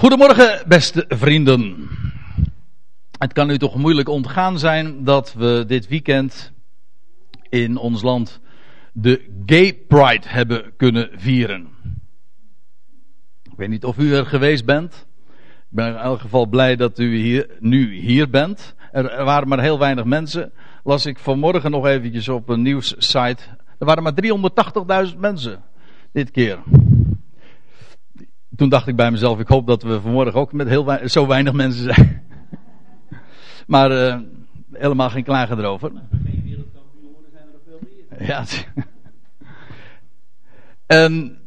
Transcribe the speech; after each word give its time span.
Goedemorgen, 0.00 0.62
beste 0.68 1.04
vrienden. 1.08 1.88
Het 3.18 3.32
kan 3.32 3.50
u 3.50 3.58
toch 3.58 3.76
moeilijk 3.76 4.08
ontgaan 4.08 4.58
zijn 4.58 5.04
dat 5.04 5.32
we 5.32 5.64
dit 5.66 5.88
weekend 5.88 6.52
in 7.48 7.76
ons 7.76 8.02
land 8.02 8.40
de 8.92 9.42
Gay 9.46 9.74
Pride 9.88 10.28
hebben 10.28 10.72
kunnen 10.76 11.10
vieren. 11.14 11.68
Ik 13.42 13.52
weet 13.56 13.68
niet 13.68 13.84
of 13.84 13.98
u 13.98 14.14
er 14.14 14.26
geweest 14.26 14.64
bent. 14.64 15.06
Ik 15.34 15.66
ben 15.68 15.86
in 15.86 15.96
elk 15.96 16.20
geval 16.20 16.46
blij 16.46 16.76
dat 16.76 16.98
u 16.98 17.16
hier, 17.16 17.56
nu 17.58 17.94
hier 17.94 18.30
bent. 18.30 18.74
Er, 18.92 19.24
waren 19.24 19.48
maar 19.48 19.60
heel 19.60 19.78
weinig 19.78 20.04
mensen. 20.04 20.52
Las 20.84 21.06
ik 21.06 21.18
vanmorgen 21.18 21.70
nog 21.70 21.86
eventjes 21.86 22.28
op 22.28 22.48
een 22.48 22.62
nieuwssite. 22.62 23.42
Er 23.78 23.86
waren 23.86 24.02
maar 24.02 24.14
380.000 25.12 25.18
mensen 25.18 25.62
dit 26.12 26.30
keer 26.30 26.58
toen 28.60 28.68
dacht 28.68 28.86
ik 28.86 28.96
bij 28.96 29.10
mezelf, 29.10 29.38
ik 29.38 29.48
hoop 29.48 29.66
dat 29.66 29.82
we 29.82 30.00
vanmorgen 30.00 30.40
ook 30.40 30.52
met 30.52 30.68
heel 30.68 30.98
zo 31.04 31.26
weinig 31.26 31.52
mensen 31.52 31.94
zijn. 31.94 32.22
maar 33.66 33.92
uh, 33.92 34.16
helemaal 34.72 35.10
geen 35.10 35.24
klagen 35.24 35.58
erover. 35.58 35.92
Ja. 38.18 38.44
en, 40.86 41.38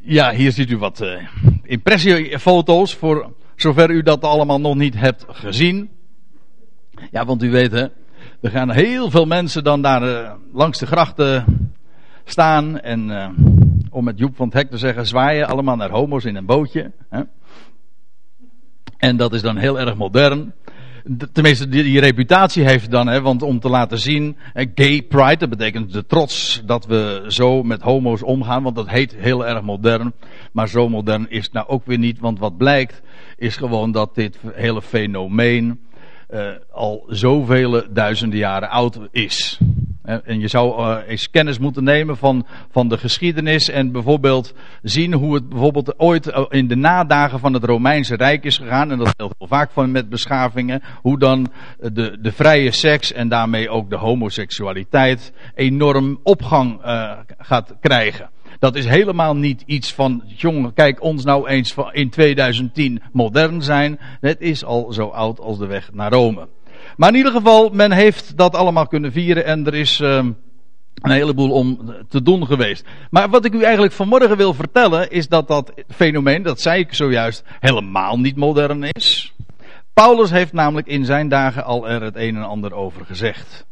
ja, 0.00 0.30
hier 0.30 0.52
ziet 0.52 0.70
u 0.70 0.76
wat 0.76 1.00
uh, 1.00 1.26
impressiefoto's 1.62 2.94
voor 2.94 3.32
zover 3.56 3.90
u 3.90 4.02
dat 4.02 4.22
allemaal 4.22 4.60
nog 4.60 4.74
niet 4.74 4.94
hebt 4.94 5.24
gezien. 5.28 5.90
Ja, 7.10 7.24
want 7.24 7.42
u 7.42 7.50
weet 7.50 7.72
hè, 7.72 7.86
er 8.40 8.50
gaan 8.50 8.70
heel 8.70 9.10
veel 9.10 9.26
mensen 9.26 9.64
dan 9.64 9.82
daar 9.82 10.02
uh, 10.02 10.32
langs 10.52 10.78
de 10.78 10.86
grachten 10.86 11.44
staan 12.24 12.80
en 12.80 13.10
om 13.90 14.04
met 14.04 14.18
Joep 14.18 14.36
van 14.36 14.46
het 14.46 14.54
Hek 14.54 14.70
te 14.70 14.78
zeggen, 14.78 15.06
zwaaien 15.06 15.48
allemaal 15.48 15.76
naar 15.76 15.90
homo's 15.90 16.24
in 16.24 16.36
een 16.36 16.46
bootje. 16.46 16.92
Hè? 17.10 17.22
En 18.96 19.16
dat 19.16 19.32
is 19.32 19.42
dan 19.42 19.56
heel 19.56 19.80
erg 19.80 19.96
modern. 19.96 20.52
Tenminste, 21.32 21.68
die, 21.68 22.00
reputatie 22.00 22.64
heeft 22.64 22.90
dan, 22.90 23.06
hè, 23.06 23.20
want 23.20 23.42
om 23.42 23.60
te 23.60 23.68
laten 23.68 23.98
zien, 23.98 24.36
gay 24.74 25.02
pride, 25.02 25.36
dat 25.36 25.48
betekent 25.48 25.92
de 25.92 26.06
trots 26.06 26.62
dat 26.66 26.86
we 26.86 27.24
zo 27.28 27.62
met 27.62 27.82
homo's 27.82 28.22
omgaan, 28.22 28.62
want 28.62 28.76
dat 28.76 28.88
heet 28.88 29.14
heel 29.14 29.46
erg 29.46 29.62
modern. 29.62 30.12
Maar 30.52 30.68
zo 30.68 30.88
modern 30.88 31.30
is 31.30 31.44
het 31.44 31.52
nou 31.52 31.68
ook 31.68 31.86
weer 31.86 31.98
niet, 31.98 32.18
want 32.18 32.38
wat 32.38 32.56
blijkt, 32.56 33.02
is 33.36 33.56
gewoon 33.56 33.92
dat 33.92 34.14
dit 34.14 34.38
hele 34.52 34.82
fenomeen 34.82 35.80
uh, 36.30 36.50
al 36.70 37.04
zoveel 37.06 37.82
duizenden 37.92 38.38
jaren 38.38 38.68
oud 38.68 38.98
is. 39.10 39.60
En 40.08 40.40
je 40.40 40.48
zou 40.48 40.80
uh, 40.80 40.96
eens 41.06 41.30
kennis 41.30 41.58
moeten 41.58 41.84
nemen 41.84 42.16
van, 42.16 42.46
van 42.70 42.88
de 42.88 42.98
geschiedenis 42.98 43.68
en 43.68 43.92
bijvoorbeeld 43.92 44.54
zien 44.82 45.12
hoe 45.12 45.34
het 45.34 45.48
bijvoorbeeld 45.48 45.98
ooit 45.98 46.26
eh, 46.26 46.44
in 46.48 46.68
de 46.68 46.76
nadagen 46.76 47.38
van 47.38 47.52
het 47.52 47.64
Romeinse 47.64 48.16
Rijk 48.16 48.44
is 48.44 48.58
gegaan. 48.58 48.90
En 48.90 48.98
dat 48.98 49.14
heel 49.16 49.32
vaak 49.38 49.70
van 49.70 49.90
met 49.90 50.08
beschavingen. 50.08 50.82
Hoe 51.02 51.18
dan 51.18 51.46
de, 51.78 52.18
de 52.20 52.32
vrije 52.32 52.70
seks 52.70 53.12
en 53.12 53.28
daarmee 53.28 53.70
ook 53.70 53.90
de 53.90 53.96
homoseksualiteit 53.96 55.32
enorm 55.54 56.20
opgang 56.22 56.84
uh, 56.84 57.12
gaat 57.38 57.76
krijgen. 57.80 58.30
Dat 58.58 58.76
is 58.76 58.86
helemaal 58.86 59.36
niet 59.36 59.62
iets 59.66 59.94
van, 59.94 60.22
jongen, 60.26 60.74
kijk 60.74 61.02
ons 61.02 61.24
nou 61.24 61.48
eens 61.48 61.74
in 61.92 62.10
2010 62.10 63.02
modern 63.12 63.62
zijn. 63.62 63.98
Het 64.20 64.40
is 64.40 64.64
al 64.64 64.92
zo 64.92 65.06
oud 65.06 65.40
als 65.40 65.58
de 65.58 65.66
weg 65.66 65.92
naar 65.92 66.12
Rome. 66.12 66.48
Maar 66.98 67.08
in 67.08 67.16
ieder 67.16 67.32
geval, 67.32 67.70
men 67.70 67.92
heeft 67.92 68.36
dat 68.36 68.54
allemaal 68.54 68.86
kunnen 68.86 69.12
vieren 69.12 69.44
en 69.44 69.66
er 69.66 69.74
is 69.74 70.00
uh, 70.00 70.16
een 70.94 71.10
heleboel 71.10 71.50
om 71.50 71.94
te 72.08 72.22
doen 72.22 72.46
geweest. 72.46 72.84
Maar 73.10 73.28
wat 73.28 73.44
ik 73.44 73.54
u 73.54 73.62
eigenlijk 73.62 73.92
vanmorgen 73.92 74.36
wil 74.36 74.54
vertellen 74.54 75.10
is 75.10 75.28
dat 75.28 75.48
dat 75.48 75.72
fenomeen, 75.88 76.42
dat 76.42 76.60
zei 76.60 76.80
ik 76.80 76.94
zojuist, 76.94 77.44
helemaal 77.60 78.18
niet 78.18 78.36
modern 78.36 78.82
is. 78.82 79.34
Paulus 79.92 80.30
heeft 80.30 80.52
namelijk 80.52 80.86
in 80.86 81.04
zijn 81.04 81.28
dagen 81.28 81.64
al 81.64 81.88
er 81.88 82.02
het 82.02 82.16
een 82.16 82.36
en 82.36 82.48
ander 82.48 82.74
over 82.74 83.06
gezegd. 83.06 83.66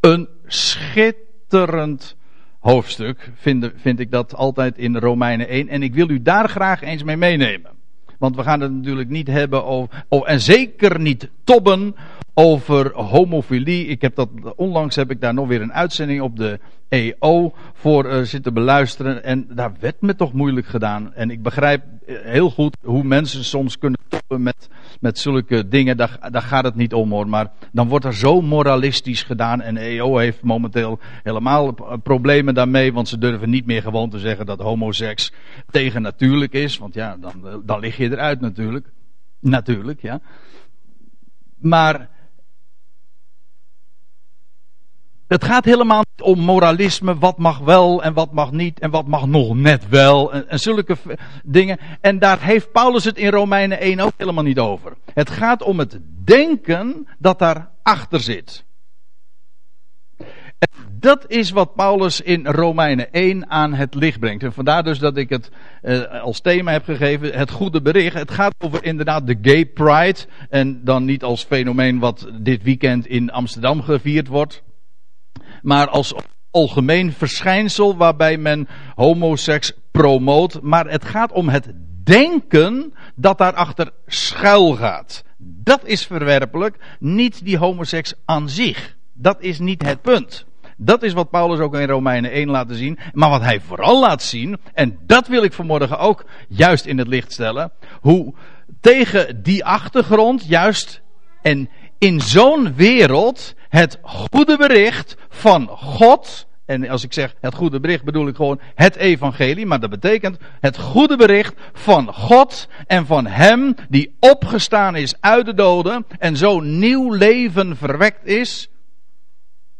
Een 0.00 0.28
schitterend 0.46 2.16
hoofdstuk 2.60 3.30
vind, 3.34 3.70
vind 3.76 4.00
ik 4.00 4.10
dat 4.10 4.34
altijd 4.34 4.78
in 4.78 4.96
Romeinen 4.96 5.48
1 5.48 5.68
en 5.68 5.82
ik 5.82 5.94
wil 5.94 6.10
u 6.10 6.22
daar 6.22 6.48
graag 6.48 6.82
eens 6.82 7.02
mee 7.02 7.16
meenemen. 7.16 7.70
Want 8.18 8.36
we 8.36 8.42
gaan 8.42 8.60
het 8.60 8.72
natuurlijk 8.72 9.08
niet 9.08 9.26
hebben 9.26 9.64
over, 9.64 10.04
oh, 10.08 10.30
en 10.30 10.40
zeker 10.40 11.00
niet 11.00 11.30
tobben 11.44 11.94
over 12.34 12.94
homofilie. 12.94 13.86
Ik 13.86 14.00
heb 14.02 14.14
dat, 14.14 14.28
onlangs 14.56 14.96
heb 14.96 15.10
ik 15.10 15.20
daar 15.20 15.34
nog 15.34 15.48
weer 15.48 15.60
een 15.60 15.72
uitzending 15.72 16.20
op 16.20 16.36
de 16.36 16.60
EO 16.88 17.52
voor 17.72 18.06
uh, 18.06 18.22
zitten 18.22 18.54
beluisteren. 18.54 19.24
En 19.24 19.46
daar 19.54 19.72
werd 19.80 20.00
me 20.00 20.14
toch 20.14 20.32
moeilijk 20.32 20.66
gedaan. 20.66 21.14
En 21.14 21.30
ik 21.30 21.42
begrijp 21.42 21.84
eh, 22.06 22.16
heel 22.22 22.50
goed 22.50 22.76
hoe 22.84 23.02
mensen 23.02 23.44
soms 23.44 23.78
kunnen 23.78 24.00
toppen 24.08 24.42
met, 24.42 24.68
met 25.00 25.18
zulke 25.18 25.68
dingen. 25.68 25.96
Daar, 25.96 26.18
gaat 26.32 26.64
het 26.64 26.74
niet 26.74 26.94
om 26.94 27.10
hoor. 27.10 27.28
Maar 27.28 27.50
dan 27.72 27.88
wordt 27.88 28.04
er 28.04 28.14
zo 28.14 28.40
moralistisch 28.40 29.22
gedaan. 29.22 29.60
En 29.60 29.74
de 29.74 29.80
EO 29.80 30.16
heeft 30.16 30.42
momenteel 30.42 30.98
helemaal 31.22 31.74
problemen 32.02 32.54
daarmee. 32.54 32.92
Want 32.92 33.08
ze 33.08 33.18
durven 33.18 33.50
niet 33.50 33.66
meer 33.66 33.82
gewoon 33.82 34.10
te 34.10 34.18
zeggen 34.18 34.46
dat 34.46 34.60
homoseks 34.60 35.32
tegennatuurlijk 35.70 36.52
is. 36.52 36.78
Want 36.78 36.94
ja, 36.94 37.16
dan, 37.20 37.62
dan 37.64 37.80
lig 37.80 37.96
je 37.96 38.10
eruit 38.10 38.40
natuurlijk. 38.40 38.86
Natuurlijk, 39.40 40.00
ja. 40.02 40.20
Maar 41.58 42.08
Het 45.32 45.44
gaat 45.44 45.64
helemaal 45.64 46.04
niet 46.16 46.26
om 46.26 46.38
moralisme, 46.38 47.18
wat 47.18 47.38
mag 47.38 47.58
wel 47.58 48.02
en 48.02 48.12
wat 48.12 48.32
mag 48.32 48.50
niet 48.50 48.78
en 48.78 48.90
wat 48.90 49.06
mag 49.06 49.26
nog 49.26 49.54
net 49.54 49.88
wel 49.88 50.32
en, 50.32 50.48
en 50.48 50.58
zulke 50.58 50.96
dingen. 51.44 51.78
En 52.00 52.18
daar 52.18 52.42
heeft 52.42 52.72
Paulus 52.72 53.04
het 53.04 53.16
in 53.16 53.30
Romeinen 53.30 53.80
1 53.80 54.00
ook 54.00 54.12
helemaal 54.16 54.44
niet 54.44 54.58
over. 54.58 54.92
Het 55.14 55.30
gaat 55.30 55.62
om 55.62 55.78
het 55.78 55.98
denken 56.24 57.08
dat 57.18 57.38
daarachter 57.38 58.20
zit. 58.20 58.64
En 60.58 60.68
dat 60.98 61.24
is 61.26 61.50
wat 61.50 61.74
Paulus 61.74 62.20
in 62.20 62.46
Romeinen 62.46 63.12
1 63.12 63.50
aan 63.50 63.74
het 63.74 63.94
licht 63.94 64.20
brengt. 64.20 64.42
En 64.42 64.52
vandaar 64.52 64.82
dus 64.82 64.98
dat 64.98 65.16
ik 65.16 65.28
het 65.28 65.50
uh, 65.82 66.22
als 66.22 66.40
thema 66.40 66.72
heb 66.72 66.84
gegeven, 66.84 67.38
het 67.38 67.50
goede 67.50 67.82
bericht. 67.82 68.14
Het 68.14 68.30
gaat 68.30 68.54
over 68.58 68.84
inderdaad 68.84 69.26
de 69.26 69.38
gay 69.42 69.66
pride. 69.66 70.18
En 70.48 70.84
dan 70.84 71.04
niet 71.04 71.22
als 71.22 71.44
fenomeen 71.44 71.98
wat 71.98 72.28
dit 72.40 72.62
weekend 72.62 73.06
in 73.06 73.30
Amsterdam 73.30 73.82
gevierd 73.82 74.28
wordt 74.28 74.62
maar 75.62 75.88
als 75.88 76.14
algemeen 76.50 77.12
verschijnsel 77.12 77.96
waarbij 77.96 78.36
men 78.36 78.68
homoseks 78.94 79.72
promoot. 79.90 80.62
Maar 80.62 80.90
het 80.90 81.04
gaat 81.04 81.32
om 81.32 81.48
het 81.48 81.72
denken 82.04 82.94
dat 83.14 83.38
daarachter 83.38 83.90
schuil 84.06 84.74
gaat. 84.74 85.24
Dat 85.38 85.80
is 85.84 86.06
verwerpelijk, 86.06 86.76
niet 86.98 87.44
die 87.44 87.58
homoseks 87.58 88.14
aan 88.24 88.48
zich. 88.48 88.96
Dat 89.12 89.36
is 89.40 89.58
niet 89.58 89.82
het 89.82 90.02
punt. 90.02 90.46
Dat 90.76 91.02
is 91.02 91.12
wat 91.12 91.30
Paulus 91.30 91.58
ook 91.58 91.74
in 91.74 91.88
Romeinen 91.88 92.30
1 92.30 92.50
laat 92.50 92.68
zien. 92.70 92.98
Maar 93.12 93.30
wat 93.30 93.42
hij 93.42 93.60
vooral 93.60 94.00
laat 94.00 94.22
zien, 94.22 94.58
en 94.74 94.98
dat 95.06 95.28
wil 95.28 95.42
ik 95.42 95.52
vanmorgen 95.52 95.98
ook 95.98 96.24
juist 96.48 96.86
in 96.86 96.98
het 96.98 97.08
licht 97.08 97.32
stellen. 97.32 97.72
Hoe 98.00 98.34
tegen 98.80 99.42
die 99.42 99.64
achtergrond 99.64 100.46
juist 100.46 101.02
en 101.42 101.68
in 101.98 102.20
zo'n 102.20 102.74
wereld 102.74 103.54
het 103.72 103.98
goede 104.02 104.56
bericht 104.56 105.16
van 105.28 105.68
God. 105.68 106.46
En 106.64 106.88
als 106.88 107.04
ik 107.04 107.12
zeg 107.12 107.34
het 107.40 107.54
goede 107.54 107.80
bericht 107.80 108.04
bedoel 108.04 108.28
ik 108.28 108.36
gewoon 108.36 108.60
het 108.74 108.96
evangelie. 108.96 109.66
Maar 109.66 109.80
dat 109.80 109.90
betekent 109.90 110.38
het 110.60 110.78
goede 110.78 111.16
bericht 111.16 111.54
van 111.72 112.14
God 112.14 112.68
en 112.86 113.06
van 113.06 113.26
Hem 113.26 113.74
die 113.88 114.16
opgestaan 114.20 114.96
is 114.96 115.20
uit 115.20 115.46
de 115.46 115.54
doden. 115.54 116.06
En 116.18 116.36
zo 116.36 116.60
nieuw 116.60 117.12
leven 117.12 117.76
verwekt 117.76 118.26
is. 118.26 118.68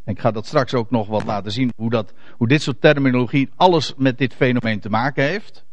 Ik 0.05 0.21
ga 0.21 0.31
dat 0.31 0.47
straks 0.47 0.75
ook 0.75 0.91
nog 0.91 1.07
wat 1.07 1.25
laten 1.25 1.53
zien 1.53 1.73
hoe, 1.77 1.91
dat, 1.91 2.13
hoe 2.37 2.49
dit 2.49 2.63
soort 2.63 2.81
terminologie 2.81 3.51
alles 3.57 3.95
met 3.97 4.19
dit 4.19 4.35
fenomeen 4.35 4.81
te 4.81 4.89
maken 4.89 5.25
heeft. 5.25 5.65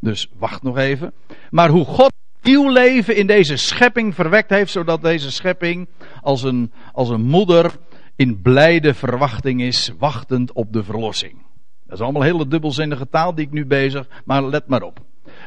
Dus 0.00 0.30
wacht 0.38 0.62
nog 0.62 0.78
even. 0.78 1.14
Maar 1.50 1.68
hoe 1.68 1.84
God 1.84 2.12
nieuw 2.46 2.70
leven 2.70 3.16
in 3.16 3.26
deze 3.26 3.56
schepping 3.56 4.14
verwekt 4.14 4.50
heeft, 4.50 4.72
zodat 4.72 5.02
deze 5.02 5.30
schepping 5.30 5.88
als 6.20 6.42
een, 6.42 6.72
als 6.92 7.08
een 7.08 7.24
moeder 7.24 7.72
in 8.16 8.42
blijde 8.42 8.94
verwachting 8.94 9.62
is, 9.62 9.92
wachtend 9.98 10.52
op 10.52 10.72
de 10.72 10.84
verlossing. 10.84 11.44
Dat 11.86 11.98
is 11.98 12.04
allemaal 12.04 12.22
hele 12.22 12.48
dubbelzinnige 12.48 13.08
taal 13.08 13.34
die 13.34 13.46
ik 13.46 13.52
nu 13.52 13.66
bezig, 13.66 14.08
maar 14.24 14.44
let 14.44 14.66
maar 14.66 14.82
op. 14.82 15.00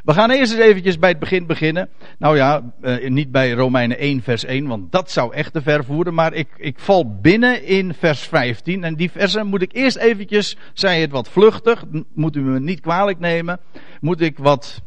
We 0.04 0.14
gaan 0.14 0.32
eerst 0.32 0.54
eens 0.54 0.62
eventjes 0.62 1.00
bij 1.00 1.10
het 1.10 1.20
begin 1.20 1.46
beginnen. 1.46 1.90
Nou 2.18 2.36
ja, 2.36 2.74
eh, 2.82 3.10
niet 3.10 3.32
bij 3.32 3.52
Romeinen 3.52 4.00
1 4.00 4.22
vers 4.22 4.46
1, 4.46 4.68
want 4.68 4.92
dat 4.92 5.12
zou 5.12 5.34
echt 5.34 5.54
te 5.54 5.62
ver 5.62 5.84
voeren. 5.84 6.14
Maar 6.14 6.34
ik, 6.34 6.48
ik 6.58 6.80
val 6.80 7.20
binnen 7.22 7.64
in 7.64 7.94
vers 7.94 8.22
15. 8.22 8.84
En 8.84 8.96
die 8.96 9.12
versen 9.12 9.48
moet 9.48 9.62
ik 9.62 9.74
eerst 9.74 9.98
eventjes, 9.98 10.58
zei 10.74 11.02
het 11.02 11.12
wat 11.12 11.30
vluchtig, 11.30 11.84
moet 12.14 12.36
u 12.36 12.42
me 12.42 12.60
niet 12.60 12.80
kwalijk 12.80 13.20
nemen. 13.20 13.60
Moet 14.00 14.22
ik 14.22 14.38
wat 14.38 14.82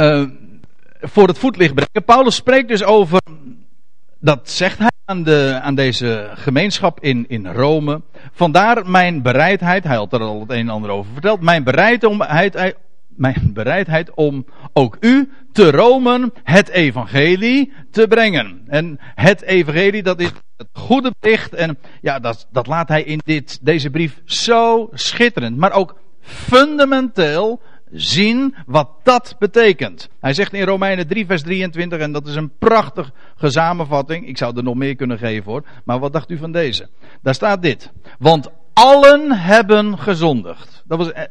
uh, 0.00 0.22
voor 1.00 1.28
het 1.28 1.38
voetlicht 1.38 1.74
brengen. 1.74 2.04
Paulus 2.04 2.34
spreekt 2.34 2.68
dus 2.68 2.84
over, 2.84 3.20
dat 4.18 4.50
zegt 4.50 4.78
hij 4.78 4.90
aan, 5.04 5.22
de, 5.22 5.58
aan 5.62 5.74
deze 5.74 6.30
gemeenschap 6.34 7.00
in, 7.00 7.24
in 7.28 7.46
Rome. 7.46 8.02
Vandaar 8.32 8.90
mijn 8.90 9.22
bereidheid, 9.22 9.84
hij 9.84 9.96
had 9.96 10.12
er 10.12 10.20
al 10.20 10.40
het 10.40 10.50
een 10.50 10.58
en 10.58 10.68
ander 10.68 10.90
over 10.90 11.12
verteld, 11.12 11.40
mijn 11.40 11.64
bereidheid, 11.64 12.76
mijn 13.08 13.50
bereidheid 13.52 14.14
om 14.14 14.46
ook 14.72 14.96
u 15.00 15.30
te 15.52 15.70
Rome 15.70 16.32
het 16.42 16.68
evangelie 16.68 17.72
te 17.90 18.06
brengen. 18.08 18.62
En 18.66 18.96
het 19.00 19.42
evangelie, 19.42 20.02
dat 20.02 20.20
is 20.20 20.32
het 20.56 20.68
goede 20.72 21.12
bericht. 21.20 21.54
En 21.54 21.78
ja, 22.00 22.18
dat, 22.18 22.48
dat 22.52 22.66
laat 22.66 22.88
hij 22.88 23.02
in 23.02 23.20
dit, 23.24 23.58
deze 23.62 23.90
brief 23.90 24.20
zo 24.24 24.88
schitterend, 24.92 25.56
maar 25.56 25.72
ook 25.72 25.96
fundamenteel 26.20 27.60
zien 27.92 28.54
wat 28.66 28.90
dat 29.02 29.36
betekent. 29.38 30.08
Hij 30.20 30.32
zegt 30.32 30.52
in 30.52 30.64
Romeinen 30.64 31.06
3, 31.06 31.26
vers 31.26 31.42
23, 31.42 31.98
en 31.98 32.12
dat 32.12 32.26
is 32.26 32.34
een 32.34 32.58
prachtige 32.58 33.12
samenvatting. 33.38 34.26
Ik 34.26 34.38
zou 34.38 34.56
er 34.56 34.62
nog 34.62 34.74
meer 34.74 34.96
kunnen 34.96 35.18
geven 35.18 35.50
hoor. 35.50 35.64
Maar 35.84 35.98
wat 35.98 36.12
dacht 36.12 36.30
u 36.30 36.36
van 36.36 36.52
deze? 36.52 36.88
Daar 37.22 37.34
staat 37.34 37.62
dit. 37.62 37.92
Want 38.18 38.48
allen 38.72 39.32
hebben 39.32 39.98
gezondigd. 39.98 40.82
Dat, 40.86 40.98
was, 40.98 41.12
eh, 41.12 41.24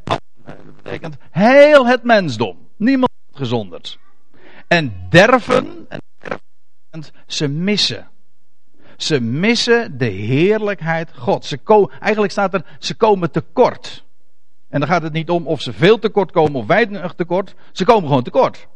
betekent 0.83 1.17
heel 1.31 1.87
het 1.87 2.03
mensdom. 2.03 2.57
Niemand 2.77 3.11
gezonderd. 3.31 3.97
En 4.67 5.07
derven, 5.09 5.87
en 6.89 7.03
ze 7.27 7.47
missen. 7.47 8.07
Ze 8.97 9.19
missen 9.19 9.97
de 9.97 10.05
heerlijkheid 10.05 11.11
God. 11.15 11.55
Eigenlijk 11.99 12.31
staat 12.31 12.53
er, 12.53 12.65
ze 12.79 12.95
komen 12.95 13.31
tekort. 13.31 14.05
En 14.69 14.79
dan 14.79 14.89
gaat 14.89 15.01
het 15.01 15.13
niet 15.13 15.29
om 15.29 15.47
of 15.47 15.61
ze 15.61 15.73
veel 15.73 15.99
tekort 15.99 16.31
komen 16.31 16.59
of 16.59 16.65
weinig 16.65 17.13
tekort. 17.13 17.55
Ze 17.71 17.85
komen 17.85 18.07
gewoon 18.07 18.23
tekort. 18.23 18.67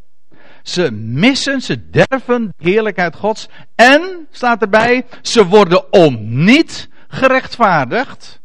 Ze 0.64 0.92
missen, 0.92 1.62
ze 1.62 1.90
derven 1.90 2.54
de 2.58 2.70
heerlijkheid 2.70 3.16
Gods. 3.16 3.48
En, 3.76 4.28
staat 4.32 4.62
erbij, 4.62 5.06
ze 5.22 5.48
worden 5.48 5.94
om 5.94 6.44
niet 6.44 6.90
gerechtvaardigd 7.08 8.42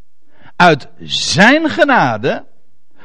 uit 0.56 0.89
zijn 1.00 1.69
genade 1.69 2.45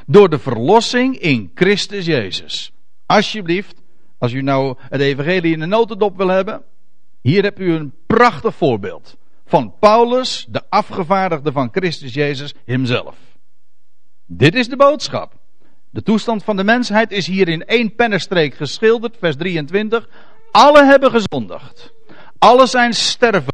door 0.06 0.30
de 0.30 0.40
verlossing 0.40 1.18
in 1.18 1.52
Christus 1.56 2.06
Jezus. 2.06 2.72
Alsjeblieft, 3.06 3.82
als 4.18 4.34
u 4.34 4.42
nou 4.42 4.76
het 4.90 5.02
evangelie 5.02 5.54
in 5.54 5.60
de 5.60 5.66
notendop 5.66 6.18
wil 6.18 6.28
hebben, 6.28 6.62
hier 7.22 7.44
hebt 7.44 7.60
u 7.60 7.74
een 7.74 7.94
prachtig 8.08 8.56
voorbeeld 8.56 9.18
van 9.46 9.74
Paulus, 9.80 10.46
de 10.50 10.62
afgevaardigde 10.70 11.52
van 11.52 11.70
Christus 11.72 12.14
Jezus 12.14 12.54
hemzelf. 12.66 13.16
Dit 14.26 14.56
is 14.56 14.68
de 14.68 14.76
boodschap. 14.76 15.34
De 15.90 16.04
toestand 16.04 16.44
van 16.44 16.56
de 16.56 16.64
mensheid 16.64 17.12
is 17.12 17.28
hier 17.28 17.48
in 17.48 17.66
één 17.66 17.96
pennenstreek 17.96 18.54
geschilderd, 18.54 19.18
vers 19.20 19.36
23. 19.36 20.10
Alle 20.52 20.84
hebben 20.86 21.12
gezondigd. 21.12 21.94
Alle 22.38 22.68
zijn 22.68 22.94
sterven. 22.94 23.54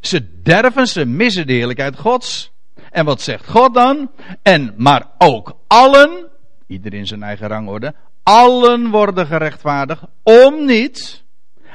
Ze 0.00 0.42
derven, 0.42 0.86
ze 0.86 1.04
missen 1.04 1.46
de 1.46 1.52
heerlijkheid 1.52 1.98
Gods. 1.98 2.52
En 2.90 3.04
wat 3.04 3.20
zegt 3.20 3.48
God 3.48 3.74
dan? 3.74 4.10
En 4.42 4.74
maar 4.76 5.10
ook 5.18 5.56
allen, 5.66 6.28
ieder 6.66 6.94
in 6.94 7.06
zijn 7.06 7.22
eigen 7.22 7.48
rangorde, 7.48 7.94
allen 8.22 8.90
worden 8.90 9.26
gerechtvaardigd 9.26 10.02
om 10.22 10.64
niet 10.64 11.24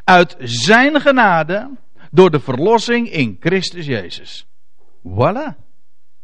uit 0.04 0.36
zijn 0.40 1.02
genade 1.02 1.70
door 2.12 2.32
de 2.32 2.40
verlossing 2.40 3.12
in 3.12 3.38
Christus 3.40 3.86
Jezus. 3.86 4.46
Voilà. 5.08 5.56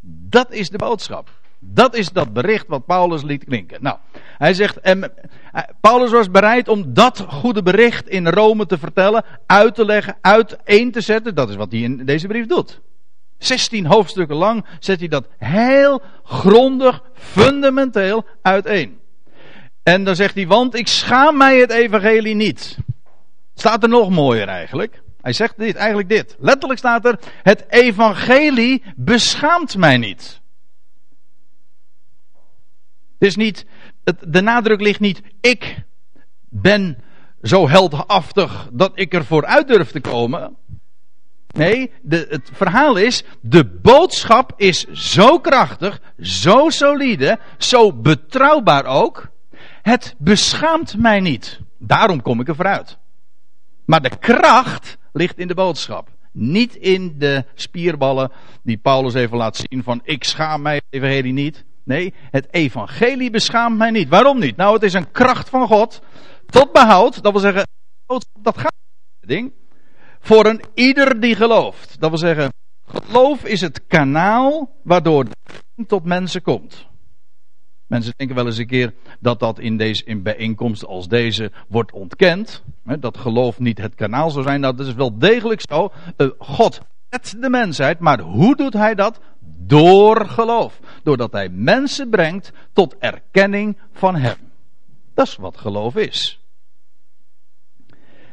Dat 0.00 0.52
is 0.52 0.68
de 0.68 0.78
boodschap. 0.78 1.37
Dat 1.58 1.96
is 1.96 2.08
dat 2.08 2.32
bericht 2.32 2.66
wat 2.68 2.86
Paulus 2.86 3.22
liet 3.22 3.44
klinken. 3.44 3.82
Nou, 3.82 3.96
hij 4.38 4.54
zegt, 4.54 4.80
en, 4.80 5.12
eh, 5.52 5.62
Paulus 5.80 6.10
was 6.10 6.30
bereid 6.30 6.68
om 6.68 6.94
dat 6.94 7.24
goede 7.28 7.62
bericht 7.62 8.08
in 8.08 8.28
Rome 8.28 8.66
te 8.66 8.78
vertellen, 8.78 9.24
uit 9.46 9.74
te 9.74 9.84
leggen, 9.84 10.16
uiteen 10.20 10.92
te 10.92 11.00
zetten. 11.00 11.34
Dat 11.34 11.48
is 11.48 11.56
wat 11.56 11.72
hij 11.72 11.80
in 11.80 12.04
deze 12.04 12.26
brief 12.26 12.46
doet. 12.46 12.80
16 13.38 13.86
hoofdstukken 13.86 14.36
lang 14.36 14.64
zet 14.78 14.98
hij 14.98 15.08
dat 15.08 15.26
heel 15.38 16.02
grondig, 16.24 17.02
fundamenteel 17.14 18.24
uiteen. 18.42 18.98
En 19.82 20.04
dan 20.04 20.16
zegt 20.16 20.34
hij, 20.34 20.46
want 20.46 20.74
ik 20.74 20.88
schaam 20.88 21.36
mij 21.36 21.58
het 21.58 21.70
evangelie 21.70 22.34
niet. 22.34 22.78
Staat 23.54 23.82
er 23.82 23.88
nog 23.88 24.10
mooier 24.10 24.48
eigenlijk. 24.48 25.02
Hij 25.20 25.32
zegt 25.32 25.58
dit, 25.58 25.76
eigenlijk 25.76 26.08
dit. 26.08 26.36
Letterlijk 26.38 26.78
staat 26.78 27.04
er, 27.04 27.18
het 27.42 27.64
evangelie 27.68 28.82
beschaamt 28.96 29.76
mij 29.76 29.96
niet. 29.96 30.40
Is 33.18 33.36
niet, 33.36 33.66
het, 34.04 34.24
de 34.28 34.40
nadruk 34.40 34.80
ligt 34.80 35.00
niet, 35.00 35.22
ik 35.40 35.82
ben 36.48 36.98
zo 37.42 37.68
heldhaftig 37.68 38.68
dat 38.72 38.92
ik 38.94 39.14
ervoor 39.14 39.46
uit 39.46 39.68
durf 39.68 39.90
te 39.90 40.00
komen. 40.00 40.56
Nee, 41.54 41.90
de, 42.02 42.26
het 42.28 42.50
verhaal 42.52 42.96
is, 42.96 43.24
de 43.40 43.64
boodschap 43.64 44.52
is 44.56 44.84
zo 44.92 45.38
krachtig, 45.38 46.00
zo 46.20 46.70
solide, 46.70 47.38
zo 47.58 47.92
betrouwbaar 47.92 48.84
ook. 48.84 49.30
Het 49.82 50.14
beschaamt 50.18 50.96
mij 50.96 51.20
niet. 51.20 51.60
Daarom 51.78 52.22
kom 52.22 52.40
ik 52.40 52.48
er 52.48 52.54
vooruit. 52.54 52.98
Maar 53.84 54.02
de 54.02 54.18
kracht 54.18 54.98
ligt 55.12 55.38
in 55.38 55.48
de 55.48 55.54
boodschap. 55.54 56.08
Niet 56.32 56.74
in 56.74 57.18
de 57.18 57.44
spierballen 57.54 58.32
die 58.62 58.76
Paulus 58.76 59.14
even 59.14 59.36
laat 59.36 59.56
zien 59.56 59.82
van 59.82 60.00
ik 60.04 60.24
schaam 60.24 60.62
mij 60.62 60.80
even 60.90 61.34
niet. 61.34 61.64
Nee, 61.88 62.14
het 62.30 62.46
evangelie 62.50 63.30
beschaamt 63.30 63.78
mij 63.78 63.90
niet. 63.90 64.08
Waarom 64.08 64.38
niet? 64.38 64.56
Nou, 64.56 64.74
het 64.74 64.82
is 64.82 64.92
een 64.92 65.10
kracht 65.10 65.48
van 65.48 65.66
God 65.66 66.02
tot 66.46 66.72
behoud. 66.72 67.22
Dat 67.22 67.32
wil 67.32 67.40
zeggen, 67.40 67.66
dat 68.40 68.58
gaat 68.58 68.74
ding. 69.20 69.52
Voor 70.20 70.46
een 70.46 70.62
ieder 70.74 71.20
die 71.20 71.34
gelooft. 71.34 72.00
Dat 72.00 72.08
wil 72.08 72.18
zeggen, 72.18 72.52
geloof 72.86 73.44
is 73.44 73.60
het 73.60 73.86
kanaal 73.86 74.70
waardoor 74.82 75.26
tot 75.86 76.04
mensen 76.04 76.42
komt. 76.42 76.86
Mensen 77.86 78.12
denken 78.16 78.36
wel 78.36 78.46
eens 78.46 78.58
een 78.58 78.66
keer 78.66 78.94
dat 79.20 79.40
dat 79.40 79.58
in, 79.58 79.76
deze, 79.76 80.04
in 80.04 80.56
als 80.86 81.08
deze 81.08 81.52
wordt 81.68 81.92
ontkend. 81.92 82.62
Dat 82.82 83.16
geloof 83.16 83.58
niet 83.58 83.78
het 83.78 83.94
kanaal 83.94 84.30
zou 84.30 84.44
zijn. 84.44 84.60
Nou, 84.60 84.76
dat 84.76 84.86
is 84.86 84.94
wel 84.94 85.18
degelijk 85.18 85.60
zo. 85.70 85.92
Eh, 86.16 86.28
God 86.38 86.80
redt 87.08 87.42
de 87.42 87.50
mensheid, 87.50 87.98
maar 87.98 88.20
hoe 88.20 88.56
doet 88.56 88.72
hij 88.72 88.94
dat? 88.94 89.20
Door 89.60 90.26
geloof. 90.26 90.80
Doordat 91.08 91.32
hij 91.32 91.48
mensen 91.48 92.10
brengt 92.10 92.52
tot 92.72 92.96
erkenning 92.98 93.78
van 93.92 94.16
hem. 94.16 94.36
Dat 95.14 95.26
is 95.26 95.36
wat 95.36 95.56
geloof 95.56 95.96
is. 95.96 96.40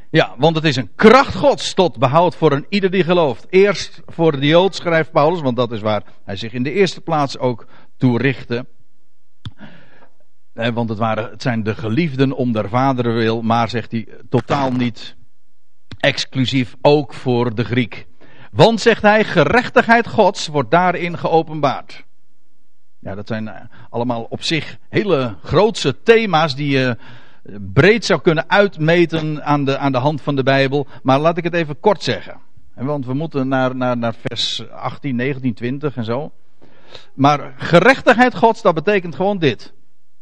Ja, 0.10 0.36
want 0.38 0.56
het 0.56 0.66
is 0.66 0.76
een 0.76 0.96
kracht 0.96 1.36
Gods 1.36 1.74
tot 1.74 1.98
behoud 1.98 2.36
voor 2.36 2.52
een 2.52 2.66
ieder 2.70 2.92
die 2.92 3.04
gelooft. 3.04 3.48
Eerst 3.50 4.02
voor 4.06 4.40
de 4.40 4.48
Jood 4.48 4.76
schrijft 4.76 5.12
Paulus, 5.12 5.42
want 5.42 5.56
dat 5.56 5.72
is 5.72 5.82
waar 5.82 6.04
hij 6.24 6.36
zich 6.36 6.54
in 6.54 6.64
de 6.64 6.72
eerste 6.72 7.02
plaats 7.02 7.38
ook 7.38 7.66
toe 7.98 8.18
richtte. 8.18 8.66
Want 10.54 10.90
het, 10.90 10.98
waren, 10.98 11.30
het 11.30 11.42
zijn 11.42 11.64
de 11.64 11.76
geliefden 11.76 12.32
om 12.32 12.52
der 12.52 12.70
vader 12.70 13.14
wil, 13.14 13.42
maar 13.42 13.70
zegt 13.70 13.92
hij 13.92 14.08
totaal 14.30 14.72
niet 14.72 15.16
exclusief 16.00 16.76
ook 16.82 17.14
voor 17.14 17.56
de 17.56 17.64
Griek. 17.64 18.08
Want, 18.52 18.82
zegt 18.82 19.02
hij, 19.02 19.24
gerechtigheid 19.24 20.08
Gods 20.08 20.48
wordt 20.48 20.72
daarin 20.72 21.18
geopenbaard. 21.18 22.06
Ja, 23.06 23.16
dat 23.16 23.28
zijn 23.28 23.48
eh, 23.48 23.62
allemaal 23.90 24.26
op 24.30 24.44
zich 24.44 24.78
hele 24.90 25.36
grootse 25.44 26.02
thema's 26.04 26.56
die 26.56 26.70
je 26.70 26.98
breed 27.74 28.06
zou 28.06 28.22
kunnen 28.22 28.50
uitmeten 28.50 29.44
aan 29.44 29.66
de, 29.66 29.78
aan 29.78 29.92
de 29.92 29.98
hand 29.98 30.22
van 30.22 30.36
de 30.36 30.44
Bijbel. 30.44 30.88
Maar 31.04 31.20
laat 31.20 31.38
ik 31.38 31.44
het 31.44 31.54
even 31.54 31.80
kort 31.80 32.04
zeggen. 32.04 32.40
Want 32.74 33.06
we 33.06 33.14
moeten 33.14 33.48
naar, 33.48 33.76
naar, 33.76 33.98
naar 33.98 34.16
vers 34.22 34.70
18, 34.70 35.16
19, 35.16 35.54
20 35.54 35.96
en 35.96 36.04
zo. 36.04 36.32
Maar 37.14 37.54
gerechtigheid 37.58 38.36
Gods, 38.36 38.62
dat 38.62 38.74
betekent 38.74 39.16
gewoon 39.16 39.38
dit. 39.38 39.74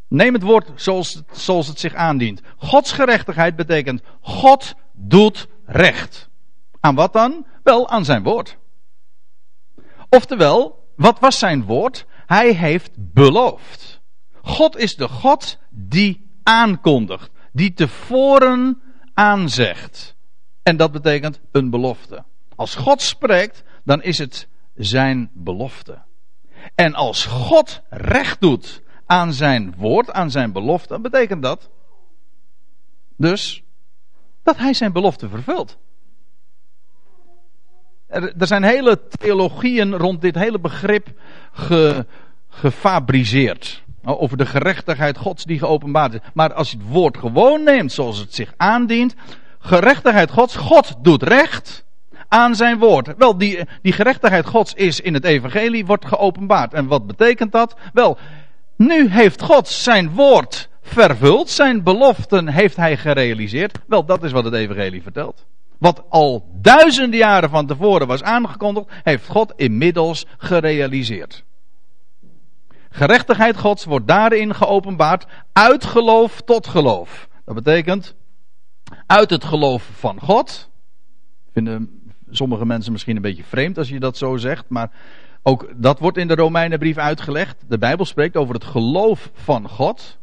Neem 0.07 0.33
het 0.33 0.43
woord 0.43 0.71
zoals, 0.75 1.21
zoals 1.31 1.67
het 1.67 1.79
zich 1.79 1.93
aandient. 1.93 2.41
Gods 2.57 2.91
gerechtigheid 2.91 3.55
betekent 3.55 4.01
God 4.21 4.75
doet 4.91 5.47
recht. 5.65 6.29
Aan 6.79 6.95
wat 6.95 7.13
dan? 7.13 7.45
Wel, 7.63 7.89
aan 7.89 8.05
zijn 8.05 8.23
woord. 8.23 8.57
Oftewel, 10.09 10.87
wat 10.95 11.19
was 11.19 11.39
zijn 11.39 11.63
woord? 11.63 12.05
Hij 12.33 12.53
heeft 12.53 12.91
beloofd. 12.95 14.01
God 14.41 14.77
is 14.77 14.95
de 14.95 15.07
God 15.07 15.57
die 15.69 16.39
aankondigt, 16.43 17.31
die 17.51 17.73
tevoren 17.73 18.81
aanzegt. 19.13 20.15
En 20.63 20.77
dat 20.77 20.91
betekent 20.91 21.39
een 21.51 21.69
belofte. 21.69 22.23
Als 22.55 22.75
God 22.75 23.01
spreekt, 23.01 23.63
dan 23.83 24.01
is 24.01 24.17
het 24.17 24.47
zijn 24.75 25.29
belofte. 25.33 26.01
En 26.75 26.93
als 26.93 27.25
God 27.25 27.81
recht 27.89 28.41
doet 28.41 28.81
aan 29.05 29.33
zijn 29.33 29.75
woord, 29.77 30.11
aan 30.11 30.31
zijn 30.31 30.51
belofte, 30.51 30.99
betekent 30.99 31.41
dat 31.41 31.69
dus 33.17 33.63
dat 34.43 34.57
hij 34.57 34.73
zijn 34.73 34.91
belofte 34.91 35.29
vervult. 35.29 35.77
Er, 38.13 38.33
er 38.37 38.47
zijn 38.47 38.63
hele 38.63 39.07
theologieën 39.07 39.93
rond 39.93 40.21
dit 40.21 40.35
hele 40.35 40.59
begrip 40.59 41.07
ge, 41.51 42.05
gefabriceerd. 42.53 43.83
Over 44.03 44.37
de 44.37 44.45
gerechtigheid 44.45 45.17
Gods 45.17 45.43
die 45.43 45.59
geopenbaard 45.59 46.13
is. 46.13 46.19
Maar 46.33 46.53
als 46.53 46.71
je 46.71 46.77
het 46.77 46.87
woord 46.87 47.17
gewoon 47.17 47.63
neemt 47.63 47.91
zoals 47.91 48.19
het 48.19 48.35
zich 48.35 48.53
aandient. 48.57 49.15
Gerechtigheid 49.59 50.31
Gods, 50.31 50.55
God 50.55 50.95
doet 51.01 51.23
recht 51.23 51.85
aan 52.27 52.55
zijn 52.55 52.77
woord. 52.77 53.13
Wel, 53.17 53.37
die, 53.37 53.59
die 53.81 53.93
gerechtigheid 53.93 54.45
Gods 54.45 54.73
is 54.73 54.99
in 54.99 55.13
het 55.13 55.25
evangelie, 55.25 55.85
wordt 55.85 56.05
geopenbaard. 56.05 56.73
En 56.73 56.87
wat 56.87 57.07
betekent 57.07 57.51
dat? 57.51 57.75
Wel, 57.93 58.17
nu 58.75 59.09
heeft 59.09 59.41
God 59.41 59.67
zijn 59.67 60.09
woord 60.09 60.69
vervuld, 60.81 61.49
zijn 61.49 61.83
beloften 61.83 62.47
heeft 62.47 62.75
hij 62.75 62.97
gerealiseerd. 62.97 63.79
Wel, 63.87 64.05
dat 64.05 64.23
is 64.23 64.31
wat 64.31 64.43
het 64.43 64.53
evangelie 64.53 65.01
vertelt. 65.01 65.45
Wat 65.77 66.03
al 66.09 66.45
duizenden 66.61 67.19
jaren 67.19 67.49
van 67.49 67.67
tevoren 67.67 68.07
was 68.07 68.23
aangekondigd, 68.23 68.87
heeft 69.03 69.27
God 69.27 69.53
inmiddels 69.55 70.25
gerealiseerd. 70.37 71.43
Gerechtigheid 72.95 73.57
Gods 73.57 73.85
wordt 73.85 74.07
daarin 74.07 74.55
geopenbaard 74.55 75.25
uit 75.53 75.85
geloof 75.85 76.41
tot 76.41 76.67
geloof. 76.67 77.29
Dat 77.45 77.55
betekent 77.55 78.15
uit 79.05 79.29
het 79.29 79.43
geloof 79.43 79.89
van 79.93 80.19
God. 80.19 80.69
Vinden 81.51 82.01
sommige 82.29 82.65
mensen 82.65 82.91
misschien 82.91 83.15
een 83.15 83.21
beetje 83.21 83.43
vreemd 83.43 83.77
als 83.77 83.89
je 83.89 83.99
dat 83.99 84.17
zo 84.17 84.37
zegt, 84.37 84.69
maar 84.69 84.91
ook 85.43 85.67
dat 85.75 85.99
wordt 85.99 86.17
in 86.17 86.27
de 86.27 86.35
Romeinenbrief 86.35 86.97
uitgelegd. 86.97 87.63
De 87.67 87.77
Bijbel 87.77 88.05
spreekt 88.05 88.37
over 88.37 88.53
het 88.53 88.63
geloof 88.63 89.31
van 89.33 89.69
God. 89.69 90.17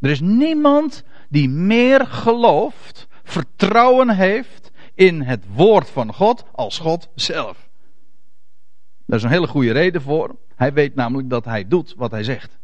Er 0.00 0.10
is 0.10 0.20
niemand 0.20 1.04
die 1.28 1.48
meer 1.48 2.06
gelooft, 2.06 3.08
vertrouwen 3.22 4.10
heeft 4.10 4.70
in 4.94 5.22
het 5.22 5.44
woord 5.54 5.90
van 5.90 6.14
God 6.14 6.44
als 6.52 6.78
God 6.78 7.08
zelf. 7.14 7.68
Daar 9.06 9.18
is 9.18 9.24
een 9.24 9.30
hele 9.30 9.46
goede 9.46 9.72
reden 9.72 10.02
voor. 10.02 10.36
Hij 10.56 10.72
weet 10.72 10.94
namelijk 10.94 11.30
dat 11.30 11.44
hij 11.44 11.68
doet 11.68 11.94
wat 11.96 12.10
hij 12.10 12.24
zegt. 12.24 12.58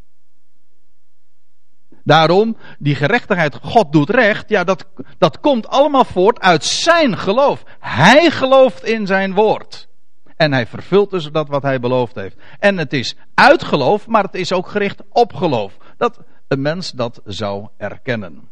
Daarom, 2.04 2.56
die 2.78 2.94
gerechtigheid, 2.94 3.54
God 3.62 3.92
doet 3.92 4.10
recht, 4.10 4.48
ja, 4.48 4.64
dat, 4.64 4.86
dat 5.18 5.40
komt 5.40 5.68
allemaal 5.68 6.04
voort 6.04 6.40
uit 6.40 6.64
zijn 6.64 7.18
geloof. 7.18 7.64
Hij 7.78 8.30
gelooft 8.30 8.84
in 8.84 9.06
zijn 9.06 9.34
woord. 9.34 9.88
En 10.36 10.52
hij 10.52 10.66
vervult 10.66 11.10
dus 11.10 11.30
dat 11.30 11.48
wat 11.48 11.62
hij 11.62 11.80
beloofd 11.80 12.14
heeft. 12.14 12.36
En 12.58 12.78
het 12.78 12.92
is 12.92 13.16
uit 13.34 13.64
geloof, 13.64 14.06
maar 14.06 14.22
het 14.22 14.34
is 14.34 14.52
ook 14.52 14.68
gericht 14.68 15.02
op 15.08 15.34
geloof. 15.34 15.76
Dat 15.96 16.20
een 16.48 16.62
mens 16.62 16.90
dat 16.90 17.20
zou 17.24 17.68
erkennen. 17.76 18.48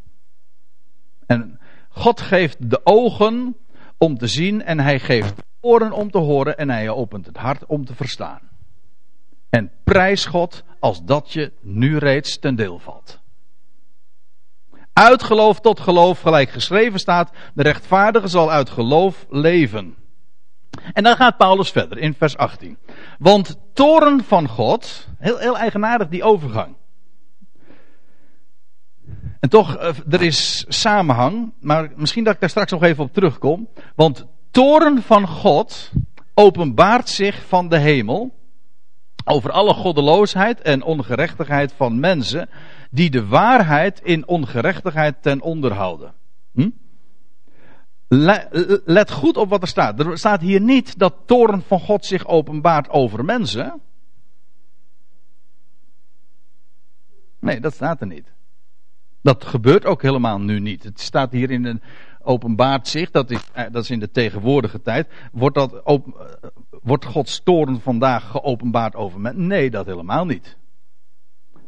En 1.26 1.60
God 1.88 2.20
geeft 2.20 2.70
de 2.70 2.80
ogen 2.84 3.56
om 3.98 4.18
te 4.18 4.26
zien 4.26 4.62
en 4.62 4.80
hij 4.80 4.98
geeft 4.98 5.34
oren 5.60 5.92
om 5.92 6.10
te 6.10 6.18
horen 6.18 6.56
en 6.56 6.70
hij 6.70 6.88
opent 6.88 7.26
het 7.26 7.36
hart 7.36 7.66
om 7.66 7.84
te 7.84 7.94
verstaan. 7.94 8.49
En 9.50 9.70
prijs 9.84 10.26
God 10.26 10.64
als 10.78 11.04
dat 11.04 11.32
je 11.32 11.52
nu 11.60 11.96
reeds 11.96 12.38
ten 12.38 12.56
deel 12.56 12.78
valt. 12.78 13.20
Uit 14.92 15.22
geloof 15.22 15.60
tot 15.60 15.80
geloof, 15.80 16.20
gelijk 16.20 16.50
geschreven 16.50 17.00
staat, 17.00 17.30
de 17.54 17.62
rechtvaardige 17.62 18.28
zal 18.28 18.50
uit 18.50 18.70
geloof 18.70 19.26
leven. 19.30 19.94
En 20.92 21.02
dan 21.02 21.16
gaat 21.16 21.36
Paulus 21.36 21.70
verder 21.70 21.98
in 21.98 22.14
vers 22.14 22.36
18. 22.36 22.78
Want 23.18 23.56
toren 23.72 24.24
van 24.24 24.48
God, 24.48 25.08
heel, 25.18 25.38
heel 25.38 25.58
eigenaardig 25.58 26.08
die 26.08 26.22
overgang. 26.22 26.76
En 29.40 29.48
toch, 29.48 29.76
eh, 29.76 29.94
er 30.10 30.22
is 30.22 30.64
samenhang, 30.68 31.52
maar 31.60 31.92
misschien 31.96 32.24
dat 32.24 32.34
ik 32.34 32.40
daar 32.40 32.50
straks 32.50 32.70
nog 32.70 32.82
even 32.82 33.04
op 33.04 33.12
terugkom. 33.12 33.68
Want 33.94 34.26
toren 34.50 35.02
van 35.02 35.28
God 35.28 35.90
openbaart 36.34 37.08
zich 37.08 37.46
van 37.46 37.68
de 37.68 37.78
hemel 37.78 38.38
over 39.30 39.50
alle 39.50 39.74
goddeloosheid 39.74 40.60
en 40.60 40.82
ongerechtigheid 40.82 41.72
van 41.72 42.00
mensen 42.00 42.48
die 42.90 43.10
de 43.10 43.26
waarheid 43.26 44.00
in 44.02 44.28
ongerechtigheid 44.28 45.22
ten 45.22 45.40
onder 45.40 45.72
houden. 45.72 46.14
Hm? 46.52 46.70
Let 48.84 49.10
goed 49.10 49.36
op 49.36 49.48
wat 49.48 49.62
er 49.62 49.68
staat. 49.68 50.00
Er 50.00 50.18
staat 50.18 50.40
hier 50.40 50.60
niet 50.60 50.98
dat 50.98 51.14
toren 51.26 51.62
van 51.62 51.80
God 51.80 52.04
zich 52.04 52.26
openbaart 52.26 52.88
over 52.88 53.24
mensen. 53.24 53.80
Nee, 57.38 57.60
dat 57.60 57.74
staat 57.74 58.00
er 58.00 58.06
niet. 58.06 58.32
Dat 59.22 59.44
gebeurt 59.44 59.84
ook 59.84 60.02
helemaal 60.02 60.40
nu 60.40 60.60
niet. 60.60 60.84
Het 60.84 61.00
staat 61.00 61.32
hier 61.32 61.50
in 61.50 61.64
een 61.64 61.82
openbaart 62.22 62.88
zich, 62.88 63.10
dat 63.10 63.30
is, 63.30 63.50
eh, 63.52 63.64
dat 63.72 63.82
is 63.82 63.90
in 63.90 64.00
de 64.00 64.10
tegenwoordige 64.10 64.82
tijd. 64.82 65.08
Wordt, 65.32 65.54
dat 65.54 65.86
open, 65.86 66.14
eh, 66.18 66.48
wordt 66.82 67.04
Gods 67.04 67.40
toren 67.42 67.80
vandaag 67.80 68.30
geopenbaard 68.30 68.94
over 68.94 69.20
mensen? 69.20 69.46
Nee, 69.46 69.70
dat 69.70 69.86
helemaal 69.86 70.26
niet. 70.26 70.56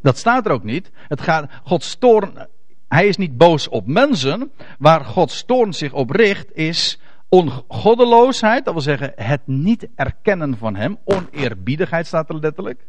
Dat 0.01 0.17
staat 0.17 0.45
er 0.45 0.51
ook 0.51 0.63
niet. 0.63 0.91
Het 0.93 1.21
gaat, 1.21 1.51
Gods 1.63 1.95
toorn, 1.95 2.47
hij 2.87 3.07
is 3.07 3.17
niet 3.17 3.37
boos 3.37 3.67
op 3.67 3.87
mensen. 3.87 4.51
Waar 4.79 5.05
Gods 5.05 5.43
toorn 5.43 5.73
zich 5.73 5.93
op 5.93 6.09
richt 6.09 6.55
is 6.55 6.99
ongoddeloosheid. 7.29 8.65
Dat 8.65 8.73
wil 8.73 8.83
zeggen 8.83 9.11
het 9.15 9.41
niet 9.45 9.87
erkennen 9.95 10.57
van 10.57 10.75
hem. 10.75 10.97
Oneerbiedigheid 11.03 12.07
staat 12.07 12.29
er 12.29 12.39
letterlijk. 12.39 12.87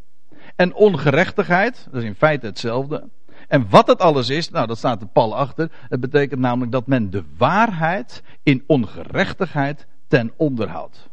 En 0.55 0.73
ongerechtigheid. 0.73 1.87
Dat 1.91 2.01
is 2.01 2.07
in 2.07 2.15
feite 2.15 2.45
hetzelfde. 2.45 3.09
En 3.47 3.69
wat 3.69 3.87
het 3.87 3.99
alles 3.99 4.29
is, 4.29 4.49
nou 4.49 4.67
dat 4.67 4.77
staat 4.77 5.01
er 5.01 5.07
pal 5.07 5.35
achter. 5.35 5.71
Het 5.89 5.99
betekent 5.99 6.39
namelijk 6.39 6.71
dat 6.71 6.87
men 6.87 7.09
de 7.09 7.23
waarheid 7.37 8.23
in 8.43 8.63
ongerechtigheid 8.67 9.87
ten 10.07 10.31
onder 10.35 10.69
houdt. 10.69 11.09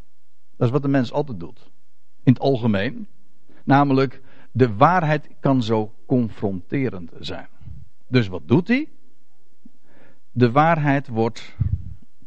Dat 0.57 0.67
is 0.67 0.73
wat 0.73 0.81
de 0.81 0.87
mens 0.87 1.11
altijd 1.11 1.39
doet. 1.39 1.71
In 2.23 2.33
het 2.33 2.41
algemeen. 2.41 3.07
Namelijk 3.63 4.21
de 4.51 4.75
waarheid 4.75 5.29
kan 5.39 5.63
zo 5.63 5.93
confronterend 6.05 7.11
zijn. 7.19 7.47
Dus 8.07 8.27
wat 8.27 8.47
doet 8.47 8.67
hij? 8.67 8.89
De 10.31 10.51
waarheid 10.51 11.07
wordt 11.07 11.55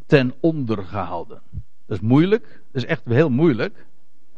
ten 0.07 0.35
onder 0.41 0.85
gehouden. 0.85 1.41
Dat 1.87 1.97
is 1.97 2.01
moeilijk. 2.01 2.63
Dat 2.73 2.83
is 2.83 2.89
echt 2.89 3.05
heel 3.05 3.31
moeilijk. 3.31 3.87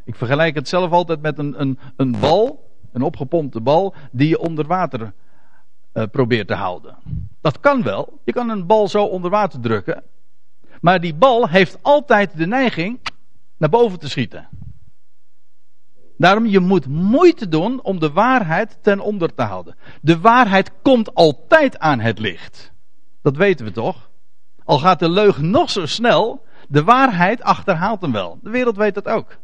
Ik 0.05 0.15
vergelijk 0.15 0.55
het 0.55 0.69
zelf 0.69 0.91
altijd 0.91 1.21
met 1.21 1.39
een, 1.39 1.61
een, 1.61 1.79
een 1.97 2.21
bal, 2.21 2.71
een 2.93 3.03
opgepompte 3.03 3.61
bal, 3.61 3.95
die 4.13 4.29
je 4.29 4.39
onder 4.39 4.67
water 4.67 5.13
uh, 5.99 6.05
probeert 6.11 6.47
te 6.47 6.55
houden. 6.55 6.97
Dat 7.41 7.61
kan 7.61 7.83
wel. 7.83 8.21
Je 8.25 8.33
kan 8.33 8.49
een 8.49 8.67
bal 8.67 8.89
zo 8.89 9.05
onder 9.05 9.31
water 9.31 9.61
drukken. 9.61 10.03
Maar 10.81 11.01
die 11.01 11.15
bal 11.15 11.49
heeft 11.49 11.79
altijd 11.83 12.37
de 12.37 12.47
neiging 12.47 13.01
naar 13.57 13.69
boven 13.69 13.99
te 13.99 14.09
schieten. 14.09 14.49
Daarom, 16.17 16.47
je 16.47 16.61
moet 16.61 16.87
moeite 16.87 17.49
doen 17.49 17.83
om 17.83 17.99
de 18.01 18.13
waarheid 18.13 18.79
ten 18.83 19.01
onder 19.01 19.35
te 19.35 19.43
houden. 19.43 19.77
De 20.01 20.21
waarheid 20.21 20.71
komt 20.83 21.15
altijd 21.15 21.79
aan 21.79 22.01
het 22.01 22.19
licht. 22.19 22.73
Dat 23.23 23.37
weten 23.37 23.65
we 23.65 23.73
toch? 23.73 24.11
Al 24.65 24.79
gaat 24.79 24.99
de 24.99 25.11
leugen 25.11 25.51
nog 25.51 25.71
zo 25.71 25.87
snel, 25.87 26.45
de 26.69 26.85
waarheid 26.85 27.43
achterhaalt 27.43 28.01
hem 28.01 28.13
wel. 28.13 28.39
De 28.43 28.51
wereld 28.51 28.77
weet 28.77 28.95
dat 28.95 29.09
ook. 29.09 29.39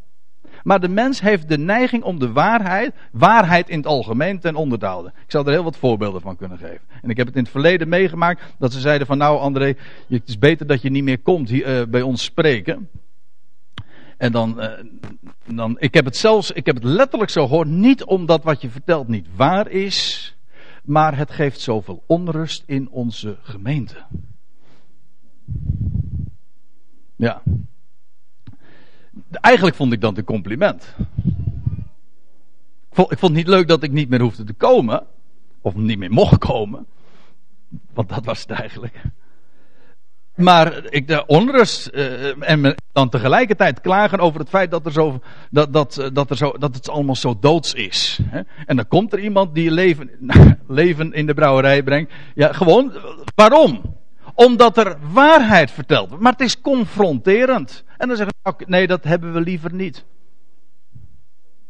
Maar 0.65 0.81
de 0.81 0.89
mens 0.89 1.21
heeft 1.21 1.49
de 1.49 1.59
neiging 1.59 2.03
om 2.03 2.19
de 2.19 2.33
waarheid, 2.33 2.95
waarheid 3.13 3.69
in 3.69 3.77
het 3.77 3.87
algemeen, 3.87 4.39
ten 4.39 4.55
onder 4.55 4.79
te 4.79 4.87
houden. 4.87 5.13
Ik 5.25 5.31
zou 5.31 5.47
er 5.47 5.53
heel 5.53 5.65
wat 5.65 5.77
voorbeelden 5.77 6.21
van 6.21 6.37
kunnen 6.37 6.59
geven. 6.59 6.81
En 7.03 7.11
ik 7.11 7.17
heb 7.17 7.27
het 7.27 7.37
in 7.37 7.43
het 7.43 7.51
verleden 7.51 7.89
meegemaakt 7.89 8.43
dat 8.59 8.73
ze 8.73 8.81
zeiden 8.81 9.07
van 9.07 9.19
nou 9.19 9.39
André, 9.39 9.75
het 10.09 10.29
is 10.29 10.39
beter 10.39 10.67
dat 10.67 10.83
je 10.83 10.91
niet 10.91 11.05
meer 11.05 11.19
komt 11.19 11.49
hier, 11.49 11.81
uh, 11.81 11.87
bij 11.87 12.03
ons 12.03 12.23
spreken. 12.23 12.89
En 14.17 14.33
dan, 14.33 14.61
uh, 14.61 14.71
dan, 15.55 15.77
ik 15.79 15.95
heb 15.95 16.05
het 16.05 16.17
zelfs, 16.17 16.51
ik 16.51 16.67
heb 16.67 16.75
het 16.75 16.85
letterlijk 16.85 17.31
zo 17.31 17.47
gehoord, 17.47 17.69
niet 17.69 18.05
omdat 18.05 18.45
wat 18.45 18.61
je 18.61 18.71
vertelt 18.71 19.09
niet 19.09 19.27
waar 19.37 19.71
is, 19.71 20.37
maar 20.85 21.17
het 21.17 21.31
geeft 21.31 21.61
zoveel 21.61 22.03
onrust 22.07 22.63
in 22.67 22.91
onze 22.91 23.37
gemeente. 23.43 23.97
Ja. 27.17 27.43
Eigenlijk 29.31 29.77
vond 29.77 29.93
ik 29.93 30.01
dat 30.01 30.19
een 30.19 30.25
compliment. 30.25 30.95
Ik 32.91 33.01
vond, 33.01 33.13
ik 33.13 33.19
vond 33.19 33.37
het 33.37 33.47
niet 33.47 33.55
leuk 33.55 33.69
dat 33.69 33.83
ik 33.83 33.93
niet 33.93 34.09
meer 34.09 34.21
hoefde 34.21 34.45
te 34.45 34.53
komen, 34.53 35.07
of 35.61 35.75
niet 35.75 35.99
meer 35.99 36.11
mocht 36.11 36.39
komen, 36.39 36.87
want 37.93 38.09
dat 38.09 38.25
was 38.25 38.41
het 38.41 38.51
eigenlijk. 38.51 39.03
Maar 40.35 40.85
ik, 40.89 41.09
de 41.09 41.27
onrust 41.27 41.91
uh, 41.95 42.49
en 42.51 42.75
dan 42.93 43.09
tegelijkertijd 43.09 43.81
klagen 43.81 44.19
over 44.19 44.41
het 44.41 44.49
feit 44.49 44.71
dat, 44.71 44.87
er 44.87 44.93
zo, 44.93 45.21
dat, 45.51 45.73
dat, 45.73 45.99
eh, 45.99 46.09
dat, 46.13 46.31
er 46.31 46.37
zo, 46.37 46.53
dat 46.59 46.75
het 46.75 46.89
allemaal 46.89 47.17
zo 47.17 47.37
doods 47.41 47.75
is. 47.75 48.19
Hè? 48.23 48.41
En 48.67 48.77
dan 48.77 48.89
komt 48.89 49.13
er 49.13 49.19
iemand 49.19 49.55
die 49.55 49.71
leven, 49.71 50.11
leven 50.69 51.13
in 51.13 51.27
de 51.27 51.35
brouwerij 51.35 51.83
brengt. 51.83 52.13
Ja, 52.35 52.53
gewoon, 52.53 52.93
waarom? 53.35 53.81
Omdat 54.35 54.77
er 54.77 54.97
waarheid 55.13 55.71
verteld 55.71 56.09
wordt. 56.09 56.23
Maar 56.23 56.33
het 56.33 56.41
is 56.41 56.61
confronterend. 56.61 57.85
En 57.97 58.09
dan 58.09 58.17
zeggen 58.17 58.35
we, 58.43 58.65
nee, 58.67 58.87
dat 58.87 59.05
hebben 59.05 59.33
we 59.33 59.41
liever 59.41 59.75
niet. 59.75 60.05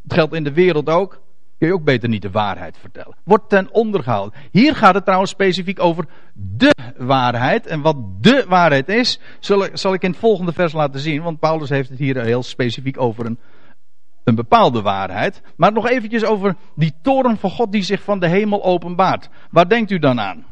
Het 0.02 0.12
geldt 0.12 0.34
in 0.34 0.44
de 0.44 0.52
wereld 0.52 0.88
ook 0.88 1.22
kun 1.58 1.68
je 1.68 1.74
ook 1.74 1.84
beter 1.84 2.08
niet 2.08 2.22
de 2.22 2.30
waarheid 2.30 2.78
vertellen. 2.78 3.16
Wordt 3.24 3.48
ten 3.48 3.72
onder. 3.72 4.30
Hier 4.50 4.74
gaat 4.76 4.94
het 4.94 5.04
trouwens 5.04 5.30
specifiek 5.30 5.80
over 5.80 6.04
de 6.32 6.74
waarheid. 6.96 7.66
En 7.66 7.80
wat 7.80 7.96
de 8.20 8.44
waarheid 8.48 8.88
is, 8.88 9.20
zal, 9.40 9.68
zal 9.72 9.94
ik 9.94 10.02
in 10.02 10.10
het 10.10 10.18
volgende 10.18 10.52
vers 10.52 10.72
laten 10.72 11.00
zien. 11.00 11.22
Want 11.22 11.38
Paulus 11.38 11.68
heeft 11.68 11.88
het 11.88 11.98
hier 11.98 12.20
heel 12.20 12.42
specifiek 12.42 13.00
over 13.00 13.26
een, 13.26 13.38
een 14.24 14.34
bepaalde 14.34 14.82
waarheid. 14.82 15.42
Maar 15.56 15.72
nog 15.72 15.88
eventjes 15.88 16.24
over 16.24 16.56
die 16.74 16.94
toren 17.02 17.36
van 17.36 17.50
God 17.50 17.72
die 17.72 17.82
zich 17.82 18.02
van 18.02 18.20
de 18.20 18.28
hemel 18.28 18.64
openbaart. 18.64 19.28
Waar 19.50 19.68
denkt 19.68 19.90
u 19.90 19.98
dan 19.98 20.20
aan? 20.20 20.44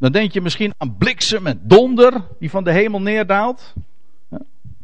Dan 0.00 0.12
denk 0.12 0.32
je 0.32 0.40
misschien 0.40 0.74
aan 0.76 0.96
bliksem 0.96 1.46
en 1.46 1.60
donder 1.62 2.26
die 2.38 2.50
van 2.50 2.64
de 2.64 2.72
hemel 2.72 3.00
neerdaalt. 3.00 3.74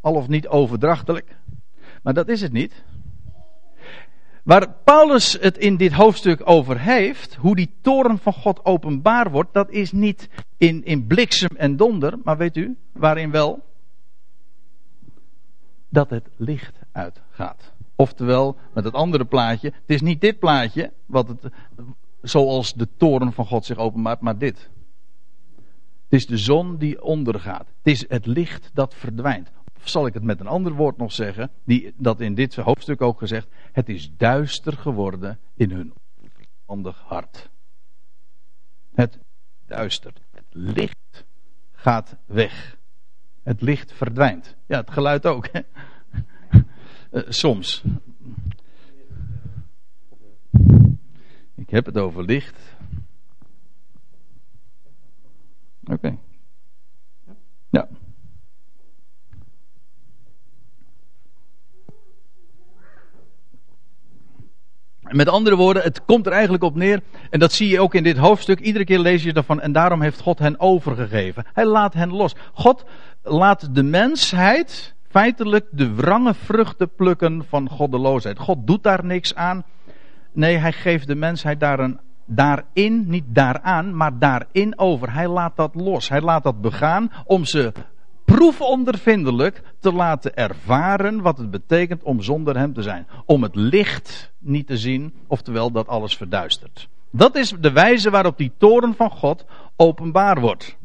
al 0.00 0.14
of 0.14 0.28
niet 0.28 0.48
overdrachtelijk. 0.48 1.36
Maar 2.02 2.14
dat 2.14 2.28
is 2.28 2.40
het 2.40 2.52
niet. 2.52 2.84
Waar 4.42 4.72
Paulus 4.84 5.38
het 5.40 5.58
in 5.58 5.76
dit 5.76 5.92
hoofdstuk 5.92 6.40
over 6.44 6.80
heeft, 6.80 7.34
hoe 7.34 7.56
die 7.56 7.74
toren 7.80 8.18
van 8.18 8.32
God 8.32 8.64
openbaar 8.64 9.30
wordt, 9.30 9.52
dat 9.52 9.70
is 9.70 9.92
niet 9.92 10.28
in, 10.56 10.84
in 10.84 11.06
bliksem 11.06 11.56
en 11.56 11.76
donder, 11.76 12.18
maar 12.24 12.36
weet 12.36 12.56
u, 12.56 12.76
waarin 12.92 13.30
wel? 13.30 13.62
Dat 15.88 16.10
het 16.10 16.28
licht 16.36 16.78
uitgaat. 16.92 17.72
Oftewel, 17.94 18.56
met 18.72 18.84
het 18.84 18.94
andere 18.94 19.24
plaatje, 19.24 19.68
het 19.68 19.90
is 19.90 20.00
niet 20.00 20.20
dit 20.20 20.38
plaatje, 20.38 20.92
wat 21.06 21.28
het, 21.28 21.52
zoals 22.22 22.74
de 22.74 22.88
toren 22.96 23.32
van 23.32 23.46
God 23.46 23.64
zich 23.64 23.76
openbaart, 23.76 24.20
maar 24.20 24.38
dit. 24.38 24.68
Het 26.08 26.20
is 26.20 26.26
de 26.26 26.38
zon 26.38 26.76
die 26.76 27.02
ondergaat. 27.02 27.66
Het 27.66 27.92
is 27.92 28.08
het 28.08 28.26
licht 28.26 28.70
dat 28.74 28.94
verdwijnt 28.94 29.50
zal 29.88 30.06
ik 30.06 30.14
het 30.14 30.22
met 30.22 30.40
een 30.40 30.46
ander 30.46 30.72
woord 30.72 30.96
nog 30.96 31.12
zeggen, 31.12 31.50
die, 31.64 31.94
dat 31.96 32.20
in 32.20 32.34
dit 32.34 32.56
hoofdstuk 32.56 33.00
ook 33.00 33.18
gezegd, 33.18 33.48
het 33.72 33.88
is 33.88 34.10
duister 34.16 34.72
geworden 34.72 35.38
in 35.54 35.70
hun 35.70 35.92
onverstandig 36.20 37.00
hart. 37.00 37.50
Het 38.94 39.18
duistert. 39.66 40.20
Het 40.30 40.44
licht 40.48 41.24
gaat 41.72 42.16
weg. 42.24 42.76
Het 43.42 43.60
licht 43.60 43.92
verdwijnt. 43.92 44.56
Ja, 44.66 44.80
het 44.80 44.90
geluid 44.90 45.26
ook. 45.26 45.48
Hè? 45.52 45.60
Uh, 47.10 47.22
soms. 47.28 47.84
Ik 51.54 51.70
heb 51.70 51.86
het 51.86 51.98
over 51.98 52.24
licht. 52.24 52.75
Oké. 55.86 55.92
Okay. 55.92 56.18
Ja. 57.70 57.88
Met 65.00 65.28
andere 65.28 65.56
woorden, 65.56 65.82
het 65.82 66.04
komt 66.04 66.26
er 66.26 66.32
eigenlijk 66.32 66.62
op 66.62 66.74
neer, 66.74 67.00
en 67.30 67.38
dat 67.38 67.52
zie 67.52 67.68
je 67.68 67.80
ook 67.80 67.94
in 67.94 68.02
dit 68.02 68.16
hoofdstuk, 68.16 68.60
iedere 68.60 68.84
keer 68.84 68.98
lees 68.98 69.22
je 69.22 69.32
ervan, 69.32 69.60
en 69.60 69.72
daarom 69.72 70.02
heeft 70.02 70.20
God 70.20 70.38
hen 70.38 70.60
overgegeven. 70.60 71.44
Hij 71.52 71.66
laat 71.66 71.94
hen 71.94 72.10
los. 72.10 72.34
God 72.52 72.84
laat 73.22 73.74
de 73.74 73.82
mensheid 73.82 74.94
feitelijk 75.08 75.66
de 75.70 75.94
wrange 75.94 76.34
vruchten 76.34 76.94
plukken 76.94 77.44
van 77.48 77.68
goddeloosheid. 77.68 78.38
God 78.38 78.66
doet 78.66 78.82
daar 78.82 79.04
niks 79.04 79.34
aan. 79.34 79.64
Nee, 80.32 80.56
hij 80.56 80.72
geeft 80.72 81.06
de 81.06 81.14
mensheid 81.14 81.60
daar 81.60 81.78
een, 81.78 82.00
daarin, 82.26 83.04
niet 83.08 83.24
daaraan, 83.26 83.96
maar 83.96 84.18
daarin 84.18 84.78
over. 84.78 85.12
Hij 85.12 85.28
laat 85.28 85.56
dat 85.56 85.74
los. 85.74 86.08
Hij 86.08 86.20
laat 86.20 86.42
dat 86.42 86.60
begaan 86.60 87.12
om 87.24 87.44
ze 87.44 87.72
proefondervindelijk 88.24 89.62
te 89.80 89.92
laten 89.92 90.36
ervaren 90.36 91.22
wat 91.22 91.38
het 91.38 91.50
betekent 91.50 92.02
om 92.02 92.22
zonder 92.22 92.56
hem 92.56 92.72
te 92.72 92.82
zijn. 92.82 93.06
Om 93.24 93.42
het 93.42 93.54
licht 93.54 94.32
niet 94.38 94.66
te 94.66 94.76
zien, 94.76 95.14
oftewel 95.26 95.70
dat 95.70 95.88
alles 95.88 96.16
verduistert. 96.16 96.88
Dat 97.10 97.36
is 97.36 97.54
de 97.60 97.72
wijze 97.72 98.10
waarop 98.10 98.36
die 98.38 98.52
toren 98.58 98.94
van 98.94 99.10
God 99.10 99.44
openbaar 99.76 100.40
wordt. 100.40 100.76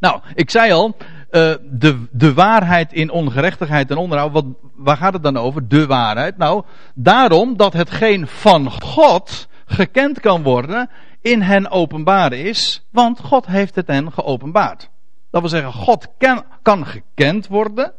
Nou, 0.00 0.20
ik 0.34 0.50
zei 0.50 0.72
al, 0.72 0.96
uh, 0.96 1.54
de, 1.70 2.06
de 2.10 2.34
waarheid 2.34 2.92
in 2.92 3.10
ongerechtigheid 3.10 3.90
en 3.90 3.96
onderhoud, 3.96 4.32
wat, 4.32 4.44
waar 4.74 4.96
gaat 4.96 5.12
het 5.12 5.22
dan 5.22 5.36
over? 5.36 5.68
De 5.68 5.86
waarheid. 5.86 6.36
Nou, 6.36 6.64
daarom 6.94 7.56
dat 7.56 7.72
hetgeen 7.72 8.26
van 8.26 8.70
God 8.70 9.48
gekend 9.66 10.20
kan 10.20 10.42
worden, 10.42 10.90
in 11.20 11.42
hen 11.42 11.70
openbaar 11.70 12.32
is, 12.32 12.86
want 12.90 13.20
God 13.20 13.46
heeft 13.46 13.74
het 13.74 13.86
hen 13.86 14.12
geopenbaard. 14.12 14.90
Dat 15.30 15.40
wil 15.40 15.50
zeggen, 15.50 15.72
God 15.72 16.08
kan, 16.18 16.44
kan 16.62 16.86
gekend 16.86 17.46
worden. 17.46 17.92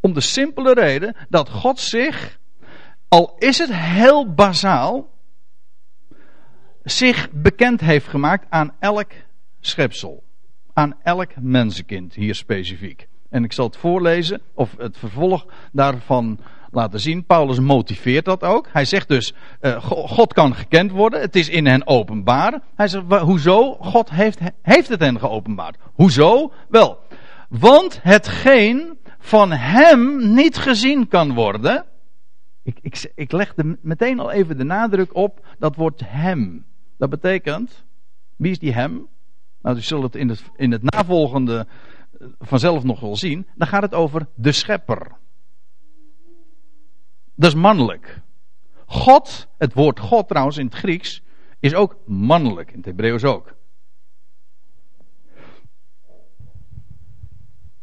Om 0.00 0.12
de 0.12 0.20
simpele 0.20 0.74
reden 0.74 1.16
dat 1.28 1.48
God 1.48 1.78
zich, 1.78 2.38
al 3.08 3.34
is 3.38 3.58
het 3.58 3.74
heel 3.74 4.34
bazaal, 4.34 5.10
zich 6.82 7.30
bekend 7.30 7.80
heeft 7.80 8.08
gemaakt 8.08 8.46
aan 8.48 8.74
elk 8.78 9.10
schepsel. 9.60 10.22
Aan 10.72 10.96
elk 11.02 11.30
mensenkind, 11.36 12.14
hier 12.14 12.34
specifiek. 12.34 13.08
En 13.30 13.44
ik 13.44 13.52
zal 13.52 13.66
het 13.66 13.76
voorlezen, 13.76 14.40
of 14.54 14.74
het 14.78 14.98
vervolg 14.98 15.46
daarvan 15.72 16.40
laten 16.70 17.00
zien. 17.00 17.24
Paulus 17.24 17.60
motiveert 17.60 18.24
dat 18.24 18.42
ook. 18.42 18.68
Hij 18.72 18.84
zegt 18.84 19.08
dus, 19.08 19.34
uh, 19.60 19.82
God 19.90 20.32
kan 20.32 20.54
gekend 20.54 20.90
worden. 20.90 21.20
Het 21.20 21.36
is 21.36 21.48
in 21.48 21.66
hen 21.66 21.86
openbaar. 21.86 22.62
Hij 22.74 22.88
zegt, 22.88 23.04
hoezo? 23.20 23.74
God 23.74 24.10
heeft, 24.10 24.40
heeft 24.62 24.88
het 24.88 25.00
hen 25.00 25.18
geopenbaard. 25.18 25.76
Hoezo? 25.92 26.52
Wel, 26.68 26.98
want 27.48 27.98
hetgeen 28.02 28.98
van 29.18 29.52
hem 29.52 30.34
niet 30.34 30.56
gezien 30.56 31.08
kan 31.08 31.34
worden. 31.34 31.84
Ik, 32.62 32.78
ik, 32.82 33.12
ik 33.14 33.32
leg 33.32 33.54
meteen 33.82 34.20
al 34.20 34.30
even 34.30 34.58
de 34.58 34.64
nadruk 34.64 35.14
op 35.14 35.46
dat 35.58 35.76
woord 35.76 36.02
hem. 36.04 36.66
Dat 36.98 37.10
betekent, 37.10 37.84
wie 38.36 38.50
is 38.50 38.58
die 38.58 38.72
hem? 38.72 39.06
Nou, 39.62 39.76
u 39.76 39.80
zult 39.80 40.02
het 40.02 40.14
in 40.14 40.28
het, 40.28 40.42
in 40.56 40.72
het 40.72 40.82
navolgende 40.82 41.66
eh, 42.18 42.26
vanzelf 42.38 42.84
nog 42.84 43.00
wel 43.00 43.16
zien. 43.16 43.46
Dan 43.54 43.68
gaat 43.68 43.82
het 43.82 43.94
over 43.94 44.26
de 44.34 44.52
schepper. 44.52 45.16
Dat 47.38 47.50
is 47.50 47.60
mannelijk. 47.60 48.20
God, 48.86 49.48
het 49.58 49.74
woord 49.74 50.00
God 50.00 50.28
trouwens 50.28 50.56
in 50.56 50.64
het 50.66 50.74
Grieks, 50.74 51.22
is 51.60 51.74
ook 51.74 51.96
mannelijk. 52.06 52.70
In 52.70 52.76
het 52.76 52.84
Hebreeuws 52.84 53.24
ook. 53.24 53.54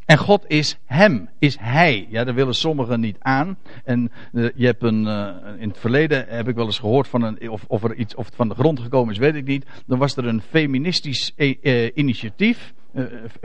En 0.04 0.18
God 0.18 0.44
is 0.48 0.78
hem, 0.84 1.28
is 1.38 1.56
hij. 1.60 2.06
Ja, 2.10 2.24
daar 2.24 2.34
willen 2.34 2.54
sommigen 2.54 3.00
niet 3.00 3.16
aan. 3.18 3.58
En 3.84 4.12
uh, 4.32 4.48
je 4.54 4.66
hebt 4.66 4.82
een, 4.82 5.06
uh, 5.06 5.28
in 5.58 5.68
het 5.68 5.78
verleden 5.78 6.26
heb 6.28 6.48
ik 6.48 6.54
wel 6.54 6.66
eens 6.66 6.78
gehoord 6.78 7.08
van 7.08 7.22
een, 7.22 7.50
of, 7.50 7.64
of 7.66 7.84
er 7.84 7.94
iets 7.94 8.14
of 8.14 8.26
het 8.26 8.34
van 8.34 8.48
de 8.48 8.54
grond 8.54 8.80
gekomen 8.80 9.12
is, 9.12 9.18
weet 9.18 9.34
ik 9.34 9.46
niet. 9.46 9.66
Dan 9.86 9.98
was 9.98 10.16
er 10.16 10.26
een 10.26 10.42
feministisch 10.42 11.32
uh, 11.36 11.90
initiatief, 11.94 12.74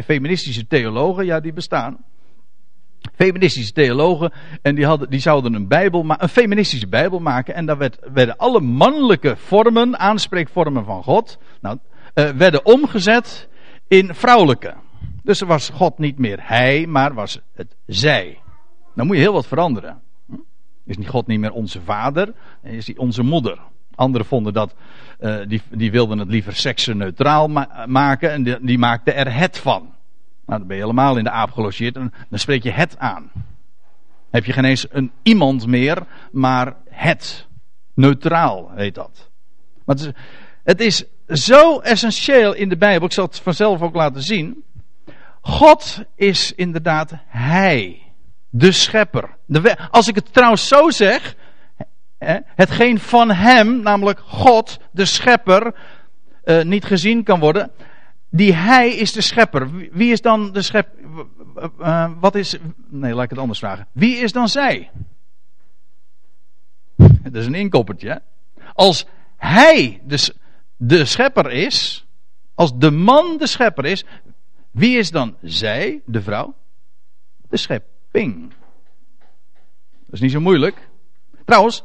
feministische 0.05 0.67
theologen, 0.67 1.25
ja, 1.25 1.39
die 1.39 1.53
bestaan 1.53 2.05
feministische 3.15 3.73
theologen. 3.73 4.31
En 4.61 4.75
die, 4.75 4.85
hadden, 4.85 5.09
die 5.09 5.19
zouden 5.19 5.53
een, 5.53 5.67
bijbel, 5.67 6.05
een 6.17 6.29
feministische 6.29 6.87
bijbel 6.87 7.19
maken. 7.19 7.53
En 7.53 7.65
daar 7.65 7.77
werd, 7.77 7.99
werden 8.13 8.37
alle 8.37 8.59
mannelijke 8.59 9.35
vormen, 9.37 9.99
aanspreekvormen 9.99 10.85
van 10.85 11.03
God, 11.03 11.37
nou, 11.61 11.77
uh, 12.15 12.29
werden 12.29 12.65
omgezet 12.65 13.49
in 13.87 14.15
vrouwelijke. 14.15 14.73
Dus 15.23 15.41
er 15.41 15.47
was 15.47 15.69
God 15.69 15.97
niet 15.97 16.17
meer 16.17 16.37
hij, 16.41 16.85
maar 16.87 17.13
was 17.13 17.39
het 17.53 17.75
zij. 17.85 18.39
Dan 18.95 19.07
moet 19.07 19.15
je 19.15 19.21
heel 19.21 19.33
wat 19.33 19.47
veranderen. 19.47 20.01
Hm? 20.27 20.35
Is 20.85 20.97
niet 20.97 21.09
God 21.09 21.27
niet 21.27 21.39
meer 21.39 21.51
onze 21.51 21.81
vader, 21.81 22.33
is 22.63 22.87
hij 22.87 22.97
onze 22.97 23.23
moeder. 23.23 23.59
Anderen 23.95 24.27
vonden 24.27 24.53
dat, 24.53 24.75
uh, 25.19 25.39
die, 25.47 25.61
die 25.69 25.91
wilden 25.91 26.17
het 26.17 26.27
liever 26.29 26.55
seksenneutraal 26.55 27.47
ma 27.47 27.85
maken 27.87 28.31
en 28.31 28.43
die, 28.43 28.57
die 28.61 28.77
maakten 28.77 29.15
er 29.15 29.33
het 29.33 29.57
van. 29.57 29.93
Nou, 30.51 30.63
dan 30.63 30.71
ben 30.71 30.79
je 30.79 30.83
helemaal 30.83 31.17
in 31.17 31.23
de 31.23 31.29
aap 31.29 31.51
gelogeerd 31.51 31.95
en 31.95 32.13
dan 32.29 32.39
spreek 32.39 32.63
je 32.63 32.71
het 32.71 32.97
aan. 32.97 33.31
Heb 34.31 34.45
je 34.45 34.53
geen 34.53 34.65
eens 34.65 34.85
een 34.89 35.11
iemand 35.23 35.67
meer, 35.67 36.03
maar 36.31 36.75
het. 36.89 37.47
Neutraal 37.93 38.71
heet 38.75 38.95
dat. 38.95 39.29
Maar 39.85 39.95
het 39.95 40.05
is, 40.05 40.13
het 40.63 40.79
is 40.79 41.05
zo 41.45 41.79
essentieel 41.79 42.53
in 42.53 42.69
de 42.69 42.77
Bijbel, 42.77 43.07
ik 43.07 43.13
zal 43.13 43.25
het 43.25 43.39
vanzelf 43.39 43.81
ook 43.81 43.95
laten 43.95 44.21
zien. 44.21 44.63
God 45.41 46.03
is 46.15 46.53
inderdaad 46.53 47.11
Hij, 47.27 48.01
de 48.49 48.71
Schepper. 48.71 49.29
De, 49.45 49.77
als 49.91 50.07
ik 50.07 50.15
het 50.15 50.33
trouwens 50.33 50.67
zo 50.67 50.89
zeg, 50.89 51.35
hetgeen 52.45 52.99
van 52.99 53.31
Hem, 53.31 53.81
namelijk 53.81 54.19
God, 54.25 54.79
de 54.91 55.05
Schepper, 55.05 55.75
uh, 56.43 56.63
niet 56.63 56.85
gezien 56.85 57.23
kan 57.23 57.39
worden, 57.39 57.71
die 58.31 58.53
hij 58.53 58.89
is 58.89 59.11
de 59.11 59.21
schepper. 59.21 59.71
Wie 59.91 60.11
is 60.11 60.21
dan 60.21 60.51
de 60.51 60.61
schepper? 60.61 60.99
Uh, 61.79 62.11
wat 62.19 62.35
is. 62.35 62.57
Nee, 62.89 63.13
laat 63.13 63.23
ik 63.23 63.29
het 63.29 63.39
anders 63.39 63.59
vragen. 63.59 63.87
Wie 63.91 64.17
is 64.17 64.31
dan 64.31 64.49
zij? 64.49 64.91
Dat 66.95 67.35
is 67.35 67.45
een 67.45 67.55
inkoppertje. 67.55 68.21
Als 68.73 69.05
hij 69.37 70.01
de, 70.05 70.33
de 70.77 71.05
schepper 71.05 71.51
is. 71.51 72.05
Als 72.55 72.77
de 72.77 72.91
man 72.91 73.37
de 73.37 73.47
schepper 73.47 73.85
is. 73.85 74.05
Wie 74.71 74.97
is 74.97 75.11
dan 75.11 75.35
zij, 75.41 76.01
de 76.05 76.21
vrouw? 76.21 76.55
De 77.49 77.57
schepping. 77.57 78.53
Dat 80.05 80.13
is 80.13 80.19
niet 80.19 80.31
zo 80.31 80.39
moeilijk. 80.39 80.89
Trouwens, 81.45 81.83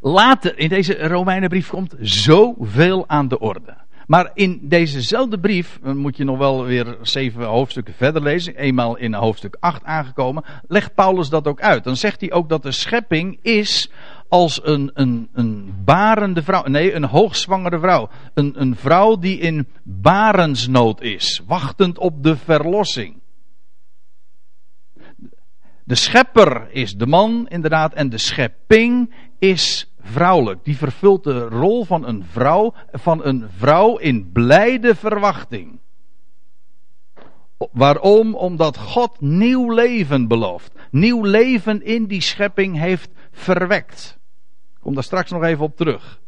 later 0.00 0.58
in 0.58 0.68
deze 0.68 1.08
Romeinenbrief 1.08 1.68
komt 1.68 1.94
zoveel 2.00 3.08
aan 3.08 3.28
de 3.28 3.38
orde. 3.38 3.76
Maar 4.06 4.30
in 4.34 4.60
dezezelfde 4.62 5.38
brief, 5.38 5.78
eh, 5.82 5.92
moet 5.92 6.16
je 6.16 6.24
nog 6.24 6.38
wel 6.38 6.64
weer 6.64 6.96
zeven 7.02 7.44
hoofdstukken 7.44 7.94
verder 7.94 8.22
lezen, 8.22 8.56
eenmaal 8.56 8.96
in 8.96 9.14
hoofdstuk 9.14 9.56
8 9.60 9.84
aangekomen, 9.84 10.44
legt 10.68 10.94
Paulus 10.94 11.28
dat 11.28 11.46
ook 11.46 11.60
uit. 11.60 11.84
Dan 11.84 11.96
zegt 11.96 12.20
hij 12.20 12.32
ook 12.32 12.48
dat 12.48 12.62
de 12.62 12.72
schepping 12.72 13.38
is 13.42 13.90
als 14.28 14.60
een, 14.64 14.90
een, 14.94 15.28
een 15.32 15.74
barende 15.84 16.42
vrouw, 16.42 16.64
nee, 16.64 16.94
een 16.94 17.04
hoogzwangere 17.04 17.78
vrouw. 17.78 18.08
Een, 18.34 18.60
een 18.60 18.76
vrouw 18.76 19.18
die 19.18 19.38
in 19.38 19.68
barensnood 19.82 21.00
is, 21.00 21.42
wachtend 21.46 21.98
op 21.98 22.22
de 22.22 22.36
verlossing. 22.36 23.20
De 25.84 25.94
schepper 25.94 26.68
is 26.70 26.96
de 26.96 27.06
man, 27.06 27.46
inderdaad, 27.48 27.94
en 27.94 28.08
de 28.08 28.18
schepping 28.18 29.14
is 29.38 29.94
vrouwelijk. 30.06 30.64
Die 30.64 30.76
vervult 30.76 31.24
de 31.24 31.40
rol 31.40 31.84
van 31.84 32.06
een 32.06 32.24
vrouw, 32.30 32.74
van 32.92 33.24
een 33.24 33.46
vrouw 33.56 33.96
in 33.96 34.32
blijde 34.32 34.94
verwachting. 34.94 35.78
Waarom? 37.72 38.34
Omdat 38.34 38.76
God 38.76 39.20
nieuw 39.20 39.70
leven 39.70 40.28
belooft. 40.28 40.72
Nieuw 40.90 41.22
leven 41.22 41.82
in 41.82 42.06
die 42.06 42.20
schepping 42.20 42.78
heeft 42.78 43.10
verwekt. 43.30 44.18
Ik 44.74 44.80
kom 44.80 44.94
daar 44.94 45.02
straks 45.02 45.30
nog 45.30 45.42
even 45.42 45.64
op 45.64 45.76
terug. 45.76 46.20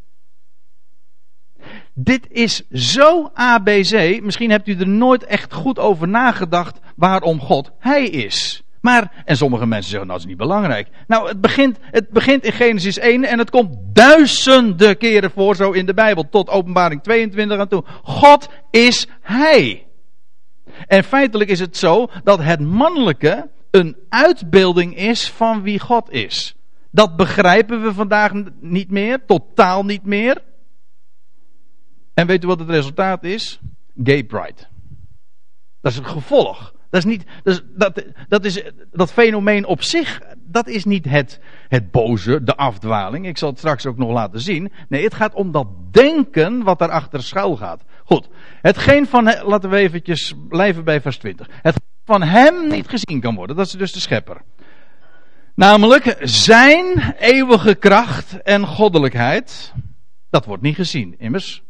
Dit 1.93 2.27
is 2.31 2.67
zo 2.71 3.29
ABC. 3.33 4.21
Misschien 4.21 4.49
hebt 4.49 4.67
u 4.67 4.79
er 4.79 4.87
nooit 4.87 5.23
echt 5.23 5.53
goed 5.53 5.79
over 5.79 6.07
nagedacht 6.07 6.79
waarom 6.95 7.39
God 7.39 7.71
Hij 7.79 8.05
is. 8.05 8.63
Maar, 8.81 9.23
en 9.25 9.37
sommige 9.37 9.65
mensen 9.65 9.89
zeggen, 9.89 10.07
nou 10.07 10.19
dat 10.19 10.27
is 10.29 10.35
niet 10.35 10.47
belangrijk. 10.47 10.87
Nou, 11.07 11.27
het 11.27 11.41
begint, 11.41 11.77
het 11.81 12.09
begint 12.09 12.43
in 12.43 12.51
Genesis 12.51 12.97
1 12.97 13.23
en 13.23 13.39
het 13.39 13.49
komt 13.49 13.77
duizenden 13.93 14.97
keren 14.97 15.31
voor 15.31 15.55
zo 15.55 15.71
in 15.71 15.85
de 15.85 15.93
Bijbel. 15.93 16.29
Tot 16.29 16.49
openbaring 16.49 17.03
22 17.03 17.59
aan 17.59 17.67
toe. 17.67 17.83
God 18.03 18.49
is 18.71 19.07
Hij. 19.21 19.87
En 20.87 21.03
feitelijk 21.03 21.49
is 21.49 21.59
het 21.59 21.77
zo 21.77 22.07
dat 22.23 22.39
het 22.39 22.59
mannelijke 22.59 23.49
een 23.71 23.97
uitbeelding 24.09 24.95
is 24.95 25.29
van 25.29 25.61
wie 25.61 25.79
God 25.79 26.11
is. 26.11 26.55
Dat 26.91 27.15
begrijpen 27.15 27.83
we 27.83 27.93
vandaag 27.93 28.31
niet 28.59 28.91
meer, 28.91 29.25
totaal 29.25 29.85
niet 29.85 30.05
meer. 30.05 30.41
En 32.13 32.27
weet 32.27 32.43
u 32.43 32.47
wat 32.47 32.59
het 32.59 32.69
resultaat 32.69 33.23
is? 33.23 33.59
Gay 34.03 34.23
pride. 34.23 34.67
Dat 35.81 35.91
is 35.91 35.97
een 35.97 36.05
gevolg. 36.05 36.73
Dat 36.89 37.05
is 37.05 37.11
niet, 37.11 37.23
dat, 37.43 37.63
dat, 37.75 38.03
dat, 38.27 38.45
is, 38.45 38.63
dat 38.91 39.11
fenomeen 39.11 39.65
op 39.65 39.83
zich, 39.83 40.21
dat 40.37 40.67
is 40.67 40.85
niet 40.85 41.05
het, 41.05 41.39
het 41.67 41.91
boze, 41.91 42.43
de 42.43 42.55
afdwaling. 42.55 43.27
Ik 43.27 43.37
zal 43.37 43.49
het 43.49 43.57
straks 43.57 43.85
ook 43.85 43.97
nog 43.97 44.11
laten 44.11 44.41
zien. 44.41 44.71
Nee, 44.89 45.03
het 45.03 45.13
gaat 45.13 45.33
om 45.33 45.51
dat 45.51 45.67
denken 45.91 46.63
wat 46.63 46.79
daarachter 46.79 47.23
schuil 47.23 47.55
gaat. 47.55 47.83
Goed, 48.03 48.29
hetgeen 48.61 49.07
van, 49.07 49.23
laten 49.23 49.69
we 49.69 49.77
eventjes 49.77 50.33
blijven 50.47 50.83
bij 50.83 51.01
vers 51.01 51.17
20. 51.17 51.47
Het 51.61 51.75
van 52.09 52.23
hem 52.23 52.67
niet 52.67 52.87
gezien 52.87 53.19
kan 53.19 53.35
worden, 53.35 53.55
dat 53.55 53.65
is 53.65 53.71
dus 53.71 53.91
de 53.91 53.99
schepper. 53.99 54.41
Namelijk 55.55 56.17
zijn 56.21 57.15
eeuwige 57.19 57.75
kracht 57.75 58.41
en 58.41 58.65
goddelijkheid, 58.65 59.73
dat 60.29 60.45
wordt 60.45 60.63
niet 60.63 60.75
gezien. 60.75 61.15
Immers, 61.17 61.63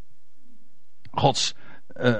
Gods, 1.11 1.55
uh, 2.01 2.15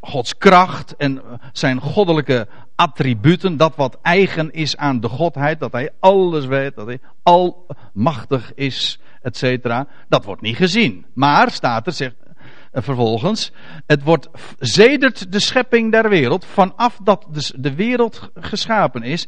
Gods 0.00 0.36
kracht 0.38 0.96
en 0.96 1.22
zijn 1.52 1.80
goddelijke 1.80 2.48
attributen, 2.76 3.56
dat 3.56 3.76
wat 3.76 3.98
eigen 4.02 4.52
is 4.52 4.76
aan 4.76 5.00
de 5.00 5.08
Godheid, 5.08 5.60
dat 5.60 5.72
hij 5.72 5.90
alles 6.00 6.46
weet, 6.46 6.76
dat 6.76 6.86
hij 6.86 7.00
almachtig 7.22 8.54
is, 8.54 8.98
etc. 9.22 9.84
Dat 10.08 10.24
wordt 10.24 10.42
niet 10.42 10.56
gezien. 10.56 11.06
Maar 11.14 11.50
staat 11.50 11.86
er, 11.86 11.92
zegt 11.92 12.16
uh, 12.24 12.82
vervolgens, 12.82 13.52
het 13.86 14.02
wordt 14.02 14.28
zedert 14.58 15.32
de 15.32 15.40
schepping 15.40 15.92
der 15.92 16.08
wereld, 16.08 16.44
vanaf 16.44 16.98
dat 17.02 17.26
dus 17.30 17.52
de 17.56 17.74
wereld 17.74 18.30
geschapen 18.34 19.02
is, 19.02 19.26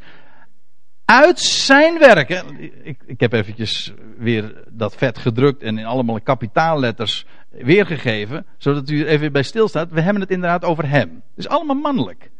uit 1.06 1.40
zijn 1.40 1.98
werken. 1.98 2.60
Ik, 2.82 3.02
ik 3.06 3.20
heb 3.20 3.32
eventjes 3.32 3.92
weer 4.18 4.64
dat 4.70 4.94
vet 4.94 5.18
gedrukt 5.18 5.62
en 5.62 5.78
in 5.78 5.84
allemaal 5.84 6.20
kapitaalletters 6.20 7.26
weergegeven, 7.50 8.46
zodat 8.58 8.90
u 8.90 9.00
er 9.00 9.06
even 9.06 9.32
bij 9.32 9.42
stilstaat. 9.42 9.90
We 9.90 10.00
hebben 10.00 10.22
het 10.22 10.30
inderdaad 10.30 10.64
over 10.64 10.88
hem. 10.88 11.08
Het 11.08 11.44
is 11.44 11.48
allemaal 11.48 11.76
mannelijk. 11.76 12.30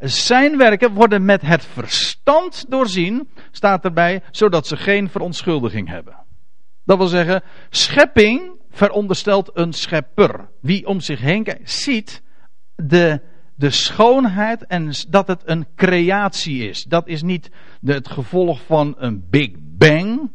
Zijn 0.00 0.56
werken 0.56 0.92
worden 0.92 1.24
met 1.24 1.42
het 1.42 1.64
verstand 1.64 2.64
doorzien, 2.68 3.28
staat 3.50 3.84
erbij, 3.84 4.22
zodat 4.30 4.66
ze 4.66 4.76
geen 4.76 5.10
verontschuldiging 5.10 5.88
hebben. 5.88 6.16
Dat 6.84 6.98
wil 6.98 7.06
zeggen, 7.06 7.42
schepping 7.70 8.50
veronderstelt 8.70 9.50
een 9.54 9.72
schepper. 9.72 10.48
Wie 10.60 10.86
om 10.86 11.00
zich 11.00 11.20
heen 11.20 11.44
kijkt, 11.44 11.70
ziet 11.70 12.22
de, 12.74 13.20
de 13.56 13.70
schoonheid 13.70 14.66
en 14.66 14.90
dat 15.08 15.26
het 15.26 15.42
een 15.44 15.66
creatie 15.76 16.68
is. 16.68 16.84
Dat 16.84 17.08
is 17.08 17.22
niet 17.22 17.50
het 17.84 18.08
gevolg 18.08 18.60
van 18.66 18.94
een 18.98 19.24
Big 19.30 19.50
Bang. 19.58 20.30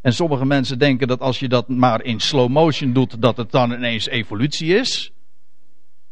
En 0.00 0.12
sommige 0.12 0.46
mensen 0.46 0.78
denken 0.78 1.08
dat 1.08 1.20
als 1.20 1.38
je 1.38 1.48
dat 1.48 1.68
maar 1.68 2.02
in 2.02 2.20
slow 2.20 2.48
motion 2.48 2.92
doet, 2.92 3.22
dat 3.22 3.36
het 3.36 3.50
dan 3.50 3.72
ineens 3.72 4.08
evolutie 4.08 4.76
is. 4.76 5.13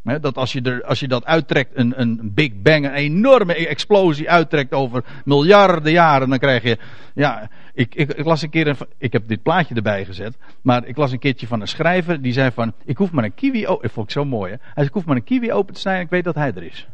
Dat 0.03 0.37
als 0.37 0.53
je, 0.53 0.63
er, 0.63 0.85
als 0.85 1.01
je 1.01 1.09
dat 1.09 1.25
uittrekt, 1.25 1.71
een, 1.75 2.01
een 2.01 2.31
Big 2.35 2.63
Bang, 2.63 2.85
een 2.85 2.93
enorme 2.93 3.55
explosie 3.55 4.31
uittrekt 4.31 4.73
over 4.73 5.05
miljarden 5.25 5.93
jaren, 5.93 6.29
dan 6.29 6.39
krijg 6.39 6.63
je. 6.63 6.79
Ja, 7.15 7.51
ik, 7.75 7.95
ik, 7.95 8.13
ik 8.13 8.25
las 8.25 8.43
een 8.43 8.51
keer, 8.51 8.67
een, 8.67 8.77
ik 8.99 9.13
heb 9.13 9.29
dit 9.29 9.43
plaatje 9.43 9.75
erbij 9.75 10.05
gezet, 10.05 10.39
maar 10.63 10.87
ik 10.87 10.97
las 10.97 11.13
een 11.13 11.19
keertje 11.19 11.47
van 11.47 11.61
een 11.61 11.69
schrijver 11.69 12.23
die 12.23 12.33
zei 12.33 12.51
van: 12.51 12.73
Ik 12.85 12.97
hoef 12.97 13.11
maar 13.11 13.25
een 13.25 13.35
kiwi 13.35 13.67
open. 13.67 13.85
Ik 13.85 13.93
vond 13.93 14.07
ik 14.07 14.13
zo 14.13 14.25
mooi? 14.25 14.51
Hij 14.51 14.71
zei: 14.75 14.87
Ik 14.87 14.93
hoef 14.93 15.05
maar 15.05 15.17
een 15.17 15.25
kiwi 15.25 15.53
open 15.53 15.75
te 15.75 15.81
snijden 15.81 16.03
en 16.03 16.07
ik 16.07 16.13
weet 16.13 16.35
dat 16.35 16.43
hij 16.43 16.53
er 16.55 16.63
is. 16.63 16.89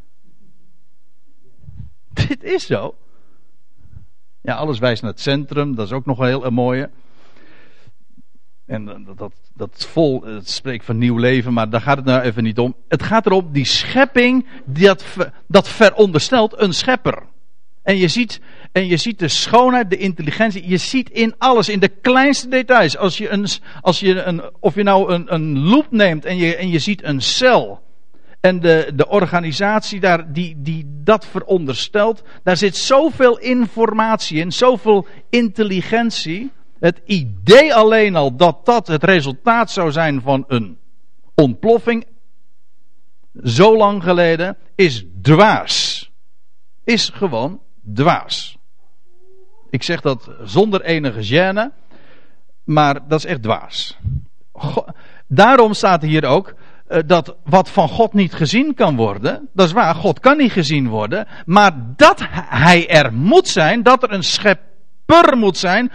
Dit 2.29 2.45
is 2.45 2.67
zo. 2.67 2.95
Ja, 4.43 4.55
alles 4.55 4.79
wijst 4.79 5.03
naar 5.03 5.11
het 5.11 5.21
centrum, 5.21 5.75
dat 5.75 5.87
is 5.87 5.93
ook 5.93 6.07
nog 6.07 6.19
wel 6.19 6.27
heel 6.27 6.45
een 6.45 6.55
mooie. 6.55 6.91
En 8.69 8.85
dat, 8.85 9.19
dat, 9.19 9.33
dat 9.55 9.87
vol, 9.91 10.23
het 10.23 10.51
spreekt 10.51 10.85
van 10.85 10.99
nieuw 10.99 11.17
leven, 11.17 11.53
maar 11.53 11.71
daar 11.71 11.81
gaat 11.81 11.97
het 11.97 12.07
nou 12.07 12.23
even 12.23 12.43
niet 12.43 12.59
om. 12.59 12.75
Het 12.89 13.03
gaat 13.03 13.27
erom, 13.27 13.49
die 13.53 13.65
schepping, 13.65 14.47
dat, 14.65 15.05
dat 15.47 15.69
veronderstelt 15.69 16.61
een 16.61 16.75
schepper. 16.75 17.23
En 17.83 17.97
je 17.97 18.09
ziet, 18.09 18.41
en 18.73 18.87
je 18.87 18.97
ziet 18.97 19.19
de 19.19 19.29
schoonheid, 19.29 19.91
de 19.91 19.97
intelligentie, 19.97 20.69
je 20.69 20.77
ziet 20.77 21.11
in 21.11 21.35
alles, 21.39 21.69
in 21.69 21.79
de 21.79 21.89
kleinste 21.89 22.49
details. 22.49 22.97
Als 22.97 23.19
je, 23.19 23.29
een, 23.29 23.47
als 23.81 24.01
je 24.01 24.23
een, 24.23 24.43
of 24.61 24.75
je 24.75 24.83
nou 24.83 25.13
een, 25.13 25.35
een 25.35 25.59
loop 25.59 25.91
neemt 25.91 26.25
en 26.25 26.37
je, 26.37 26.57
en 26.57 26.69
je 26.69 26.79
ziet 26.79 27.05
een 27.05 27.21
cel. 27.21 27.83
En 28.41 28.61
de, 28.61 28.93
de 28.95 29.09
organisatie 29.09 30.01
daar, 30.01 30.33
die, 30.33 30.55
die 30.59 30.85
dat 31.05 31.27
veronderstelt, 31.27 32.23
daar 32.43 32.57
zit 32.57 32.77
zoveel 32.77 33.39
informatie 33.39 34.39
in, 34.39 34.53
zoveel 34.53 35.07
intelligentie. 35.31 36.51
Het 36.81 37.01
idee 37.05 37.75
alleen 37.75 38.17
al 38.17 38.37
dat 38.37 38.67
dat 38.67 38.87
het 38.87 39.05
resultaat 39.05 39.71
zou 39.71 39.93
zijn 39.93 40.21
van 40.21 40.45
een 40.49 40.79
ontploffing, 41.35 42.07
zo 43.45 43.77
lang 43.77 44.03
geleden, 44.03 44.57
is 44.75 45.05
dwaas. 45.23 46.11
Is 46.85 47.09
gewoon 47.09 47.61
dwaas. 47.95 48.59
Ik 49.71 49.83
zeg 49.83 50.01
dat 50.01 50.31
zonder 50.45 50.83
enige 50.83 51.23
gêne, 51.27 51.75
maar 52.65 53.09
dat 53.09 53.19
is 53.19 53.25
echt 53.25 53.43
dwaas. 53.43 53.99
Daarom 55.27 55.75
staat 55.75 56.03
hier 56.03 56.25
ook, 56.25 56.55
eh, 56.87 56.99
dat 57.07 57.37
wat 57.45 57.71
van 57.71 57.89
God 57.89 58.13
niet 58.13 58.35
gezien 58.35 58.75
kan 58.75 58.97
worden, 58.97 59.49
dat 59.53 59.67
is 59.67 59.73
waar, 59.73 59.95
God 59.95 60.21
kan 60.21 60.37
niet 60.37 60.53
gezien 60.53 60.89
worden, 60.89 61.27
maar 61.45 61.73
dat 61.97 62.23
hij 62.31 62.89
er 62.89 63.13
moet 63.13 63.49
zijn, 63.49 63.83
dat 63.83 64.03
er 64.03 64.13
een 64.13 64.23
schepper 64.23 65.37
moet 65.37 65.57
zijn, 65.57 65.93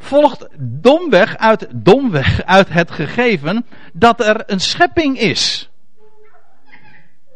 volgt 0.00 0.46
domweg 0.58 1.36
uit, 1.36 1.68
domweg 1.70 2.44
uit 2.44 2.68
het 2.68 2.90
gegeven 2.90 3.66
dat 3.92 4.20
er 4.20 4.42
een 4.46 4.60
schepping 4.60 5.18
is. 5.18 5.70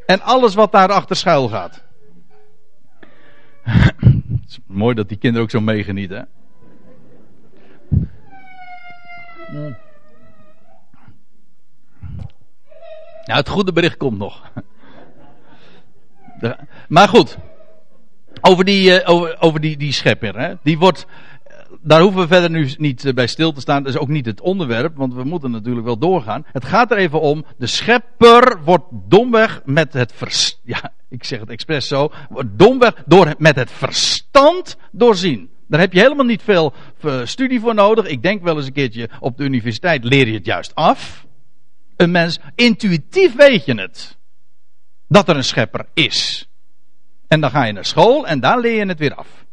En 0.07 0.20
alles 0.20 0.55
wat 0.55 0.72
daarachter 0.72 1.16
schuil 1.16 1.48
gaat. 1.48 1.83
Het 3.64 4.48
is 4.48 4.59
mooi 4.66 4.94
dat 4.94 5.09
die 5.09 5.18
kinderen 5.18 5.44
ook 5.44 5.50
zo 5.50 5.61
meegenieten. 5.61 6.29
Mm. 9.50 9.77
Nou, 13.24 13.38
het 13.38 13.48
goede 13.48 13.72
bericht 13.72 13.96
komt 13.96 14.18
nog. 14.18 14.42
Maar 16.88 17.09
goed. 17.09 17.38
Over 18.40 18.64
die, 18.64 19.00
uh, 19.00 19.09
over, 19.09 19.40
over 19.40 19.61
die, 19.61 19.77
die 19.77 19.92
schepper. 19.92 20.38
Hè? 20.38 20.55
Die 20.62 20.79
wordt. 20.79 21.07
Eh, 21.85 21.90
daar 21.90 22.01
hoeven 22.01 22.20
we 22.20 22.27
verder 22.27 22.51
nu 22.51 22.70
niet 22.79 23.05
eh, 23.05 23.14
bij 23.14 23.27
stil 23.27 23.53
te 23.53 23.61
staan. 23.61 23.83
Dat 23.83 23.94
is 23.94 24.01
ook 24.01 24.09
niet 24.09 24.27
het 24.27 24.40
onderwerp, 24.40 24.97
want 24.97 25.14
we 25.14 25.25
moeten 25.25 25.51
natuurlijk 25.51 25.87
wel 25.87 25.99
doorgaan. 25.99 26.44
Het 26.53 26.64
gaat 26.64 26.90
er 26.90 26.97
even 26.97 27.20
om. 27.20 27.44
De 27.59 27.66
schepper 27.66 28.61
wordt 28.64 28.85
domweg 29.09 29.62
met 29.64 29.92
het 29.92 30.12
verstand. 30.12 30.62
Ja, 30.64 30.92
ik 31.09 31.25
zeg 31.25 31.40
het 31.40 31.51
expres 31.51 31.88
zo. 31.88 32.12
Wordt 32.29 32.59
domweg 32.59 32.94
door, 33.07 33.35
met 33.38 33.57
het 33.57 33.70
verstand 33.70 34.77
doorzien. 34.92 35.51
Daar 35.68 35.81
heb 35.81 35.92
je 35.92 36.01
helemaal 36.01 36.25
niet 36.25 36.42
veel 36.42 36.73
studie 37.25 37.61
voor 37.61 37.75
nodig. 37.75 38.07
Ik 38.07 38.23
denk 38.23 38.42
wel 38.42 38.57
eens 38.57 38.66
een 38.66 38.73
keertje 38.73 39.09
op 39.20 39.37
de 39.37 39.44
universiteit 39.44 40.05
leer 40.05 40.27
je 40.27 40.35
het 40.35 40.47
juist 40.47 40.75
af. 40.75 41.27
Een 41.97 42.11
mens, 42.11 42.38
intuïtief 42.55 43.37
weet 43.37 43.64
je 43.64 43.75
het. 43.75 44.16
Dat 45.09 45.29
er 45.29 45.37
een 45.37 45.44
schepper 45.44 45.87
is. 45.94 46.49
En 47.29 47.40
dan 47.40 47.51
ga 47.51 47.64
je 47.64 47.73
naar 47.73 47.85
school 47.85 48.27
en 48.27 48.40
daar 48.40 48.61
leer 48.61 48.77
je 48.77 48.87
het 48.87 48.99
weer 48.99 49.14
af. 49.14 49.43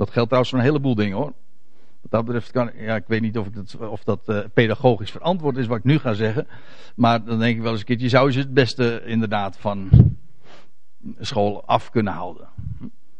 Dat 0.00 0.10
geldt 0.10 0.28
trouwens 0.28 0.50
voor 0.50 0.58
een 0.58 0.70
heleboel 0.70 0.94
dingen 0.94 1.16
hoor. 1.16 1.32
Wat 2.00 2.10
dat 2.10 2.24
betreft 2.24 2.50
kan 2.50 2.70
ja, 2.76 2.96
ik 2.96 3.04
weet 3.06 3.20
niet 3.20 3.38
of, 3.38 3.48
dat, 3.48 3.76
of 3.76 4.04
dat 4.04 4.20
uh, 4.26 4.38
pedagogisch 4.54 5.10
verantwoord 5.10 5.56
is 5.56 5.66
wat 5.66 5.78
ik 5.78 5.84
nu 5.84 5.98
ga 5.98 6.14
zeggen. 6.14 6.46
Maar 6.94 7.24
dan 7.24 7.38
denk 7.38 7.56
ik 7.56 7.62
wel 7.62 7.70
eens 7.70 7.80
een 7.80 7.86
keertje, 7.86 8.08
zou 8.08 8.32
je 8.32 8.38
het 8.38 8.54
beste 8.54 9.02
inderdaad 9.04 9.56
van 9.58 9.90
school 11.18 11.64
af 11.66 11.90
kunnen 11.90 12.12
houden. 12.12 12.48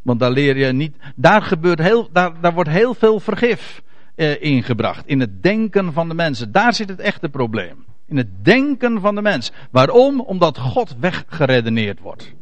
Want 0.03 0.21
daar 0.21 0.31
leer 0.31 0.57
je 0.57 0.73
niet. 0.73 0.97
Daar, 1.17 1.43
gebeurt 1.43 1.79
heel, 1.79 2.09
daar, 2.13 2.41
daar 2.41 2.55
wordt 2.55 2.71
heel 2.71 2.95
veel 2.95 3.21
vergif 3.21 3.83
eh, 4.15 4.43
ingebracht. 4.43 5.07
In 5.07 5.21
het 5.21 5.43
denken 5.43 5.93
van 5.93 6.09
de 6.09 6.15
mensen. 6.15 6.53
Daar 6.53 6.75
zit 6.75 6.89
het 6.89 7.01
echte 7.01 7.29
probleem. 7.29 7.85
In 8.07 8.17
het 8.17 8.45
denken 8.45 9.01
van 9.01 9.15
de 9.15 9.23
mens. 9.23 9.53
Waarom? 9.71 10.21
Omdat 10.21 10.59
God 10.59 10.97
weggeredeneerd 10.99 12.01
wordt. 12.01 12.35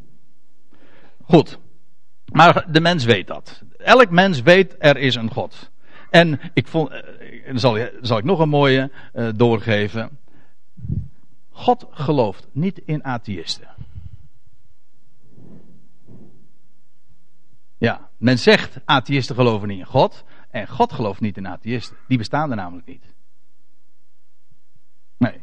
Goed. 1.22 1.58
Maar 2.32 2.66
de 2.70 2.80
mens 2.80 3.04
weet 3.04 3.26
dat. 3.26 3.62
Elk 3.78 4.10
mens 4.10 4.40
weet 4.40 4.76
er 4.78 4.96
is 4.96 5.14
een 5.14 5.30
God. 5.30 5.70
En 6.10 6.40
ik 6.54 6.66
vond, 6.66 6.90
eh, 6.90 7.46
dan 7.46 7.58
zal, 7.58 7.78
zal 8.00 8.18
ik 8.18 8.24
nog 8.24 8.38
een 8.38 8.48
mooie 8.48 8.90
uh, 9.14 9.28
doorgeven. 9.34 10.18
God 11.50 11.86
gelooft 11.90 12.46
niet 12.52 12.80
in 12.84 13.04
atheïsten. 13.04 13.68
Ja, 17.78 18.10
men 18.16 18.38
zegt 18.38 18.80
atheïsten 18.84 19.34
geloven 19.34 19.68
niet 19.68 19.78
in 19.78 19.84
God. 19.84 20.24
En 20.50 20.68
God 20.68 20.92
gelooft 20.92 21.20
niet 21.20 21.36
in 21.36 21.48
atheïsten. 21.48 21.96
Die 22.08 22.18
bestaan 22.18 22.50
er 22.50 22.56
namelijk 22.56 22.86
niet. 22.86 23.14
Nee. 25.16 25.40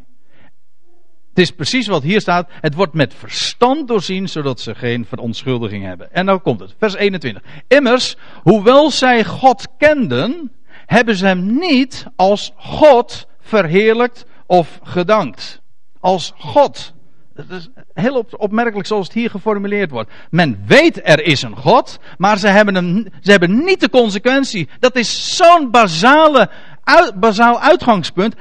Het 1.35 1.43
is 1.43 1.51
precies 1.51 1.87
wat 1.87 2.03
hier 2.03 2.21
staat. 2.21 2.49
Het 2.61 2.73
wordt 2.73 2.93
met 2.93 3.13
verstand 3.13 3.87
doorzien, 3.87 4.29
zodat 4.29 4.59
ze 4.59 4.75
geen 4.75 5.05
verontschuldiging 5.05 5.83
hebben. 5.83 6.13
En 6.13 6.25
nou 6.25 6.39
komt 6.39 6.59
het. 6.59 6.75
Vers 6.77 6.95
21. 6.95 7.43
Immers, 7.67 8.17
hoewel 8.43 8.91
zij 8.91 9.25
God 9.25 9.67
kenden, 9.77 10.51
hebben 10.85 11.15
ze 11.15 11.25
hem 11.25 11.57
niet 11.57 12.05
als 12.15 12.51
God 12.55 13.27
verheerlijkt 13.39 14.25
of 14.45 14.79
gedankt. 14.83 15.61
Als 15.99 16.33
God. 16.37 16.93
Dat 17.33 17.49
is 17.49 17.69
heel 17.93 18.25
opmerkelijk 18.37 18.87
zoals 18.87 19.07
het 19.07 19.15
hier 19.15 19.29
geformuleerd 19.29 19.91
wordt. 19.91 20.11
Men 20.29 20.63
weet 20.67 20.99
er 21.03 21.23
is 21.23 21.41
een 21.41 21.55
God, 21.55 21.99
maar 22.17 22.37
ze 22.37 22.47
hebben, 22.47 22.75
hem, 22.75 23.07
ze 23.21 23.31
hebben 23.31 23.63
niet 23.63 23.79
de 23.79 23.89
consequentie. 23.89 24.69
Dat 24.79 24.95
is 24.95 25.35
zo'n 25.35 25.71
basale, 25.71 26.49
uit, 26.83 27.39
uitgangspunt. 27.59 28.35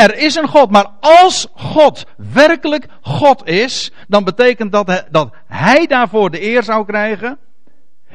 Er 0.00 0.18
is 0.18 0.34
een 0.34 0.48
God, 0.48 0.70
maar 0.70 0.86
als 1.00 1.48
God 1.54 2.06
werkelijk 2.32 2.86
God 3.00 3.46
is, 3.46 3.92
dan 4.08 4.24
betekent 4.24 4.72
dat, 4.72 5.06
dat 5.10 5.34
Hij 5.46 5.86
daarvoor 5.86 6.30
de 6.30 6.42
eer 6.42 6.62
zou 6.62 6.86
krijgen 6.86 7.38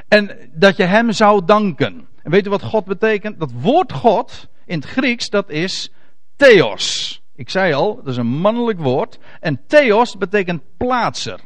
en 0.08 0.38
dat 0.54 0.78
je 0.78 0.84
Hem 0.84 1.12
zou 1.12 1.46
danken. 1.46 2.08
En 2.24 2.32
weet 2.32 2.48
u 2.48 2.50
wat 2.50 2.64
God 2.64 2.86
betekent? 2.86 3.40
Dat 3.40 3.52
woord 3.60 3.94
God 3.94 4.48
in 4.66 4.80
het 4.80 4.90
Grieks, 4.90 5.30
dat 5.30 5.50
is 5.50 5.92
theos. 6.36 7.22
Ik 7.36 7.50
zei 7.50 7.74
al, 7.74 7.96
dat 7.96 8.08
is 8.08 8.18
een 8.18 8.38
mannelijk 8.38 8.80
woord. 8.80 9.18
En 9.40 9.62
theos 9.68 10.18
betekent 10.18 10.62
plaatser. 10.78 11.40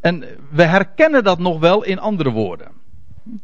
En 0.00 0.24
we 0.50 0.62
herkennen 0.62 1.24
dat 1.24 1.38
nog 1.38 1.58
wel 1.58 1.84
in 1.84 1.98
andere 1.98 2.30
woorden. 2.30 2.68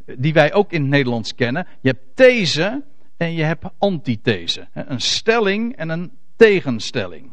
Die 0.05 0.33
wij 0.33 0.53
ook 0.53 0.73
in 0.73 0.81
het 0.81 0.91
Nederlands 0.91 1.35
kennen. 1.35 1.67
Je 1.81 1.89
hebt 1.89 2.17
these 2.17 2.83
en 3.17 3.33
je 3.33 3.43
hebt 3.43 3.65
antithese. 3.79 4.69
Een 4.73 5.01
stelling 5.01 5.77
en 5.77 5.89
een 5.89 6.13
tegenstelling. 6.37 7.33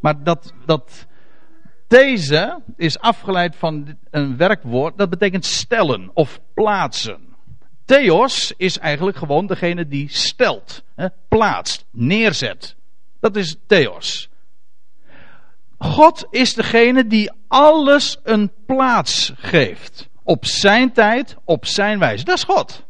Maar 0.00 0.22
dat, 0.22 0.52
dat 0.66 1.06
these 1.86 2.62
is 2.76 2.98
afgeleid 2.98 3.56
van 3.56 3.98
een 4.10 4.36
werkwoord. 4.36 4.98
Dat 4.98 5.10
betekent 5.10 5.44
stellen 5.44 6.10
of 6.14 6.40
plaatsen. 6.54 7.34
Theos 7.84 8.52
is 8.56 8.78
eigenlijk 8.78 9.16
gewoon 9.16 9.46
degene 9.46 9.88
die 9.88 10.08
stelt, 10.10 10.82
plaatst, 11.28 11.84
neerzet. 11.90 12.76
Dat 13.20 13.36
is 13.36 13.56
Theos. 13.66 14.28
God 15.78 16.26
is 16.30 16.54
degene 16.54 17.06
die 17.06 17.30
alles 17.48 18.18
een 18.22 18.52
plaats 18.66 19.32
geeft. 19.36 20.08
Op 20.22 20.44
zijn 20.44 20.92
tijd, 20.92 21.36
op 21.44 21.66
zijn 21.66 21.98
wijze. 21.98 22.24
Dat 22.24 22.36
is 22.36 22.44
God. 22.44 22.85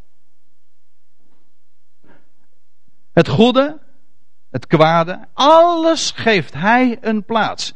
Het 3.16 3.28
goede, 3.28 3.78
het 4.50 4.66
kwade, 4.66 5.28
alles 5.32 6.10
geeft 6.10 6.54
hij 6.54 6.98
een 7.00 7.24
plaats. 7.24 7.74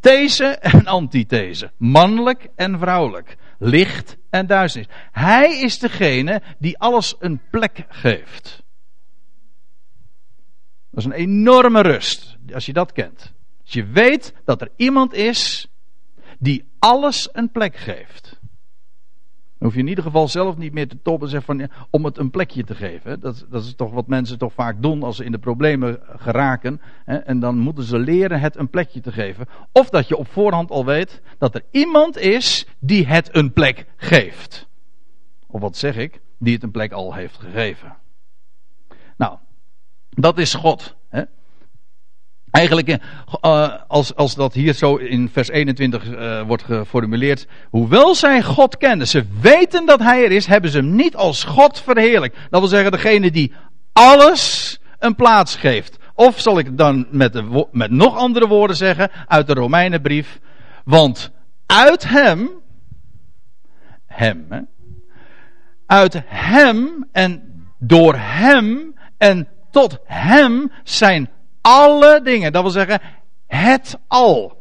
These 0.00 0.44
en 0.44 0.86
antithese. 0.86 1.70
Mannelijk 1.76 2.48
en 2.56 2.78
vrouwelijk. 2.78 3.36
Licht 3.58 4.16
en 4.30 4.46
duisternis. 4.46 4.90
Hij 5.12 5.60
is 5.60 5.78
degene 5.78 6.42
die 6.58 6.78
alles 6.78 7.14
een 7.18 7.40
plek 7.50 7.86
geeft. 7.88 8.62
Dat 10.90 11.00
is 11.00 11.04
een 11.04 11.12
enorme 11.12 11.80
rust, 11.80 12.36
als 12.54 12.66
je 12.66 12.72
dat 12.72 12.92
kent. 12.92 13.32
Als 13.62 13.72
je 13.72 13.84
weet 13.84 14.34
dat 14.44 14.60
er 14.60 14.70
iemand 14.76 15.12
is 15.12 15.68
die 16.38 16.64
alles 16.78 17.28
een 17.32 17.50
plek 17.50 17.76
geeft. 17.76 18.40
Dan 19.62 19.70
hoef 19.70 19.80
je 19.80 19.86
in 19.86 19.92
ieder 19.92 20.04
geval 20.04 20.28
zelf 20.28 20.56
niet 20.56 20.72
meer 20.72 20.88
te 20.88 21.02
toppen 21.02 21.28
zeggen 21.28 21.58
van, 21.58 21.70
om 21.90 22.04
het 22.04 22.18
een 22.18 22.30
plekje 22.30 22.64
te 22.64 22.74
geven. 22.74 23.20
Dat, 23.20 23.46
dat 23.48 23.64
is 23.64 23.74
toch 23.74 23.92
wat 23.92 24.06
mensen 24.06 24.38
toch 24.38 24.52
vaak 24.52 24.82
doen 24.82 25.02
als 25.02 25.16
ze 25.16 25.24
in 25.24 25.32
de 25.32 25.38
problemen 25.38 26.00
geraken. 26.16 26.80
Hè, 27.04 27.16
en 27.16 27.40
dan 27.40 27.58
moeten 27.58 27.84
ze 27.84 27.98
leren 27.98 28.40
het 28.40 28.56
een 28.56 28.70
plekje 28.70 29.00
te 29.00 29.12
geven. 29.12 29.46
Of 29.72 29.90
dat 29.90 30.08
je 30.08 30.16
op 30.16 30.28
voorhand 30.28 30.70
al 30.70 30.84
weet 30.84 31.22
dat 31.38 31.54
er 31.54 31.64
iemand 31.70 32.18
is 32.18 32.66
die 32.78 33.06
het 33.06 33.36
een 33.36 33.52
plek 33.52 33.86
geeft. 33.96 34.68
Of 35.46 35.60
wat 35.60 35.76
zeg 35.76 35.96
ik? 35.96 36.20
Die 36.38 36.54
het 36.54 36.62
een 36.62 36.70
plek 36.70 36.92
al 36.92 37.14
heeft 37.14 37.38
gegeven. 37.38 37.96
Nou, 39.16 39.36
dat 40.08 40.38
is 40.38 40.54
God. 40.54 40.96
Hè? 41.08 41.22
Eigenlijk, 42.52 42.88
uh, 42.88 43.72
als, 43.88 44.14
als 44.14 44.34
dat 44.34 44.54
hier 44.54 44.72
zo 44.72 44.96
in 44.96 45.28
vers 45.32 45.48
21 45.48 46.04
uh, 46.04 46.40
eh, 46.40 46.46
wordt 46.46 46.62
geformuleerd. 46.62 47.46
Hoewel 47.70 48.14
zij 48.14 48.42
God 48.42 48.76
kenden, 48.76 49.08
ze 49.08 49.24
weten 49.40 49.86
dat 49.86 50.00
Hij 50.00 50.24
er 50.24 50.32
is, 50.32 50.46
hebben 50.46 50.70
ze 50.70 50.76
hem 50.76 50.94
niet 50.94 51.16
als 51.16 51.44
God 51.44 51.80
verheerlijk. 51.80 52.34
Dat 52.50 52.60
wil 52.60 52.68
zeggen, 52.68 52.90
degene 52.90 53.30
die 53.30 53.52
alles 53.92 54.78
een 54.98 55.14
plaats 55.14 55.56
geeft. 55.56 55.96
Of 56.14 56.40
zal 56.40 56.58
ik 56.58 56.76
dan 56.76 57.06
met, 57.10 57.42
met 57.70 57.90
nog 57.90 58.16
andere 58.16 58.46
woorden 58.46 58.76
zeggen, 58.76 59.10
uit 59.26 59.46
de 59.46 59.54
Romeinenbrief. 59.54 60.40
Want 60.84 61.30
uit 61.66 62.08
Hem, 62.08 62.50
Hem, 64.06 64.46
hè, 64.48 64.60
uit 65.86 66.22
Hem 66.26 67.08
en 67.12 67.42
door 67.78 68.14
Hem 68.16 68.94
en 69.18 69.48
tot 69.70 69.98
Hem 70.04 70.72
zijn 70.84 71.30
alle 71.62 72.20
dingen. 72.22 72.52
Dat 72.52 72.62
wil 72.62 72.70
zeggen, 72.70 73.00
het 73.46 73.98
al. 74.08 74.60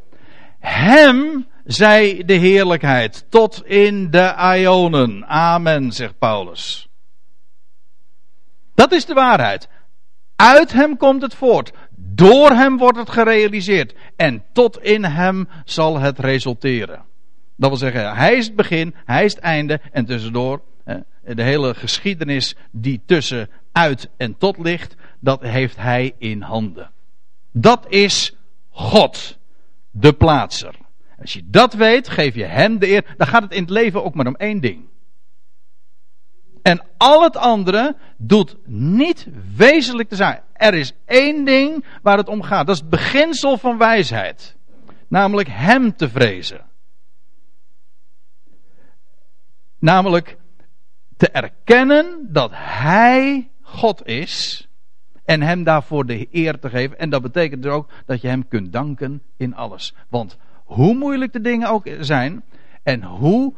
Hem 0.59 1.47
zij 1.65 2.23
de 2.25 2.33
heerlijkheid 2.33 3.25
tot 3.29 3.65
in 3.65 4.11
de 4.11 4.53
Ionen. 4.57 5.25
Amen, 5.27 5.91
zegt 5.91 6.17
Paulus. 6.17 6.89
Dat 8.75 8.91
is 8.91 9.05
de 9.05 9.13
waarheid. 9.13 9.67
Uit 10.35 10.71
hem 10.73 10.97
komt 10.97 11.21
het 11.21 11.35
voort. 11.35 11.71
Door 11.95 12.49
hem 12.49 12.77
wordt 12.77 12.97
het 12.97 13.09
gerealiseerd. 13.09 13.93
En 14.15 14.43
tot 14.53 14.83
in 14.83 15.03
hem 15.03 15.49
zal 15.65 15.99
het 15.99 16.19
resulteren. 16.19 17.01
Dat 17.55 17.69
wil 17.69 17.79
zeggen, 17.79 18.15
hij 18.15 18.35
is 18.35 18.45
het 18.45 18.55
begin, 18.55 18.95
hij 19.05 19.25
is 19.25 19.33
het 19.33 19.43
einde. 19.43 19.81
En 19.91 20.05
tussendoor, 20.05 20.61
de 21.23 21.43
hele 21.43 21.73
geschiedenis 21.73 22.55
die 22.71 23.01
tussen 23.05 23.49
uit 23.71 24.09
en 24.17 24.37
tot 24.37 24.57
ligt, 24.57 24.95
dat 25.21 25.41
heeft 25.41 25.75
hij 25.75 26.15
in 26.17 26.41
handen. 26.41 26.91
Dat 27.51 27.85
is 27.89 28.35
God, 28.69 29.37
de 29.91 30.13
plaatser. 30.13 30.75
Als 31.19 31.33
je 31.33 31.43
dat 31.45 31.73
weet, 31.73 32.09
geef 32.09 32.35
je 32.35 32.43
hem 32.43 32.79
de 32.79 32.87
eer. 32.87 33.13
Dan 33.17 33.27
gaat 33.27 33.43
het 33.43 33.51
in 33.51 33.61
het 33.61 33.69
leven 33.69 34.03
ook 34.03 34.13
maar 34.13 34.27
om 34.27 34.35
één 34.35 34.61
ding. 34.61 34.89
En 36.61 36.85
al 36.97 37.23
het 37.23 37.37
andere 37.37 37.95
doet 38.17 38.57
niet 38.65 39.27
wezenlijk 39.55 40.09
te 40.09 40.15
zijn. 40.15 40.41
Er 40.53 40.73
is 40.73 40.93
één 41.05 41.45
ding 41.45 41.85
waar 42.01 42.17
het 42.17 42.27
om 42.27 42.41
gaat. 42.41 42.65
Dat 42.65 42.75
is 42.75 42.81
het 42.81 42.89
beginsel 42.89 43.57
van 43.57 43.77
wijsheid. 43.77 44.55
Namelijk 45.07 45.47
hem 45.51 45.95
te 45.95 46.09
vrezen. 46.09 46.65
Namelijk 49.79 50.37
te 51.17 51.29
erkennen 51.29 52.27
dat 52.31 52.51
hij 52.53 53.49
God 53.61 54.05
is 54.05 54.67
en 55.31 55.41
hem 55.41 55.63
daarvoor 55.63 56.05
de 56.05 56.27
eer 56.31 56.59
te 56.59 56.69
geven. 56.69 56.99
En 56.99 57.09
dat 57.09 57.21
betekent 57.21 57.63
dus 57.63 57.71
ook 57.71 57.89
dat 58.05 58.21
je 58.21 58.27
hem 58.27 58.47
kunt 58.47 58.73
danken 58.73 59.21
in 59.37 59.55
alles. 59.55 59.95
Want 60.09 60.37
hoe 60.63 60.93
moeilijk 60.93 61.33
de 61.33 61.41
dingen 61.41 61.69
ook 61.69 61.87
zijn 61.99 62.43
en 62.83 63.03
hoe 63.03 63.53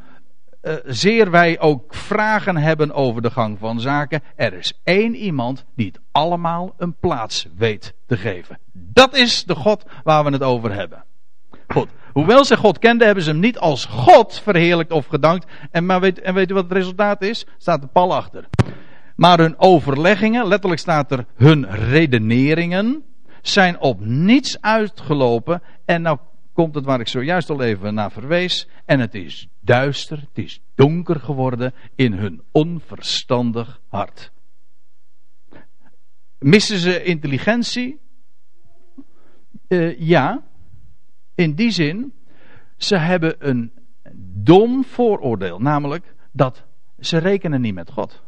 uh, 0.62 0.73
zeer 0.86 1.31
wij 1.31 1.59
ook 1.59 1.93
vragen 1.93 2.57
hebben 2.57 2.91
over 2.91 3.21
de 3.21 3.31
gang 3.31 3.59
van 3.59 3.79
zaken, 3.79 4.21
er 4.36 4.53
is 4.53 4.79
één 4.83 5.15
iemand 5.15 5.65
die 5.75 5.86
het 5.86 5.99
allemaal 6.12 6.73
een 6.77 6.95
plaats 6.99 7.47
weet 7.57 7.93
te 8.07 8.17
geven. 8.17 8.59
Dat 8.71 9.15
is 9.15 9.43
de 9.43 9.55
God 9.55 9.86
waar 10.03 10.23
we 10.23 10.31
het 10.31 10.43
over 10.43 10.73
hebben. 10.73 11.03
Goed. 11.67 11.89
Hoewel 12.12 12.45
ze 12.45 12.57
God 12.57 12.79
kenden, 12.79 13.05
hebben 13.05 13.23
ze 13.23 13.29
hem 13.29 13.39
niet 13.39 13.57
als 13.57 13.86
God 13.86 14.39
verheerlijkt 14.39 14.91
of 14.91 15.05
gedankt. 15.05 15.51
En, 15.71 15.86
maar 15.86 15.99
weet, 15.99 16.21
en 16.21 16.33
weet 16.33 16.51
wat 16.51 16.63
het 16.63 16.71
resultaat 16.71 17.21
is? 17.21 17.45
Staat 17.57 17.81
de 17.81 17.88
pal 17.88 18.15
achter. 18.15 18.47
Maar 19.15 19.39
hun 19.39 19.60
overleggingen, 19.60 20.47
letterlijk 20.47 20.82
staat 20.82 21.12
er 21.12 21.26
hun 21.36 21.71
redeneringen, 21.71 23.04
zijn 23.41 23.80
op 23.80 23.99
niets 24.06 24.62
uitgelopen. 24.62 25.62
En 25.86 26.02
nou 26.02 26.17
komt 26.54 26.76
het 26.76 26.86
waar 26.86 26.99
ik 26.99 27.08
zojuist 27.08 27.49
al 27.49 27.62
even 27.62 27.93
naar 27.93 28.12
verwees. 28.12 28.67
En 28.86 28.99
het 28.99 29.15
is 29.15 29.47
duister, 29.60 30.17
het 30.17 30.43
is 30.43 30.62
donker 30.76 31.19
geworden 31.19 31.73
in 31.95 32.13
hun 32.13 32.41
onverstandig 32.52 33.82
hart. 33.88 34.32
Missen 36.39 36.78
ze 36.78 37.04
intelligentie? 37.04 37.99
Uh, 39.67 39.99
ja, 39.99 40.43
in 41.36 41.54
die 41.54 41.71
zin, 41.71 42.13
ze 42.78 42.97
hebben 42.97 43.36
een 43.39 43.71
dom 44.43 44.84
vooroordeel, 44.84 45.60
namelijk 45.60 46.15
dat 46.32 46.63
ze 46.99 47.17
rekenen 47.17 47.62
niet 47.62 47.73
met 47.73 47.91
God. 47.91 48.23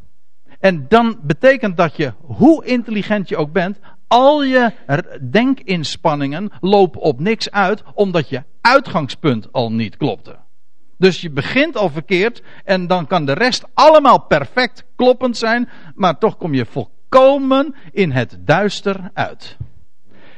En 0.65 0.85
dan 0.87 1.17
betekent 1.21 1.77
dat 1.77 1.97
je, 1.97 2.13
hoe 2.21 2.65
intelligent 2.65 3.29
je 3.29 3.37
ook 3.37 3.51
bent, 3.51 3.79
al 4.07 4.43
je 4.43 4.71
denkinspanningen 5.31 6.51
lopen 6.59 7.01
op 7.01 7.19
niks 7.19 7.51
uit, 7.51 7.83
omdat 7.93 8.29
je 8.29 8.43
uitgangspunt 8.61 9.51
al 9.51 9.71
niet 9.71 9.97
klopte. 9.97 10.35
Dus 10.97 11.21
je 11.21 11.29
begint 11.29 11.77
al 11.77 11.89
verkeerd 11.89 12.41
en 12.63 12.87
dan 12.87 13.07
kan 13.07 13.25
de 13.25 13.33
rest 13.33 13.65
allemaal 13.73 14.19
perfect 14.19 14.85
kloppend 14.95 15.37
zijn, 15.37 15.69
maar 15.95 16.17
toch 16.17 16.37
kom 16.37 16.53
je 16.53 16.65
volkomen 16.65 17.75
in 17.91 18.11
het 18.11 18.37
duister 18.39 19.09
uit. 19.13 19.57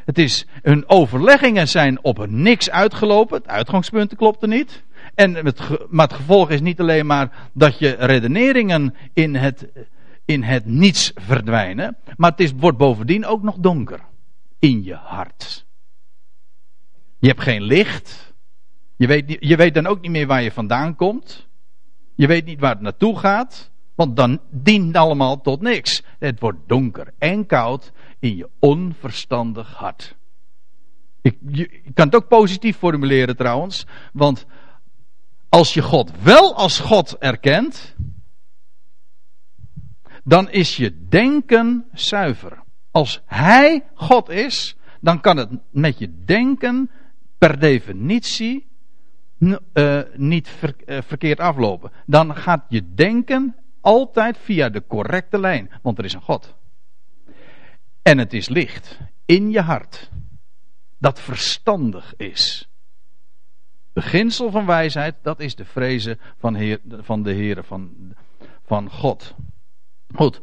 Het 0.06 0.18
is, 0.18 0.46
hun 0.62 0.90
overleggingen 0.90 1.68
zijn 1.68 2.04
op 2.04 2.26
niks 2.30 2.70
uitgelopen, 2.70 3.38
het 3.38 3.48
uitgangspunt 3.48 4.16
klopte 4.16 4.48
niet. 4.48 4.84
En 5.16 5.36
het, 5.36 5.62
maar 5.90 6.08
het 6.08 6.16
gevolg 6.16 6.50
is 6.50 6.62
niet 6.62 6.80
alleen 6.80 7.06
maar 7.06 7.50
dat 7.54 7.80
je 7.80 7.96
redeneringen 8.00 8.96
in 9.14 9.36
het 9.36 9.68
in 10.28 10.44
het 10.44 10.66
niets 10.66 11.12
verdwijnen. 11.16 11.98
Maar 12.18 12.32
het 12.32 12.40
is, 12.40 12.52
wordt 12.52 12.78
bovendien 12.78 13.26
ook 13.26 13.44
nog 13.44 13.56
donker. 13.58 14.00
In 14.60 14.84
je 14.84 14.94
hart. 14.94 15.66
Je 17.20 17.28
hebt 17.28 17.42
geen 17.42 17.62
licht. 17.62 18.34
Je 18.96 19.08
weet, 19.08 19.38
je 19.40 19.56
weet 19.56 19.74
dan 19.74 19.86
ook 19.86 20.02
niet 20.02 20.12
meer 20.12 20.28
waar 20.28 20.42
je 20.42 20.52
vandaan 20.52 20.96
komt. 20.96 21.48
Je 22.16 22.28
weet 22.28 22.46
niet 22.46 22.60
waar 22.60 22.72
het 22.72 22.82
naartoe 22.82 23.20
gaat. 23.20 23.72
Want 23.96 24.16
dan 24.16 24.40
dient 24.52 24.96
allemaal 24.96 25.42
tot 25.42 25.62
niks. 25.62 26.04
Het 26.20 26.40
wordt 26.40 26.68
donker 26.68 27.14
en 27.18 27.46
koud 27.46 27.92
in 28.20 28.36
je 28.36 28.50
onverstandig 28.60 29.74
hart. 29.74 30.16
Ik, 31.22 31.38
je, 31.52 31.82
kan 31.94 32.06
het 32.06 32.16
ook 32.16 32.28
positief 32.28 32.78
formuleren 32.78 33.36
trouwens. 33.36 33.86
Want 34.14 34.46
als 35.50 35.74
je 35.74 35.82
God 35.82 36.12
wel 36.22 36.56
als 36.56 36.80
God 36.80 37.18
erkent 37.18 37.96
dan 40.28 40.50
is 40.50 40.78
je 40.78 41.08
denken 41.08 41.86
zuiver. 41.94 42.64
Als 42.92 43.22
Hij 43.26 43.86
God 43.94 44.30
is, 44.30 44.76
dan 45.02 45.22
kan 45.22 45.38
het 45.38 45.50
met 45.70 45.98
je 45.98 46.24
denken 46.26 46.92
per 47.38 47.60
definitie 47.60 48.68
uh, 49.40 50.02
niet 50.16 50.50
uh, 50.86 51.02
verkeerd 51.02 51.40
aflopen. 51.40 51.92
Dan 52.06 52.36
gaat 52.36 52.66
je 52.70 52.94
denken 52.94 53.56
altijd 53.82 54.38
via 54.38 54.70
de 54.70 54.84
correcte 54.88 55.40
lijn, 55.40 55.72
want 55.82 55.98
er 55.98 56.06
is 56.06 56.14
een 56.14 56.22
God. 56.22 56.56
En 58.02 58.18
het 58.18 58.34
is 58.34 58.50
licht 58.50 59.00
in 59.26 59.52
je 59.52 59.62
hart 59.62 60.10
dat 60.98 61.20
verstandig 61.20 62.16
is. 62.16 62.70
Beginsel 63.94 64.52
van 64.52 64.66
wijsheid, 64.66 65.16
dat 65.22 65.40
is 65.40 65.56
de 65.56 65.66
vrezen 65.66 66.20
van, 66.38 66.56
heer, 66.56 66.80
van 66.88 67.24
de 67.24 67.32
Heer, 67.32 67.64
van, 67.64 68.14
van 68.66 68.90
God. 68.90 69.36
Goed. 70.16 70.42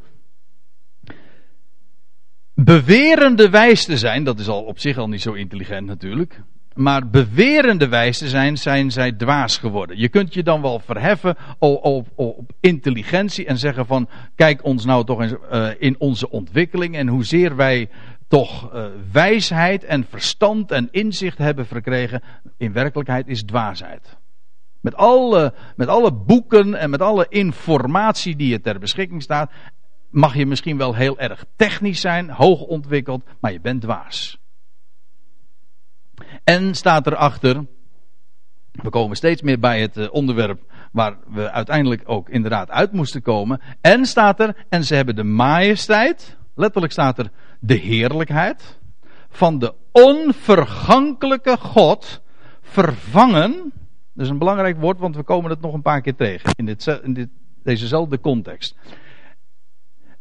Bewerende 2.55 3.51
wijs 3.51 3.85
te 3.85 3.99
zijn, 3.99 4.25
dat 4.25 4.39
is 4.39 4.49
al 4.49 4.63
op 4.63 4.79
zich 4.79 4.99
al 4.99 5.09
niet 5.09 5.23
zo 5.23 5.33
intelligent 5.33 5.87
natuurlijk. 5.87 6.43
Maar 6.75 7.09
bewerende 7.09 7.89
wijs 7.89 8.19
te 8.19 8.29
zijn, 8.29 8.57
zijn 8.57 8.91
zij 8.91 9.13
dwaas 9.13 9.59
geworden. 9.59 9.99
Je 9.99 10.09
kunt 10.09 10.35
je 10.35 10.43
dan 10.43 10.63
wel 10.63 10.79
verheffen 10.79 11.37
op, 11.59 11.85
op, 11.85 12.09
op 12.15 12.53
intelligentie 12.61 13.47
en 13.47 13.59
zeggen 13.59 13.87
van, 13.87 14.09
kijk 14.35 14.65
ons 14.65 14.85
nou 14.85 15.05
toch 15.05 15.21
eens 15.21 15.35
uh, 15.53 15.69
in 15.79 15.95
onze 15.99 16.31
ontwikkeling 16.31 16.97
en 16.97 17.09
hoezeer 17.09 17.57
wij 17.57 17.89
toch 18.29 18.75
uh, 18.75 18.87
wijsheid 19.13 19.85
en 19.85 20.07
verstand 20.09 20.71
en 20.71 20.89
inzicht 20.91 21.39
hebben 21.39 21.67
verkregen. 21.67 22.23
In 22.57 22.73
werkelijkheid 22.73 23.29
is 23.29 23.43
dwaasheid. 23.43 24.17
Met 24.85 24.97
alle, 24.97 25.55
met 25.77 25.89
alle 25.89 26.13
boeken 26.13 26.75
en 26.75 26.91
met 26.91 27.01
alle 27.01 27.27
informatie 27.29 28.37
die 28.37 28.49
je 28.49 28.61
ter 28.61 28.79
beschikking 28.79 29.23
staat, 29.23 29.51
mag 30.11 30.35
je 30.35 30.47
misschien 30.47 30.77
wel 30.77 30.95
heel 30.95 31.19
erg 31.19 31.45
technisch 31.57 32.01
zijn, 32.01 32.31
hoog 32.31 32.61
ontwikkeld, 32.61 33.25
maar 33.41 33.53
je 33.53 33.61
bent 33.61 33.81
dwaas. 33.81 34.39
En 36.45 36.75
staat 36.75 37.07
erachter, 37.07 37.67
we 38.73 38.91
komen 38.91 39.17
steeds 39.17 39.43
meer 39.43 39.59
bij 39.59 39.81
het 39.81 39.97
eh, 39.97 40.07
onderwerp 40.11 40.61
waar 40.93 41.17
we 41.27 41.51
uiteindelijk 41.51 42.03
ook 42.05 42.29
inderdaad 42.29 42.71
uit 42.71 42.93
moesten 42.93 43.23
komen. 43.23 43.61
En 43.81 44.07
staat 44.07 44.41
er, 44.41 44.67
en 44.69 44.85
ze 44.85 44.95
hebben 44.95 45.17
de 45.17 45.25
majesteit, 45.25 46.37
letterlijk 46.55 46.93
staat 46.93 47.19
er 47.19 47.31
de 47.61 47.75
heerlijkheid, 47.75 48.79
van 49.29 49.59
de 49.59 49.75
onvergankelijke 49.93 51.57
God 51.57 52.23
vervangen 52.63 53.73
dat 54.15 54.25
is 54.25 54.31
een 54.31 54.39
belangrijk 54.39 54.81
woord, 54.81 54.99
want 54.99 55.17
we 55.17 55.23
komen 55.23 55.51
het 55.51 55.61
nog 55.61 55.75
een 55.75 55.83
paar 55.83 56.01
keer 56.01 56.15
tegen 56.15 56.51
in, 56.57 56.67
dit, 56.67 57.01
in 57.03 57.13
dit, 57.13 57.29
dezezelfde 57.63 58.21
context. 58.21 58.77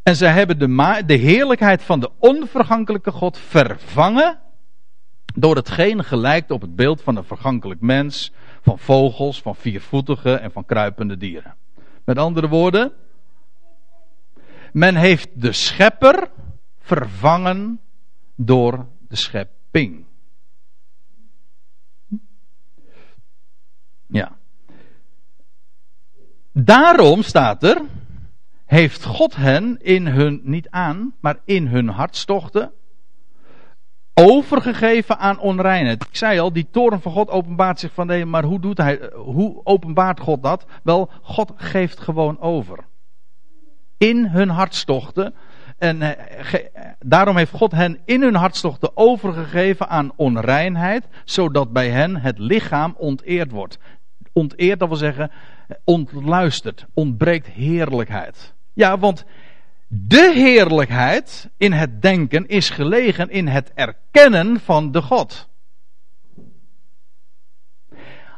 En 0.04 0.16
zij 0.16 0.32
hebben 0.32 0.60
de, 0.60 1.04
de 1.06 1.14
heerlijkheid 1.14 1.84
van 1.84 2.00
de 2.00 2.10
onvergankelijke 2.20 3.12
God 3.12 3.38
vervangen 3.38 4.40
door 5.36 5.56
hetgeen 5.56 6.04
gelijkt 6.04 6.52
op 6.52 6.62
het 6.62 6.76
beeld 6.76 7.02
van 7.02 7.16
een 7.16 7.24
vergankelijk 7.24 7.82
mens, 7.82 8.32
van 8.62 8.80
vogels, 8.80 9.42
van 9.42 9.56
viervoetige 9.56 10.34
en 10.34 10.52
van 10.52 10.66
kruipende 10.66 11.18
dieren. 11.18 11.56
Met 12.06 12.18
andere 12.18 12.48
woorden, 12.48 12.92
men 14.72 14.96
heeft 14.96 15.30
de 15.34 15.52
schepper 15.52 16.30
vervangen 16.80 17.80
door 18.36 18.88
de 19.08 19.16
schepping. 19.16 20.06
Ja. 24.14 24.32
Daarom 26.52 27.24
staat 27.24 27.64
er, 27.64 27.82
heeft 28.66 29.04
God 29.04 29.36
hen 29.36 29.78
in 29.82 30.08
hun, 30.08 30.42
niet 30.44 30.70
aan, 30.70 31.14
maar 31.20 31.38
in 31.46 31.68
hun 31.68 31.88
hartstochten, 31.90 32.72
overgegeven 34.14 35.18
aan 35.18 35.40
onreinheid. 35.40 36.04
Ik 36.04 36.16
zei 36.16 36.40
al, 36.40 36.54
die 36.54 36.68
toren 36.72 37.02
van 37.02 37.12
God 37.12 37.30
openbaart 37.30 37.80
zich 37.80 37.94
van 37.94 38.08
nee, 38.08 38.26
maar 38.26 38.44
hoe 38.44 38.60
doet 38.60 38.78
hij, 38.78 39.12
hoe 39.14 39.62
openbaart 39.64 40.20
God 40.20 40.44
dat? 40.44 40.66
Wel, 40.84 41.10
God 41.22 41.52
geeft 41.56 42.00
gewoon 42.00 42.40
over. 42.40 42.80
In 43.98 44.28
hun 44.28 44.50
hartstochten 44.50 45.34
en 45.84 46.02
eh, 46.02 46.60
daarom 47.00 47.38
heeft 47.38 47.52
God 47.52 47.72
hen 47.72 48.00
in 48.06 48.22
hun 48.22 48.36
hartstochten 48.36 48.98
overgegeven 48.98 49.90
aan 49.90 50.12
onreinheid, 50.16 51.08
zodat 51.26 51.74
bij 51.74 51.90
hen 51.90 52.16
het 52.16 52.40
lichaam 52.40 52.96
onteerd 52.98 53.52
wordt. 53.52 53.78
Onteerd, 54.34 54.80
dat 54.80 54.88
wil 54.88 54.98
zeggen, 54.98 55.32
ontluisterd, 55.84 56.86
ontbreekt 56.94 57.48
heerlijkheid. 57.48 58.54
Ja, 58.74 58.98
want 58.98 59.26
de 59.88 60.32
heerlijkheid 60.36 61.50
in 61.58 61.72
het 61.72 62.02
denken 62.02 62.48
is 62.48 62.70
gelegen 62.70 63.30
in 63.30 63.48
het 63.48 63.72
erkennen 63.74 64.60
van 64.60 64.92
de 64.92 65.02
God. 65.02 65.50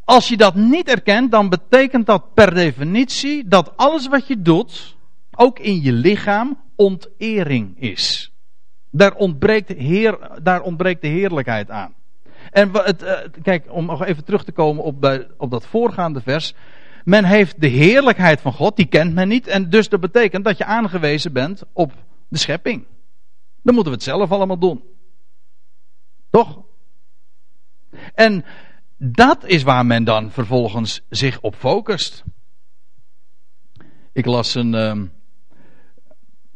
Als 0.04 0.28
je 0.28 0.38
dat 0.38 0.56
niet 0.56 0.88
erkent, 0.88 1.32
dan 1.32 1.50
betekent 1.50 2.06
dat 2.06 2.34
per 2.34 2.54
definitie 2.54 3.48
dat 3.48 3.78
alles 3.78 4.08
wat 4.08 4.28
je 4.28 4.42
doet, 4.42 4.96
ook 5.36 5.60
in 5.60 5.82
je 5.82 5.92
lichaam, 5.92 6.60
ontering 6.76 7.82
is. 7.82 8.34
Daar 8.90 9.16
ontbreekt, 9.16 9.70
heer, 9.70 10.40
daar 10.42 10.62
ontbreekt 10.62 11.02
de 11.02 11.08
heerlijkheid 11.08 11.72
aan. 11.72 11.94
En 12.56 12.72
het, 12.72 13.04
uh, 13.04 13.20
kijk, 13.42 13.66
om 13.70 13.86
nog 13.86 14.06
even 14.06 14.24
terug 14.24 14.44
te 14.44 14.52
komen 14.52 14.84
op, 14.84 15.26
op 15.38 15.52
dat 15.52 15.66
voorgaande 15.66 16.22
vers. 16.22 16.54
Men 17.04 17.24
heeft 17.24 17.62
de 17.62 17.68
heerlijkheid 17.68 18.42
van 18.42 18.54
God, 18.54 18.76
die 18.76 18.86
kent 18.86 19.14
men 19.14 19.28
niet. 19.28 19.48
En 19.48 19.70
dus 19.70 19.90
dat 19.90 20.00
betekent 20.00 20.46
dat 20.46 20.58
je 20.58 20.66
aangewezen 20.66 21.34
bent 21.34 21.64
op 21.74 21.94
de 22.28 22.38
schepping. 22.38 22.86
Dan 23.62 23.74
moeten 23.74 23.92
we 23.92 23.98
het 23.98 24.08
zelf 24.08 24.32
allemaal 24.32 24.58
doen. 24.58 24.84
Toch? 26.30 26.62
En 28.14 28.46
dat 28.98 29.46
is 29.46 29.64
waar 29.64 29.86
men 29.86 30.04
dan 30.04 30.32
vervolgens 30.32 31.02
zich 31.10 31.42
op 31.42 31.56
focust. 31.56 32.24
Ik 34.14 34.26
las 34.26 34.56
een, 34.56 34.74
uh, 34.74 35.02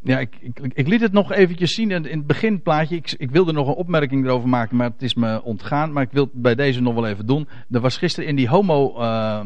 ja, 0.03 0.19
ik, 0.19 0.37
ik, 0.41 0.59
ik, 0.73 0.87
liet 0.87 1.01
het 1.01 1.11
nog 1.11 1.31
eventjes 1.31 1.73
zien 1.73 1.91
in, 1.91 2.03
het 2.03 2.27
beginplaatje. 2.27 2.95
Ik, 2.95 3.15
ik 3.17 3.31
wilde 3.31 3.51
nog 3.51 3.67
een 3.67 3.73
opmerking 3.73 4.25
erover 4.25 4.49
maken, 4.49 4.77
maar 4.77 4.89
het 4.89 5.01
is 5.01 5.13
me 5.13 5.43
ontgaan. 5.43 5.91
Maar 5.91 6.03
ik 6.03 6.11
wil 6.11 6.23
het 6.23 6.41
bij 6.41 6.55
deze 6.55 6.81
nog 6.81 6.93
wel 6.93 7.07
even 7.07 7.25
doen. 7.25 7.47
Er 7.71 7.81
was 7.81 7.97
gisteren 7.97 8.29
in 8.29 8.35
die 8.35 8.47
homo, 8.47 9.01
uh, 9.01 9.41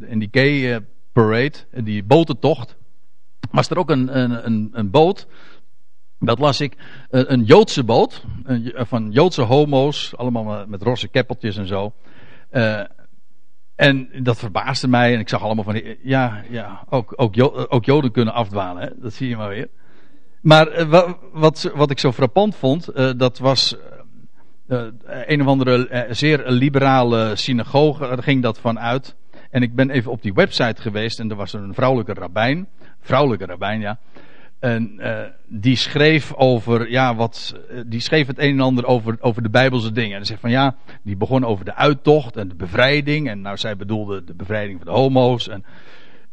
in 0.00 0.18
die 0.18 0.28
gay 0.30 0.72
uh, 0.72 0.76
parade, 1.12 1.58
die 1.84 2.04
botentocht, 2.04 2.76
was 3.50 3.70
er 3.70 3.78
ook 3.78 3.90
een, 3.90 4.18
een, 4.18 4.46
een, 4.46 4.68
een 4.72 4.90
boot 4.90 5.26
Dat 6.18 6.38
las 6.38 6.60
ik. 6.60 6.76
Een 7.10 7.44
Joodse 7.44 7.84
boot. 7.84 8.24
Van 8.74 9.10
Joodse 9.10 9.42
homo's. 9.42 10.16
Allemaal 10.16 10.66
met 10.66 10.82
roze 10.82 11.08
keppeltjes 11.08 11.56
en 11.56 11.66
zo. 11.66 11.92
En 13.78 14.08
dat 14.22 14.38
verbaasde 14.38 14.88
mij. 14.88 15.14
En 15.14 15.20
ik 15.20 15.28
zag 15.28 15.42
allemaal 15.42 15.64
van. 15.64 15.82
Ja, 16.02 16.42
ja 16.50 16.84
ook, 16.88 17.12
ook, 17.16 17.34
ook 17.68 17.84
Joden 17.84 18.12
kunnen 18.12 18.34
afdwalen. 18.34 18.82
Hè? 18.82 18.88
Dat 18.96 19.12
zie 19.12 19.28
je 19.28 19.36
maar 19.36 19.48
weer. 19.48 19.68
Maar 20.40 20.88
wat, 21.32 21.72
wat 21.74 21.90
ik 21.90 21.98
zo 21.98 22.12
frappant 22.12 22.56
vond. 22.56 22.92
dat 23.18 23.38
was 23.38 23.76
uh, 24.68 24.82
een 25.26 25.40
of 25.40 25.46
andere 25.46 26.06
zeer 26.10 26.50
liberale 26.50 27.36
synagoge, 27.36 28.08
daar 28.08 28.22
ging 28.22 28.42
dat 28.42 28.58
van 28.58 28.78
uit. 28.78 29.16
En 29.50 29.62
ik 29.62 29.74
ben 29.74 29.90
even 29.90 30.10
op 30.10 30.22
die 30.22 30.34
website 30.34 30.82
geweest 30.82 31.20
en 31.20 31.30
er 31.30 31.36
was 31.36 31.52
een 31.52 31.74
vrouwelijke 31.74 32.12
rabbijn, 32.12 32.68
vrouwelijke 33.00 33.46
rabbijn 33.46 33.80
ja. 33.80 33.98
En 34.58 34.94
uh, 34.98 35.20
die 35.46 35.76
schreef 35.76 36.34
over, 36.34 36.90
ja, 36.90 37.14
wat, 37.14 37.54
die 37.86 38.00
schreef 38.00 38.26
het 38.26 38.38
een 38.38 38.50
en 38.50 38.60
ander 38.60 38.86
over, 38.86 39.16
over 39.20 39.42
de 39.42 39.50
Bijbelse 39.50 39.92
dingen. 39.92 40.18
En 40.18 40.26
zegt 40.26 40.40
van 40.40 40.50
ja, 40.50 40.76
die 41.02 41.16
begon 41.16 41.44
over 41.44 41.64
de 41.64 41.74
uittocht 41.74 42.36
en 42.36 42.48
de 42.48 42.54
bevrijding. 42.54 43.28
En 43.28 43.40
nou, 43.40 43.56
zij 43.56 43.76
bedoelde 43.76 44.24
de 44.24 44.34
bevrijding 44.34 44.78
van 44.78 44.92
de 44.92 45.00
homo's. 45.00 45.48
En 45.48 45.64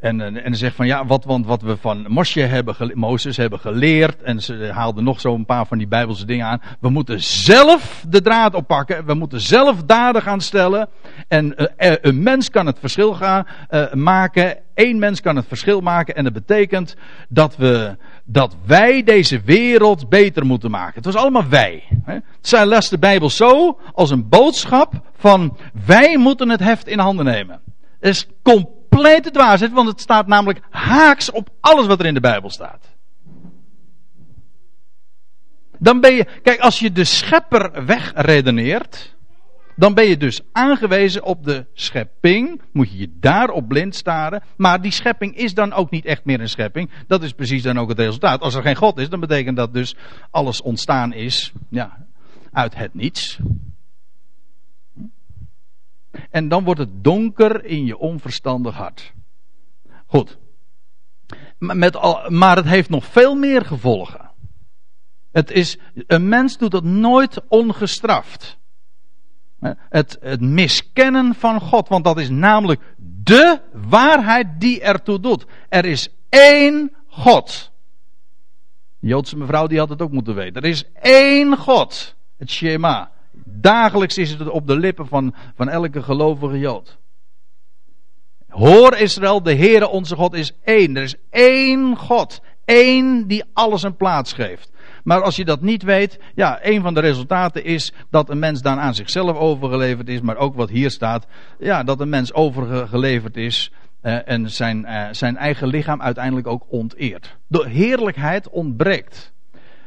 en, 0.05 0.21
en, 0.21 0.43
en 0.43 0.55
zegt 0.55 0.75
van 0.75 0.85
ja, 0.85 1.05
wat, 1.05 1.25
want 1.25 1.45
wat 1.45 1.61
we 1.61 1.77
van 1.77 2.05
Mosje 2.07 2.41
hebben, 2.41 2.91
Mozes 2.93 3.37
hebben 3.37 3.59
geleerd. 3.59 4.21
En 4.21 4.41
ze 4.41 4.69
haalden 4.73 5.03
nog 5.03 5.19
zo 5.19 5.33
een 5.33 5.45
paar 5.45 5.65
van 5.65 5.77
die 5.77 5.87
Bijbelse 5.87 6.25
dingen 6.25 6.45
aan. 6.45 6.61
We 6.79 6.89
moeten 6.89 7.23
zelf 7.23 8.05
de 8.09 8.21
draad 8.21 8.53
oppakken. 8.53 9.05
We 9.05 9.13
moeten 9.13 9.41
zelf 9.41 9.83
daden 9.83 10.21
gaan 10.21 10.41
stellen. 10.41 10.89
En 11.27 11.55
uh, 11.57 11.93
een 12.01 12.23
mens 12.23 12.49
kan 12.49 12.65
het 12.65 12.79
verschil 12.79 13.13
gaan 13.13 13.45
maken. 13.93 14.57
Eén 14.73 14.99
mens 14.99 15.21
kan 15.21 15.35
het 15.35 15.45
verschil 15.47 15.81
maken. 15.81 16.15
En 16.15 16.23
dat 16.23 16.33
betekent 16.33 16.95
dat 17.29 17.55
we, 17.55 17.97
dat 18.25 18.55
wij 18.65 19.03
deze 19.03 19.41
wereld 19.41 20.09
beter 20.09 20.45
moeten 20.45 20.71
maken. 20.71 20.95
Het 20.95 21.05
was 21.05 21.15
allemaal 21.15 21.49
wij. 21.49 21.83
Hè. 22.03 22.17
Zij 22.41 22.65
las 22.65 22.89
de 22.89 22.99
Bijbel 22.99 23.29
zo 23.29 23.79
als 23.93 24.09
een 24.09 24.29
boodschap 24.29 24.93
van 25.17 25.57
wij 25.85 26.17
moeten 26.17 26.49
het 26.49 26.59
heft 26.59 26.87
in 26.87 26.99
handen 26.99 27.25
nemen. 27.25 27.61
Het 27.99 28.09
is 28.15 28.27
compleet 28.43 28.74
complete 28.95 29.31
dwaasheid, 29.31 29.71
want 29.71 29.87
het 29.87 30.01
staat 30.01 30.27
namelijk 30.27 30.61
haaks 30.69 31.31
op 31.31 31.49
alles 31.59 31.85
wat 31.85 31.99
er 31.99 32.05
in 32.05 32.13
de 32.13 32.19
Bijbel 32.19 32.49
staat. 32.49 32.93
Dan 35.79 35.99
ben 35.99 36.13
je, 36.13 36.25
kijk, 36.41 36.59
als 36.59 36.79
je 36.79 36.91
de 36.91 37.03
schepper 37.03 37.85
wegredeneert, 37.85 39.15
dan 39.75 39.93
ben 39.93 40.05
je 40.05 40.17
dus 40.17 40.41
aangewezen 40.51 41.23
op 41.23 41.43
de 41.43 41.65
schepping. 41.73 42.61
Moet 42.71 42.91
je 42.91 42.97
je 42.97 43.09
daarop 43.19 43.67
blind 43.67 43.95
staren. 43.95 44.43
Maar 44.57 44.81
die 44.81 44.91
schepping 44.91 45.37
is 45.37 45.53
dan 45.53 45.73
ook 45.73 45.89
niet 45.89 46.05
echt 46.05 46.25
meer 46.25 46.39
een 46.39 46.49
schepping. 46.49 46.89
Dat 47.07 47.23
is 47.23 47.31
precies 47.31 47.63
dan 47.63 47.79
ook 47.79 47.89
het 47.89 47.99
resultaat. 47.99 48.41
Als 48.41 48.55
er 48.55 48.61
geen 48.61 48.75
God 48.75 48.97
is, 48.97 49.09
dan 49.09 49.19
betekent 49.19 49.57
dat 49.57 49.73
dus 49.73 49.95
alles 50.31 50.61
ontstaan 50.61 51.13
is 51.13 51.51
ja, 51.69 52.05
uit 52.51 52.75
het 52.75 52.93
niets. 52.93 53.39
En 56.29 56.47
dan 56.47 56.63
wordt 56.63 56.79
het 56.79 57.03
donker 57.03 57.65
in 57.65 57.85
je 57.85 57.97
onverstandig 57.97 58.75
hart. 58.75 59.13
Goed. 60.05 60.37
Met 61.57 61.95
al, 61.95 62.29
maar 62.29 62.55
het 62.55 62.65
heeft 62.65 62.89
nog 62.89 63.05
veel 63.05 63.35
meer 63.35 63.65
gevolgen. 63.65 64.31
Het 65.31 65.51
is, 65.51 65.77
een 66.07 66.29
mens 66.29 66.57
doet 66.57 66.71
dat 66.71 66.83
nooit 66.83 67.41
ongestraft. 67.47 68.57
Het, 69.89 70.17
het 70.21 70.41
miskennen 70.41 71.35
van 71.35 71.61
God, 71.61 71.87
want 71.87 72.03
dat 72.03 72.19
is 72.19 72.29
namelijk 72.29 72.81
de 73.23 73.61
waarheid 73.73 74.47
die 74.59 74.81
ertoe 74.81 75.19
doet. 75.19 75.45
Er 75.69 75.85
is 75.85 76.09
één 76.29 76.95
God. 77.07 77.71
Joodse 78.99 79.37
mevrouw 79.37 79.67
die 79.67 79.79
had 79.79 79.89
het 79.89 80.01
ook 80.01 80.11
moeten 80.11 80.35
weten. 80.35 80.61
Er 80.61 80.69
is 80.69 80.83
één 81.01 81.57
God. 81.57 82.15
Het 82.37 82.49
Shema. 82.49 83.11
Dagelijks 83.47 84.17
is 84.17 84.31
het 84.31 84.49
op 84.49 84.67
de 84.67 84.77
lippen 84.77 85.07
van, 85.07 85.35
van 85.55 85.69
elke 85.69 86.03
gelovige 86.03 86.59
Jood. 86.59 86.97
Hoor 88.47 88.95
Israël, 88.95 89.43
de 89.43 89.55
Heere 89.55 89.87
onze 89.87 90.15
God 90.15 90.33
is 90.33 90.51
één. 90.63 90.95
Er 90.95 91.03
is 91.03 91.15
één 91.29 91.97
God. 91.97 92.41
Eén 92.65 93.27
die 93.27 93.43
alles 93.53 93.83
een 93.83 93.95
plaats 93.95 94.33
geeft. 94.33 94.71
Maar 95.03 95.21
als 95.21 95.35
je 95.35 95.45
dat 95.45 95.61
niet 95.61 95.83
weet, 95.83 96.19
ja, 96.35 96.59
een 96.61 96.81
van 96.81 96.93
de 96.93 96.99
resultaten 96.99 97.63
is 97.63 97.93
dat 98.09 98.29
een 98.29 98.39
mens 98.39 98.61
dan 98.61 98.79
aan 98.79 98.95
zichzelf 98.95 99.37
overgeleverd 99.37 100.09
is, 100.09 100.21
maar 100.21 100.37
ook 100.37 100.55
wat 100.55 100.69
hier 100.69 100.91
staat, 100.91 101.27
ja, 101.59 101.83
dat 101.83 101.99
een 101.99 102.09
mens 102.09 102.33
overgeleverd 102.33 103.37
is 103.37 103.71
eh, 104.01 104.27
en 104.27 104.49
zijn, 104.49 104.85
eh, 104.85 105.07
zijn 105.11 105.37
eigen 105.37 105.67
lichaam 105.67 106.01
uiteindelijk 106.01 106.47
ook 106.47 106.65
onteert. 106.67 107.37
De 107.47 107.69
heerlijkheid 107.69 108.49
ontbreekt. 108.49 109.33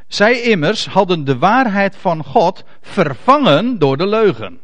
Zij 0.08 0.42
immers 0.42 0.86
hadden 0.86 1.24
de 1.24 1.38
waarheid 1.38 1.96
van 1.96 2.24
God 2.24 2.64
vervangen 2.80 3.78
door 3.78 3.96
de 3.96 4.06
leugen. 4.06 4.60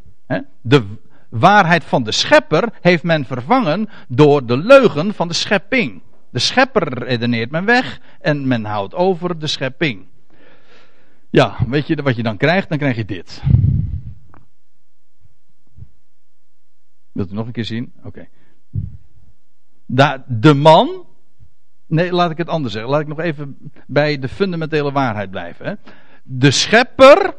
De 0.61 0.85
waarheid 1.29 1.83
van 1.83 2.03
de 2.03 2.11
schepper 2.11 2.69
heeft 2.81 3.03
men 3.03 3.25
vervangen 3.25 3.89
door 4.07 4.45
de 4.45 4.57
leugen 4.57 5.13
van 5.13 5.27
de 5.27 5.33
schepping. 5.33 6.01
De 6.29 6.39
schepper 6.39 7.03
redeneert 7.03 7.51
men 7.51 7.65
weg 7.65 7.99
en 8.21 8.47
men 8.47 8.65
houdt 8.65 8.93
over 8.93 9.39
de 9.39 9.47
schepping. 9.47 10.05
Ja, 11.29 11.57
weet 11.67 11.87
je 11.87 12.01
wat 12.01 12.15
je 12.15 12.23
dan 12.23 12.37
krijgt? 12.37 12.69
Dan 12.69 12.77
krijg 12.77 12.95
je 12.95 13.05
dit. 13.05 13.43
Wilt 17.11 17.31
u 17.31 17.33
nog 17.33 17.45
een 17.45 17.51
keer 17.51 17.65
zien? 17.65 17.93
Oké. 18.03 18.27
Okay. 19.85 20.23
De 20.27 20.53
man 20.53 21.05
Nee, 21.87 22.11
laat 22.11 22.31
ik 22.31 22.37
het 22.37 22.49
anders 22.49 22.73
zeggen. 22.73 22.91
Laat 22.91 23.01
ik 23.01 23.07
nog 23.07 23.19
even 23.19 23.71
bij 23.87 24.19
de 24.19 24.27
fundamentele 24.27 24.91
waarheid 24.91 25.31
blijven. 25.31 25.65
Hè. 25.65 25.73
De 26.23 26.51
schepper, 26.51 27.35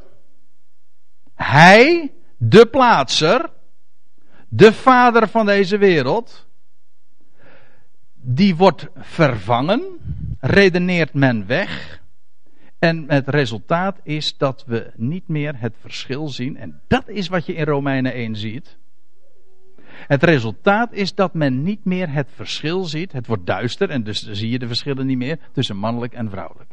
hij, 1.34 2.12
de 2.36 2.66
plaatser, 2.66 3.50
de 4.48 4.72
vader 4.72 5.28
van 5.28 5.46
deze 5.46 5.78
wereld, 5.78 6.46
die 8.14 8.56
wordt 8.56 8.88
vervangen, 8.94 9.82
redeneert 10.40 11.14
men 11.14 11.46
weg. 11.46 12.00
En 12.78 13.04
het 13.08 13.28
resultaat 13.28 14.00
is 14.02 14.36
dat 14.36 14.64
we 14.66 14.92
niet 14.96 15.28
meer 15.28 15.60
het 15.60 15.74
verschil 15.80 16.28
zien. 16.28 16.56
En 16.56 16.80
dat 16.88 17.08
is 17.08 17.28
wat 17.28 17.46
je 17.46 17.54
in 17.54 17.64
Romeinen 17.64 18.12
1 18.12 18.36
ziet. 18.36 18.76
Het 19.98 20.22
resultaat 20.22 20.92
is 20.92 21.14
dat 21.14 21.34
men 21.34 21.62
niet 21.62 21.84
meer 21.84 22.12
het 22.12 22.28
verschil 22.34 22.84
ziet. 22.84 23.12
Het 23.12 23.26
wordt 23.26 23.46
duister 23.46 23.90
en 23.90 24.02
dus 24.02 24.28
zie 24.30 24.50
je 24.50 24.58
de 24.58 24.66
verschillen 24.66 25.06
niet 25.06 25.18
meer 25.18 25.38
tussen 25.52 25.76
mannelijk 25.76 26.12
en 26.12 26.30
vrouwelijk. 26.30 26.70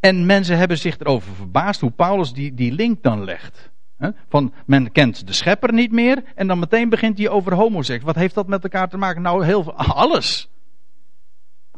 En 0.00 0.26
mensen 0.26 0.58
hebben 0.58 0.78
zich 0.78 0.98
erover 0.98 1.34
verbaasd 1.34 1.80
hoe 1.80 1.90
Paulus 1.90 2.32
die, 2.32 2.54
die 2.54 2.72
link 2.72 3.02
dan 3.02 3.24
legt. 3.24 3.72
Van 4.28 4.52
men 4.66 4.92
kent 4.92 5.26
de 5.26 5.32
schepper 5.32 5.72
niet 5.72 5.92
meer 5.92 6.22
en 6.34 6.46
dan 6.46 6.58
meteen 6.58 6.88
begint 6.88 7.18
hij 7.18 7.28
over 7.28 7.54
homoseks. 7.54 8.04
Wat 8.04 8.14
heeft 8.14 8.34
dat 8.34 8.46
met 8.46 8.62
elkaar 8.62 8.88
te 8.88 8.96
maken? 8.96 9.22
Nou, 9.22 9.44
heel. 9.44 9.74
Alles. 9.74 10.48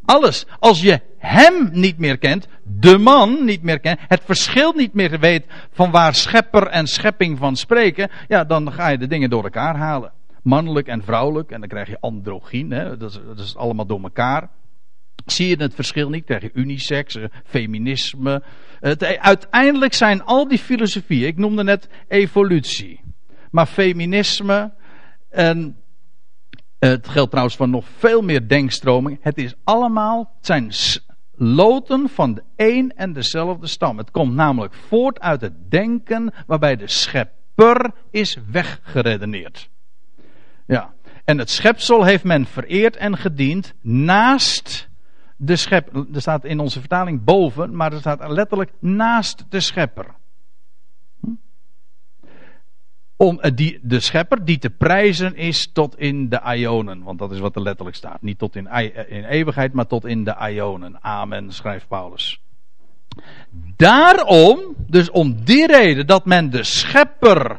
Alles. 0.06 0.46
Als 0.58 0.80
je 0.80 1.00
hem 1.18 1.68
niet 1.72 1.98
meer 1.98 2.18
kent, 2.18 2.48
de 2.62 2.98
man 2.98 3.44
niet 3.44 3.62
meer 3.62 3.80
kent, 3.80 3.98
het 4.08 4.22
verschil 4.24 4.72
niet 4.72 4.94
meer 4.94 5.20
weet 5.20 5.44
van 5.72 5.90
waar 5.90 6.14
schepper 6.14 6.66
en 6.66 6.86
schepping 6.86 7.38
van 7.38 7.56
spreken, 7.56 8.10
ja, 8.28 8.44
dan 8.44 8.72
ga 8.72 8.88
je 8.88 8.98
de 8.98 9.06
dingen 9.06 9.30
door 9.30 9.44
elkaar 9.44 9.76
halen. 9.76 10.12
Mannelijk 10.42 10.86
en 10.86 11.02
vrouwelijk, 11.02 11.50
en 11.50 11.60
dan 11.60 11.68
krijg 11.68 11.88
je 11.88 12.00
androgyn, 12.00 12.68
dat, 12.68 13.02
is, 13.02 13.20
dat 13.26 13.38
is 13.38 13.56
allemaal 13.56 13.86
door 13.86 14.02
elkaar. 14.02 14.50
Zie 15.24 15.48
je 15.48 15.56
het 15.56 15.74
verschil 15.74 16.08
niet? 16.08 16.24
Krijg 16.24 16.42
je 16.42 16.50
unisex, 16.54 17.14
eh, 17.14 17.24
feminisme. 17.44 18.42
Het, 18.80 19.04
uiteindelijk 19.18 19.94
zijn 19.94 20.24
al 20.24 20.48
die 20.48 20.58
filosofieën, 20.58 21.26
ik 21.26 21.36
noemde 21.36 21.64
net 21.64 21.88
evolutie, 22.08 23.00
maar 23.50 23.66
feminisme 23.66 24.72
en 25.30 25.76
het 26.78 27.08
geldt 27.08 27.30
trouwens 27.30 27.56
van 27.56 27.70
nog 27.70 27.84
veel 27.96 28.22
meer 28.22 28.48
denkstromingen. 28.48 29.18
Het 29.20 29.38
is 29.38 29.54
allemaal, 29.64 30.32
het 30.36 30.46
zijn 30.46 30.72
loten 31.32 32.08
van 32.08 32.34
de 32.34 32.42
een 32.56 32.92
en 32.96 33.12
dezelfde 33.12 33.66
stam. 33.66 33.98
Het 33.98 34.10
komt 34.10 34.34
namelijk 34.34 34.74
voort 34.74 35.20
uit 35.20 35.40
het 35.40 35.70
denken 35.70 36.32
waarbij 36.46 36.76
de 36.76 36.88
schepper 36.88 37.90
is 38.10 38.38
weggeredeneerd. 38.50 39.70
Ja. 40.66 40.94
En 41.24 41.38
het 41.38 41.50
schepsel 41.50 42.04
heeft 42.04 42.24
men 42.24 42.46
vereerd 42.46 42.96
en 42.96 43.16
gediend 43.16 43.74
naast 43.80 44.88
de 45.36 45.56
schepper. 45.56 46.06
Er 46.14 46.20
staat 46.20 46.44
in 46.44 46.58
onze 46.58 46.80
vertaling 46.80 47.24
boven, 47.24 47.76
maar 47.76 47.92
er 47.92 47.98
staat 47.98 48.28
letterlijk 48.28 48.72
naast 48.80 49.44
de 49.48 49.60
schepper 49.60 50.14
om 53.16 53.40
eh, 53.40 53.76
de 53.82 54.00
schepper 54.00 54.44
die 54.44 54.58
te 54.58 54.70
prijzen 54.70 55.36
is 55.36 55.72
tot 55.72 55.98
in 55.98 56.28
de 56.28 56.40
Ionen. 56.56 57.02
Want 57.02 57.18
dat 57.18 57.32
is 57.32 57.38
wat 57.38 57.56
er 57.56 57.62
letterlijk 57.62 57.96
staat. 57.96 58.22
Niet 58.22 58.38
tot 58.38 58.56
in, 58.56 58.66
eh, 58.66 59.12
in 59.12 59.24
eeuwigheid, 59.24 59.72
maar 59.72 59.86
tot 59.86 60.04
in 60.04 60.24
de 60.24 60.36
Ionen. 60.50 60.98
Amen, 61.00 61.52
schrijft 61.52 61.88
Paulus. 61.88 62.40
Daarom, 63.76 64.74
dus 64.86 65.10
om 65.10 65.44
die 65.44 65.66
reden 65.66 66.06
dat 66.06 66.24
men 66.24 66.50
de 66.50 66.62
schepper 66.62 67.58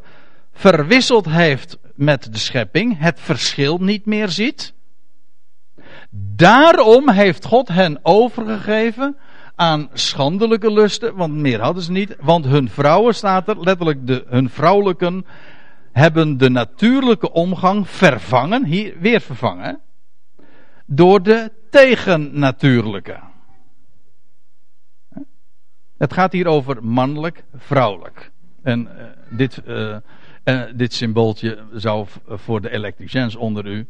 verwisseld 0.54 1.26
heeft 1.26 1.78
met 1.96 2.34
de 2.34 2.40
schepping, 2.40 3.00
het 3.00 3.20
verschil 3.20 3.78
niet 3.78 4.06
meer 4.06 4.30
ziet. 4.30 4.74
Daarom 6.36 7.10
heeft 7.10 7.46
God 7.46 7.68
hen 7.68 8.00
overgegeven 8.02 9.18
aan 9.60 9.90
schandelijke 9.94 10.72
lusten, 10.72 11.16
want 11.16 11.34
meer 11.34 11.62
hadden 11.62 11.84
ze 11.84 11.92
niet. 11.92 12.16
Want 12.20 12.46
hun 12.46 12.70
vrouwen, 12.70 13.16
staat 13.16 13.48
er 13.48 13.60
letterlijk, 13.60 14.08
de, 14.08 14.26
hun 14.28 14.50
vrouwelijken 14.50 15.26
hebben 15.92 16.38
de 16.38 16.50
natuurlijke 16.50 17.32
omgang 17.32 17.90
vervangen, 17.90 18.66
hier 18.66 18.96
weer 19.00 19.22
vervangen, 19.22 19.80
door 20.86 21.24
de 21.24 21.52
tegennatuurlijke. 21.70 23.20
Het 25.98 26.14
gaat 26.14 26.32
hier 26.32 26.48
over 26.48 26.84
mannelijk, 26.84 27.44
vrouwelijk. 27.56 28.32
En 28.64 28.88
uh, 28.88 29.04
dit, 29.38 29.62
uh, 29.68 29.98
dit 30.76 30.94
symbooltje 30.94 31.64
zou 31.74 32.08
voor 32.28 32.62
de 32.62 32.70
elektriciens 32.70 33.36
onder 33.36 33.66
u 33.66 33.88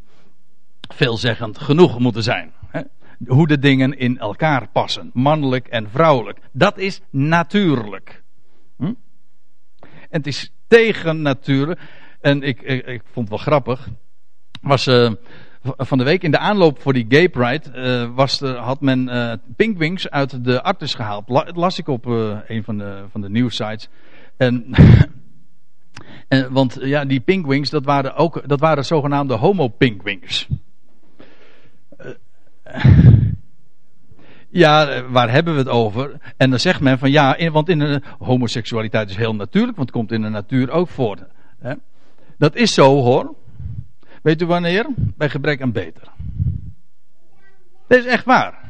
veelzeggend 0.93 1.57
genoeg 1.57 1.99
moeten 1.99 2.23
zijn. 2.23 2.53
Hè? 2.67 2.81
Hoe 3.25 3.47
de 3.47 3.59
dingen 3.59 3.97
in 3.97 4.17
elkaar 4.17 4.69
passen, 4.71 5.09
mannelijk 5.13 5.67
en 5.67 5.89
vrouwelijk. 5.89 6.39
Dat 6.51 6.77
is 6.77 7.01
natuurlijk. 7.09 8.23
Hm? 8.77 8.93
En 9.83 9.87
het 10.09 10.27
is 10.27 10.51
tegen 10.67 11.21
natuurlijk. 11.21 11.79
En 12.21 12.41
ik, 12.41 12.61
ik, 12.61 13.01
vond 13.11 13.29
het 13.29 13.29
wel 13.29 13.37
grappig. 13.37 13.89
Was 14.61 14.87
uh, 14.87 15.11
van 15.61 15.97
de 15.97 16.03
week 16.03 16.23
in 16.23 16.31
de 16.31 16.37
aanloop 16.37 16.81
voor 16.81 16.93
die 16.93 17.05
Gay 17.09 17.29
Pride. 17.29 17.63
Uh, 17.75 18.15
was 18.15 18.41
er, 18.41 18.55
had 18.55 18.81
men 18.81 19.07
uh, 19.07 19.33
Pinkwings 19.55 20.09
uit 20.09 20.43
de 20.43 20.63
Artis 20.63 20.93
gehaald. 20.93 21.29
La, 21.29 21.45
las 21.53 21.79
ik 21.79 21.87
op 21.87 22.05
een 22.05 22.63
van 22.63 22.77
de, 22.77 23.05
van 23.11 23.21
de 23.21 23.29
nieuwsites. 23.29 23.89
En. 24.37 24.65
en, 26.27 26.51
want 26.51 26.77
ja, 26.81 27.05
die 27.05 27.19
Pinkwings, 27.19 27.69
dat 27.69 27.85
waren 27.85 28.15
ook 28.15 28.47
dat 28.47 28.59
waren 28.59 28.85
zogenaamde 28.85 29.33
homo-Pinkwings. 29.33 30.47
Ja, 34.57 35.03
waar 35.09 35.31
hebben 35.31 35.53
we 35.53 35.59
het 35.59 35.69
over? 35.69 36.17
En 36.37 36.49
dan 36.49 36.59
zegt 36.59 36.81
men 36.81 36.99
van 36.99 37.11
ja, 37.11 37.51
want 37.51 37.69
in 37.69 37.79
de 37.79 38.01
homoseksualiteit 38.19 39.09
is 39.09 39.15
heel 39.15 39.35
natuurlijk, 39.35 39.77
want 39.77 39.89
het 39.89 39.97
komt 39.97 40.11
in 40.11 40.21
de 40.21 40.29
natuur 40.29 40.71
ook 40.71 40.89
voor. 40.89 41.17
Hè? 41.59 41.73
Dat 42.37 42.55
is 42.55 42.73
zo 42.73 43.01
hoor. 43.01 43.35
Weet 44.21 44.41
u 44.41 44.45
wanneer? 44.45 44.85
Bij 44.95 45.29
gebrek 45.29 45.61
aan 45.61 45.71
beter. 45.71 46.07
Dat 47.87 47.99
is 47.99 48.05
echt 48.05 48.25
waar. 48.25 48.66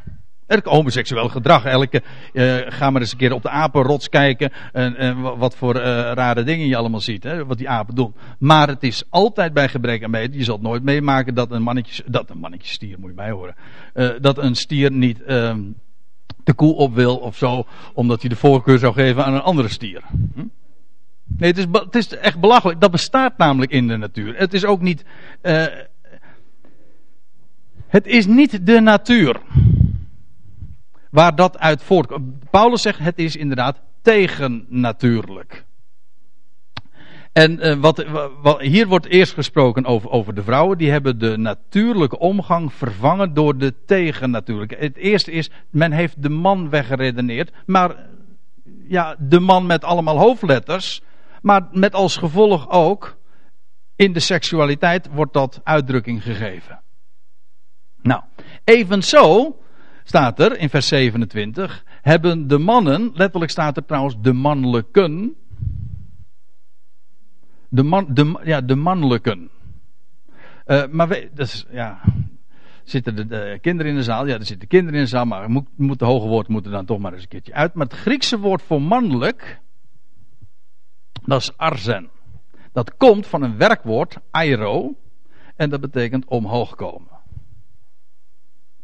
Elk 0.47 0.65
homoseksueel 0.65 1.29
gedrag. 1.29 1.65
Elke, 1.65 2.01
uh, 2.33 2.55
ga 2.67 2.89
maar 2.89 3.01
eens 3.01 3.11
een 3.11 3.17
keer 3.17 3.33
op 3.33 3.41
de 3.41 3.49
apenrots 3.49 4.09
kijken. 4.09 4.51
En, 4.73 4.95
en 4.95 5.21
wat 5.21 5.55
voor 5.55 5.75
uh, 5.75 5.81
rare 6.13 6.43
dingen 6.43 6.67
je 6.67 6.75
allemaal 6.75 6.99
ziet. 6.99 7.23
Hè, 7.23 7.45
wat 7.45 7.57
die 7.57 7.69
apen 7.69 7.95
doen. 7.95 8.13
Maar 8.39 8.67
het 8.67 8.83
is 8.83 9.03
altijd 9.09 9.53
bij 9.53 9.69
gebrek 9.69 10.03
aan. 10.03 10.31
Je 10.31 10.43
zult 10.43 10.61
nooit 10.61 10.83
meemaken 10.83 11.33
dat 11.33 11.51
een 11.51 11.61
mannetje. 11.61 12.03
Dat 12.05 12.29
een 12.29 12.37
mannetje 12.37 12.71
stier, 12.71 12.99
moet 12.99 13.09
je 13.09 13.15
mij 13.15 13.31
horen. 13.31 13.55
Uh, 13.93 14.09
dat 14.21 14.37
een 14.37 14.55
stier 14.55 14.91
niet 14.91 15.23
ehm, 15.23 15.61
de 16.43 16.53
koe 16.53 16.75
op 16.75 16.95
wil 16.95 17.17
of 17.17 17.37
zo. 17.37 17.65
Omdat 17.93 18.21
hij 18.21 18.29
de 18.29 18.35
voorkeur 18.35 18.79
zou 18.79 18.93
geven 18.93 19.25
aan 19.25 19.33
een 19.33 19.41
andere 19.41 19.67
stier. 19.67 20.01
Hm? 20.33 20.45
Nee, 21.37 21.49
het 21.49 21.57
is, 21.57 21.65
het 21.71 21.95
is 21.95 22.07
echt 22.07 22.39
belachelijk. 22.39 22.81
Dat 22.81 22.91
bestaat 22.91 23.37
namelijk 23.37 23.71
in 23.71 23.87
de 23.87 23.97
natuur. 23.97 24.37
Het 24.37 24.53
is 24.53 24.65
ook 24.65 24.81
niet. 24.81 25.05
het 27.87 28.05
is 28.05 28.25
niet 28.25 28.65
de 28.65 28.79
natuur 28.79 29.41
waar 31.17 31.35
dat 31.35 31.57
uit 31.57 31.83
voortkomt. 31.83 32.49
Paulus 32.49 32.81
zegt 32.81 32.99
het 32.99 33.19
is 33.19 33.35
inderdaad 33.35 33.81
tegennatuurlijk. 34.01 35.65
En 37.33 37.67
uh, 37.67 37.75
wat, 37.75 38.05
wat, 38.41 38.61
hier 38.61 38.87
wordt 38.87 39.05
eerst 39.05 39.33
gesproken 39.33 39.85
over, 39.85 40.09
over 40.09 40.35
de 40.35 40.43
vrouwen. 40.43 40.77
Die 40.77 40.91
hebben 40.91 41.19
de 41.19 41.37
natuurlijke 41.37 42.19
omgang 42.19 42.73
vervangen 42.73 43.33
door 43.33 43.57
de 43.57 43.73
tegennatuurlijke. 43.85 44.75
Het 44.75 44.95
eerste 44.95 45.31
is, 45.31 45.49
men 45.69 45.91
heeft 45.91 46.21
de 46.23 46.29
man 46.29 46.69
weggeredeneerd. 46.69 47.51
Maar 47.65 47.95
ja, 48.87 49.15
de 49.19 49.39
man 49.39 49.65
met 49.65 49.83
allemaal 49.83 50.17
hoofdletters. 50.17 51.01
Maar 51.41 51.67
met 51.71 51.93
als 51.93 52.17
gevolg 52.17 52.69
ook, 52.69 53.17
in 53.95 54.13
de 54.13 54.19
seksualiteit 54.19 55.09
wordt 55.11 55.33
dat 55.33 55.61
uitdrukking 55.63 56.23
gegeven. 56.23 56.81
Nou, 58.01 58.21
evenzo 58.63 59.55
staat 60.07 60.39
er 60.39 60.57
in 60.57 60.69
vers 60.69 60.87
27, 60.87 61.83
hebben 62.01 62.47
de 62.47 62.57
mannen, 62.57 63.11
letterlijk 63.13 63.51
staat 63.51 63.77
er 63.77 63.85
trouwens 63.85 64.15
de 64.21 64.33
mannelijken, 64.33 65.35
de, 67.69 67.83
man, 67.83 68.39
ja, 68.43 68.61
de 68.61 68.75
mannelijken. 68.75 69.49
Uh, 70.65 70.87
maar 70.87 71.07
we, 71.07 71.29
ja, 71.71 72.01
zitten 72.83 73.15
de, 73.15 73.25
de, 73.25 73.57
kinderen 73.61 73.91
in 73.91 73.97
de 73.97 74.03
zaal? 74.03 74.27
Ja, 74.27 74.35
er 74.35 74.45
zitten 74.45 74.67
kinderen 74.67 74.99
in 74.99 75.03
de 75.03 75.09
zaal, 75.09 75.25
maar 75.25 75.49
moet, 75.49 75.67
moet 75.75 75.99
de 75.99 76.05
hoge 76.05 76.27
woord 76.27 76.47
moeten 76.47 76.71
dan 76.71 76.85
toch 76.85 76.99
maar 76.99 77.13
eens 77.13 77.21
een 77.21 77.27
keertje 77.27 77.53
uit. 77.53 77.73
Maar 77.73 77.87
het 77.87 77.95
Griekse 77.95 78.39
woord 78.39 78.61
voor 78.61 78.81
mannelijk, 78.81 79.59
dat 81.25 81.41
is 81.41 81.57
arzen. 81.57 82.09
Dat 82.71 82.97
komt 82.97 83.27
van 83.27 83.41
een 83.41 83.57
werkwoord, 83.57 84.17
airo, 84.31 84.95
en 85.55 85.69
dat 85.69 85.81
betekent 85.81 86.25
omhoog 86.25 86.75
komen. 86.75 87.15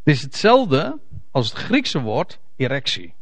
Het 0.04 0.14
is 0.14 0.22
hetzelfde 0.22 1.00
als 1.34 1.50
het 1.50 1.58
Griekse 1.58 2.02
woord 2.02 2.40
erectie. 2.56 3.14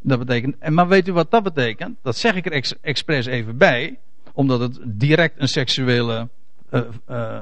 Dat 0.00 0.18
betekent, 0.18 0.68
maar 0.68 0.88
weet 0.88 1.08
u 1.08 1.12
wat 1.12 1.30
dat 1.30 1.42
betekent? 1.42 1.98
Dat 2.02 2.16
zeg 2.16 2.34
ik 2.34 2.46
er 2.46 2.52
ex, 2.52 2.80
expres 2.80 3.26
even 3.26 3.56
bij, 3.56 3.98
omdat 4.32 4.60
het 4.60 4.80
direct 4.84 5.40
een 5.40 5.48
seksuele, 5.48 6.28
uh, 6.70 6.80
uh, 7.10 7.38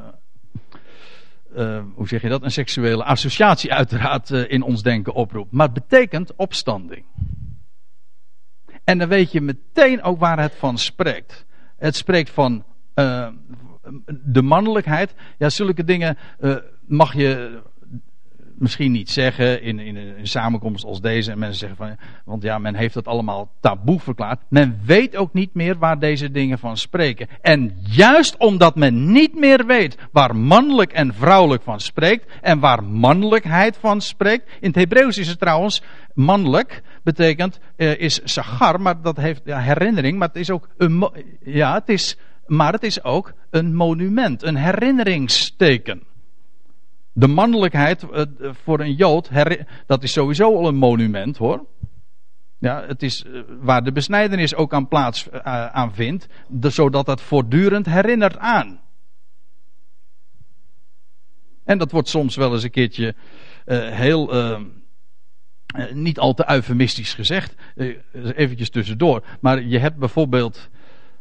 uh, 1.57 1.83
hoe 1.95 2.09
zeg 2.09 2.23
je 2.23 2.29
dat? 2.29 2.43
Een 2.43 2.51
seksuele 2.51 3.05
associatie 3.05 3.73
uiteraard 3.73 4.31
in 4.31 4.62
ons 4.62 4.83
denken 4.83 5.14
oproept. 5.14 5.53
Maar 5.53 5.68
het 5.68 5.89
betekent 5.89 6.35
opstanding. 6.37 7.05
En 8.85 8.99
dan 8.99 9.09
weet 9.09 9.33
je 9.33 9.41
meteen 9.41 10.03
ook 10.03 10.18
waar 10.18 10.41
het 10.41 10.55
van 10.55 10.79
spreekt. 10.79 11.47
Het 11.77 11.97
spreekt 11.97 12.31
van 12.31 12.64
de 14.07 14.43
mannelijkheid. 14.43 15.14
Ja, 15.39 15.51
zulke 15.51 15.85
dingen 15.85 16.18
mag 16.87 17.14
je 17.14 17.61
misschien 18.61 18.93
niet 18.93 19.11
zeggen 19.11 19.63
in, 19.63 19.79
in 19.79 19.97
een 19.97 20.27
samenkomst 20.27 20.85
als 20.85 21.01
deze. 21.01 21.31
En 21.31 21.39
mensen 21.39 21.59
zeggen 21.59 21.77
van, 21.77 21.97
want 22.25 22.43
ja, 22.43 22.59
men 22.59 22.75
heeft 22.75 22.95
dat 22.95 23.07
allemaal 23.07 23.51
taboe 23.61 24.01
verklaard. 24.01 24.41
Men 24.49 24.81
weet 24.85 25.17
ook 25.17 25.33
niet 25.33 25.55
meer 25.55 25.79
waar 25.79 25.99
deze 25.99 26.31
dingen 26.31 26.59
van 26.59 26.77
spreken. 26.77 27.29
En 27.41 27.77
juist 27.83 28.37
omdat 28.37 28.77
men 28.77 29.13
niet 29.13 29.35
meer 29.35 29.67
weet 29.67 29.97
waar 30.13 30.37
mannelijk 30.37 30.93
en 30.93 31.15
vrouwelijk 31.15 31.63
van 31.63 31.81
spreekt. 31.81 32.33
En 32.41 32.59
waar 32.61 32.85
mannelijkheid 32.85 33.77
van 33.77 34.01
spreekt. 34.01 34.51
In 34.61 34.69
het 34.69 34.77
Hebreeuws 34.77 35.19
is 35.19 35.29
het 35.29 35.39
trouwens 35.39 35.83
mannelijk. 36.15 36.83
Betekent, 37.03 37.61
uh, 37.77 38.01
is 38.01 38.21
sagar, 38.25 38.81
maar 38.81 39.03
dat 39.03 39.17
heeft 39.17 39.43
ja, 39.45 39.59
herinnering. 39.59 40.19
Maar 40.19 40.29
het 40.29 40.37
is 40.37 40.51
ook 40.51 40.69
een, 40.77 41.11
ja, 41.45 41.75
het 41.75 41.89
is, 41.89 42.17
maar 42.47 42.73
het 42.73 42.83
is 42.83 43.05
ook 43.05 43.33
een 43.51 43.75
monument. 43.75 44.43
Een 44.43 44.57
herinneringsteken. 44.57 46.09
De 47.13 47.27
mannelijkheid 47.27 48.11
eh, 48.11 48.25
voor 48.41 48.81
een 48.81 48.95
Jood, 48.95 49.31
dat 49.87 50.03
is 50.03 50.13
sowieso 50.13 50.57
al 50.57 50.69
een 50.69 50.77
monument 50.77 51.37
hoor. 51.37 51.67
Ja, 52.59 52.85
het 52.87 53.03
is 53.03 53.25
eh, 53.25 53.41
waar 53.61 53.85
de 53.85 53.93
besnijdenis 53.93 54.55
ook 54.55 54.75
aan 54.75 54.89
plaats 54.89 55.29
uh, 55.33 55.67
aan 55.67 55.95
vindt, 55.95 56.27
zodat 56.61 57.07
dat 57.07 57.21
voortdurend 57.21 57.87
herinnert 57.87 58.39
aan. 58.39 58.81
En 61.65 61.79
dat 61.79 61.91
wordt 61.91 62.09
soms 62.09 62.37
wel 62.37 62.53
eens 62.53 62.63
een 62.63 62.71
keertje 62.71 63.15
heel, 63.93 64.33
niet 65.93 66.19
al 66.19 66.35
te 66.35 66.51
eufemistisch 66.51 67.15
gezegd, 67.15 67.55
eventjes 68.13 68.71
tussendoor. 68.71 69.25
Maar 69.41 69.63
je 69.63 69.79
hebt 69.79 69.97
bijvoorbeeld 69.97 70.71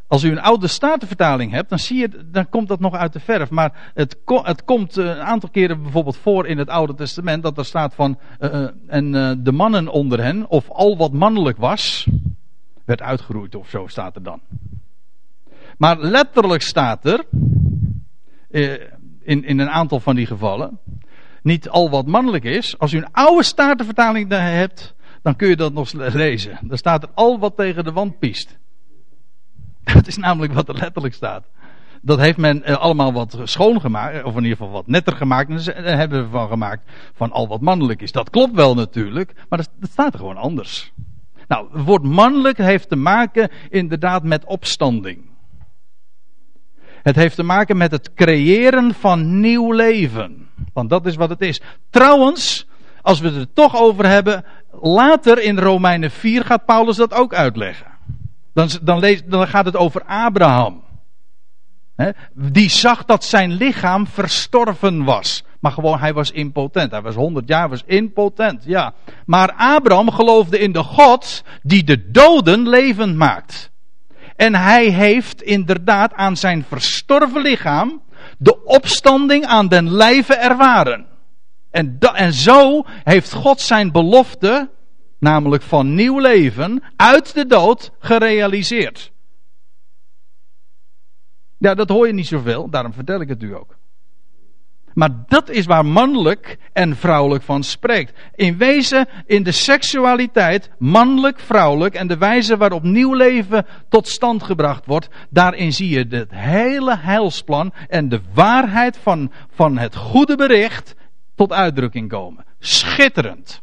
als 0.10 0.24
u 0.24 0.32
een 0.32 0.42
oude 0.42 0.68
statenvertaling 0.68 1.52
hebt, 1.52 1.70
dan 1.70 1.80
zie 1.80 1.98
je, 1.98 2.26
dan 2.32 2.50
komt 2.50 2.68
dat 2.68 2.80
nog 2.80 2.94
uit 2.94 3.14
de 3.14 3.20
verf. 3.20 3.50
Maar 3.50 3.92
het, 3.94 4.18
het 4.26 4.64
komt 4.64 4.98
eh, 4.98 5.06
een 5.06 5.22
aantal 5.22 5.50
keren 5.50 5.82
bijvoorbeeld 5.82 6.18
voor 6.18 6.48
in 6.48 6.58
het 6.58 6.70
Oude 6.70 6.94
Testament 6.94 7.44
dat 7.44 7.58
er 7.58 7.66
staat 7.66 7.96
van 7.96 8.20
uh, 8.40 8.68
en 8.88 9.14
uh, 9.14 9.32
de 9.38 9.52
mannen 9.52 9.88
onder 9.88 10.24
hen, 10.24 10.48
of 10.48 10.70
al 10.70 10.98
wat 10.98 11.14
mannelijk 11.14 11.58
was, 11.58 12.08
werd 12.86 13.02
uitgeroeid 13.02 13.56
of 13.56 13.70
zo 13.70 13.88
staat 13.88 14.16
er 14.16 14.24
dan. 14.24 14.42
Maar 15.78 16.00
letterlijk 16.00 16.62
staat 16.62 17.06
er 17.06 17.26
in, 18.50 19.44
in 19.44 19.60
een 19.60 19.70
aantal 19.70 20.00
van 20.00 20.16
die 20.16 20.26
gevallen, 20.26 20.80
niet 21.42 21.70
al 21.70 21.90
wat 21.90 22.08
mannelijk 22.08 22.44
is. 22.44 22.78
Als 22.78 22.94
u 22.94 22.98
een 22.98 23.12
oude 23.12 23.44
statenvertaling 23.44 24.30
hebt, 24.30 24.96
dan 25.22 25.36
kun 25.36 25.50
je 25.50 25.56
dat 25.56 25.74
nog 25.74 25.92
lezen. 25.94 26.60
Dan 26.62 26.78
staat 26.78 27.04
er 27.04 27.10
al 27.14 27.40
wat 27.40 27.56
tegen 27.56 27.84
de 27.84 27.92
wand 27.92 28.20
piest. 28.20 28.59
Dat 29.94 30.08
is 30.08 30.18
namelijk 30.18 30.54
wat 30.54 30.70
er 30.70 30.78
letterlijk 30.78 31.14
staat. 31.14 31.46
Dat 32.02 32.20
heeft 32.20 32.38
men 32.38 32.64
eh, 32.64 32.78
allemaal 32.78 33.14
wat 33.14 33.38
schoongemaakt, 33.44 34.24
of 34.24 34.36
in 34.36 34.44
ieder 34.44 34.58
geval 34.58 34.72
wat 34.72 34.88
netter 34.88 35.16
gemaakt. 35.16 35.68
En 35.68 35.84
daar 35.84 35.98
hebben 35.98 36.24
we 36.24 36.30
van 36.30 36.48
gemaakt 36.48 36.92
van 37.14 37.32
al 37.32 37.48
wat 37.48 37.62
mannelijk 37.62 38.02
is. 38.02 38.12
Dat 38.12 38.30
klopt 38.30 38.54
wel 38.54 38.74
natuurlijk, 38.74 39.34
maar 39.50 39.60
dat, 39.60 39.70
dat 39.80 39.90
staat 39.90 40.14
er 40.14 40.20
gewoon 40.20 40.38
anders. 40.38 40.92
Nou, 41.48 41.68
het 41.72 41.84
woord 41.84 42.04
mannelijk 42.04 42.58
heeft 42.58 42.90
te 42.90 42.96
maken 42.96 43.50
inderdaad 43.70 44.24
met 44.24 44.46
opstanding. 44.46 45.28
Het 47.04 47.16
heeft 47.16 47.36
te 47.36 47.44
maken 47.44 47.78
met 47.78 47.92
het 47.92 48.14
creëren 48.14 48.94
van 48.94 49.40
nieuw 49.40 49.72
leven. 49.72 50.48
Want 50.74 50.90
dat 50.90 51.06
is 51.06 51.16
wat 51.16 51.30
het 51.30 51.42
is. 51.42 51.62
Trouwens, 51.90 52.68
als 53.02 53.20
we 53.20 53.28
het 53.28 53.36
er 53.36 53.54
toch 53.54 53.82
over 53.82 54.06
hebben, 54.06 54.46
later 54.82 55.42
in 55.42 55.60
Romeinen 55.60 56.12
4 56.12 56.46
gaat 56.46 56.66
Paulus 56.66 56.96
dat 56.96 57.14
ook 57.14 57.34
uitleggen. 57.34 57.88
Dan, 58.54 58.70
dan, 58.82 59.18
dan 59.26 59.48
gaat 59.48 59.66
het 59.66 59.76
over 59.76 60.04
Abraham. 60.04 60.84
die 62.34 62.70
zag 62.70 63.06
dat 63.06 63.24
zijn 63.24 63.52
lichaam 63.52 64.08
verstorven 64.08 65.04
was. 65.04 65.44
Maar 65.60 65.72
gewoon, 65.72 66.00
hij 66.00 66.14
was 66.14 66.32
impotent. 66.32 66.92
Hij 66.92 67.02
was 67.02 67.16
100 67.16 67.48
jaar, 67.48 67.70
was 67.70 67.84
impotent. 67.86 68.64
Ja. 68.66 68.94
Maar 69.26 69.54
Abraham 69.58 70.12
geloofde 70.12 70.60
in 70.60 70.72
de 70.72 70.84
God 70.84 71.44
die 71.64 71.84
de 71.84 72.12
doden 72.12 72.70
levend 72.70 73.16
maakt. 73.16 73.72
En 74.36 74.56
hij 74.56 74.86
heeft 74.86 75.42
inderdaad 75.42 76.14
aan 76.14 76.38
zijn 76.38 76.66
verstorven 76.68 77.42
lichaam 77.42 78.02
de 78.38 78.64
opstanding 78.64 79.46
aan 79.46 79.68
den 79.68 79.92
lijve 79.92 80.36
ervaren. 80.36 81.06
En, 81.72 81.98
en 82.00 82.34
zo 82.34 82.86
heeft 83.04 83.34
God 83.34 83.62
zijn 83.62 83.92
belofte, 83.92 84.70
namelijk 85.20 85.64
van 85.64 85.96
nieuw 85.96 86.20
leven, 86.20 86.84
uit 86.96 87.34
de 87.34 87.46
dood 87.46 87.92
gerealiseerd. 88.00 89.12
Ja, 91.58 91.74
dat 91.76 91.90
hoor 91.90 92.08
je 92.08 92.14
niet 92.14 92.28
zoveel, 92.28 92.70
daarom 92.70 92.94
vertel 92.94 93.22
ik 93.22 93.30
het 93.30 93.44
u 93.44 93.56
ook. 93.56 93.78
Maar 94.94 95.10
dat 95.28 95.50
is 95.50 95.66
waar 95.66 95.86
mannelijk 95.86 96.58
en 96.74 96.96
vrouwelijk 96.96 97.44
van 97.44 97.64
spreekt. 97.64 98.20
In 98.36 98.58
wezen, 98.58 99.08
in 99.26 99.44
de 99.44 99.52
seksualiteit, 99.52 100.70
mannelijk, 100.78 101.40
vrouwelijk 101.40 101.96
en 101.96 102.08
de 102.08 102.18
wijze 102.18 102.58
waarop 102.58 102.84
nieuw 102.84 103.14
leven 103.14 103.66
tot 103.90 104.08
stand 104.08 104.44
gebracht 104.44 104.86
wordt, 104.86 105.10
daarin 105.30 105.74
zie 105.74 105.90
je 105.90 106.18
het 106.18 106.32
hele 106.32 106.98
heilsplan 106.98 107.74
en 107.88 108.10
de 108.10 108.22
waarheid 108.34 108.98
van, 108.98 109.32
van 109.50 109.78
het 109.78 109.96
goede 109.96 110.36
bericht 110.36 110.96
tot 111.36 111.52
uitdrukking 111.52 112.10
komen. 112.10 112.46
Schitterend. 112.60 113.62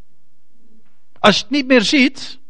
Als 1.27 1.37
je 1.37 1.43
het 1.43 1.51
niet 1.51 1.67
meer 1.67 1.83
ziet, 1.83 2.41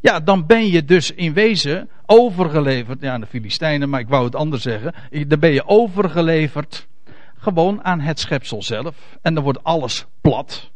ja, 0.00 0.20
dan 0.20 0.46
ben 0.46 0.66
je 0.66 0.84
dus 0.84 1.10
in 1.10 1.32
wezen 1.32 1.90
overgeleverd, 2.06 3.00
ja, 3.00 3.12
aan 3.12 3.20
de 3.20 3.26
Filistijnen, 3.26 3.88
maar 3.88 4.00
ik 4.00 4.08
wou 4.08 4.24
het 4.24 4.34
anders 4.34 4.62
zeggen. 4.62 4.94
Dan 5.28 5.38
ben 5.38 5.52
je 5.52 5.66
overgeleverd 5.66 6.88
gewoon 7.36 7.84
aan 7.84 8.00
het 8.00 8.20
schepsel 8.20 8.62
zelf. 8.62 9.18
En 9.22 9.34
dan 9.34 9.42
wordt 9.42 9.64
alles 9.64 10.06
plat. 10.20 10.70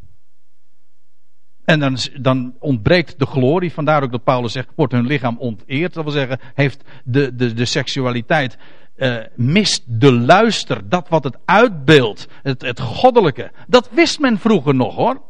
En 1.65 1.81
dan, 1.81 1.99
dan 2.21 2.55
ontbreekt 2.59 3.19
de 3.19 3.27
glorie. 3.27 3.73
Vandaar 3.73 4.03
ook 4.03 4.13
dat 4.13 4.25
Paulus 4.25 4.53
zegt: 4.53 4.69
wordt 4.77 4.93
hun 4.93 5.07
lichaam 5.07 5.39
onteerd. 5.39 5.95
Dat 5.95 6.05
wil 6.05 6.13
zeggen, 6.13 6.39
heeft 6.55 6.85
de, 7.05 7.35
de, 7.35 7.53
de 7.53 7.65
seksualiteit. 7.65 8.59
Uh, 8.97 9.17
mist 9.35 9.83
de 9.87 10.13
luister, 10.13 10.89
dat 10.89 11.09
wat 11.09 11.25
het 11.25 11.39
uitbeeldt, 11.45 12.29
het, 12.43 12.63
het 12.63 12.81
goddelijke. 12.81 13.51
Dat 13.67 13.91
wist 13.91 14.19
men 14.19 14.39
vroeger 14.39 14.75
nog 14.75 14.95
hoor. 14.95 15.23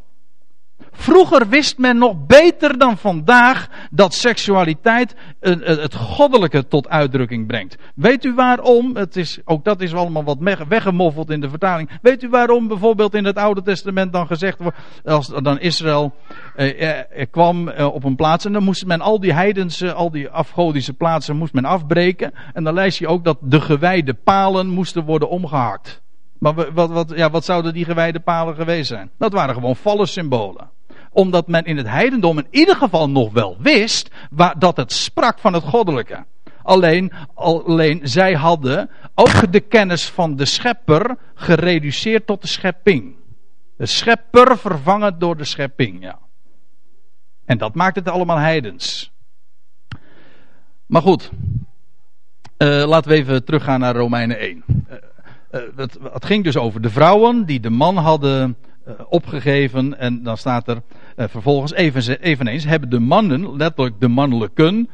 Vroeger 0.97 1.49
wist 1.49 1.79
men 1.79 1.99
nog 1.99 2.27
beter 2.27 2.79
dan 2.79 2.97
vandaag 2.97 3.69
dat 3.91 4.15
seksualiteit 4.15 5.15
het 5.41 5.95
goddelijke 5.95 6.69
tot 6.69 6.89
uitdrukking 6.89 7.47
brengt. 7.47 7.77
Weet 7.95 8.25
u 8.25 8.35
waarom? 8.35 8.97
Het 8.97 9.17
is, 9.17 9.39
ook 9.45 9.65
dat 9.65 9.81
is 9.81 9.95
allemaal 9.95 10.25
wat 10.25 10.65
weggemoffeld 10.69 11.31
in 11.31 11.41
de 11.41 11.49
vertaling. 11.49 11.91
Weet 12.03 12.23
u 12.23 12.29
waarom 12.29 12.69
bijvoorbeeld 12.69 13.15
in 13.15 13.25
het 13.25 13.37
Oude 13.37 13.63
Testament 13.63 14.13
dan 14.13 14.27
gezegd 14.27 14.59
wordt, 14.59 14.77
als 15.05 15.27
dan 15.27 15.61
Israël 15.61 16.15
eh, 16.57 17.01
eh, 17.01 17.27
kwam 17.31 17.69
eh, 17.69 17.95
op 17.95 18.05
een 18.05 18.17
plaats 18.17 18.45
en 18.45 18.53
dan 18.53 18.63
moest 18.63 18.87
men 18.87 19.01
al 19.01 19.21
die 19.21 19.33
heidense, 19.33 19.93
al 19.93 20.11
die 20.11 20.29
afgodische 20.29 20.93
plaatsen 20.93 21.37
moest 21.37 21.53
men 21.53 21.65
afbreken. 21.65 22.33
En 22.53 22.65
dan 22.65 22.75
lees 22.75 22.99
je 22.99 23.09
ook 23.09 23.25
dat 23.25 23.39
de 23.41 23.61
gewijde 23.61 24.15
palen 24.15 24.69
moesten 24.69 25.05
worden 25.05 25.29
omgehakt. 25.29 26.03
Maar 26.39 26.73
wat, 26.73 26.91
wat, 26.91 27.13
ja, 27.17 27.31
wat 27.31 27.45
zouden 27.45 27.73
die 27.73 27.85
gewijde 27.85 28.21
palen 28.21 28.55
geweest 28.55 28.89
zijn? 28.89 29.11
Dat 29.19 29.33
waren 29.33 29.55
gewoon 29.55 29.77
vallen 29.77 30.09
symbolen 30.09 30.73
omdat 31.15 31.49
men 31.49 31.65
in 31.65 31.77
het 31.77 31.89
heidendom 31.89 32.39
in 32.39 32.47
ieder 32.51 32.77
geval 32.77 33.11
nog 33.11 33.33
wel 33.33 33.57
wist 33.59 34.11
waar, 34.31 34.59
dat 34.59 34.77
het 34.77 34.93
sprak 34.93 35.39
van 35.39 35.53
het 35.53 35.62
goddelijke. 35.62 36.25
Alleen, 36.62 37.12
alleen 37.35 38.01
zij 38.03 38.33
hadden 38.33 38.91
ook 39.15 39.53
de 39.53 39.61
kennis 39.61 40.09
van 40.09 40.37
de 40.37 40.45
schepper 40.45 41.17
gereduceerd 41.35 42.27
tot 42.27 42.43
de 42.43 42.49
schepping. 42.49 43.17
De 43.77 43.87
schepper 43.87 44.59
vervangen 44.59 45.19
door 45.19 45.37
de 45.37 45.45
schepping, 45.45 46.03
ja. 46.03 46.19
En 47.45 47.59
dat 47.59 47.75
maakt 47.75 47.97
het 47.97 48.09
allemaal 48.09 48.39
heidens. 48.39 49.12
Maar 50.87 51.03
goed, 51.03 51.31
uh, 52.59 52.85
laten 52.87 53.11
we 53.11 53.17
even 53.17 53.45
teruggaan 53.45 53.81
naar 53.81 53.97
Romeinen 53.97 54.39
1. 54.39 54.65
Uh, 54.69 54.97
uh, 55.51 55.61
het, 55.77 55.99
het, 56.12 56.25
ging 56.25 56.45
dus 56.45 56.57
over 56.57 56.81
de 56.81 56.91
vrouwen 56.91 57.45
die 57.45 57.61
de 57.61 57.71
man 57.71 57.97
hadden 57.97 58.57
opgegeven. 59.09 59.99
En 59.99 60.23
dan 60.23 60.37
staat 60.37 60.69
er 60.69 60.83
uh, 61.17 61.27
vervolgens 61.29 61.73
even, 61.73 62.21
eveneens 62.21 62.65
hebben 62.65 62.91
de 62.91 62.99
mannen, 62.99 63.57
letterlijk 63.57 64.01
de 64.01 64.09
mannelijken, 64.09 64.91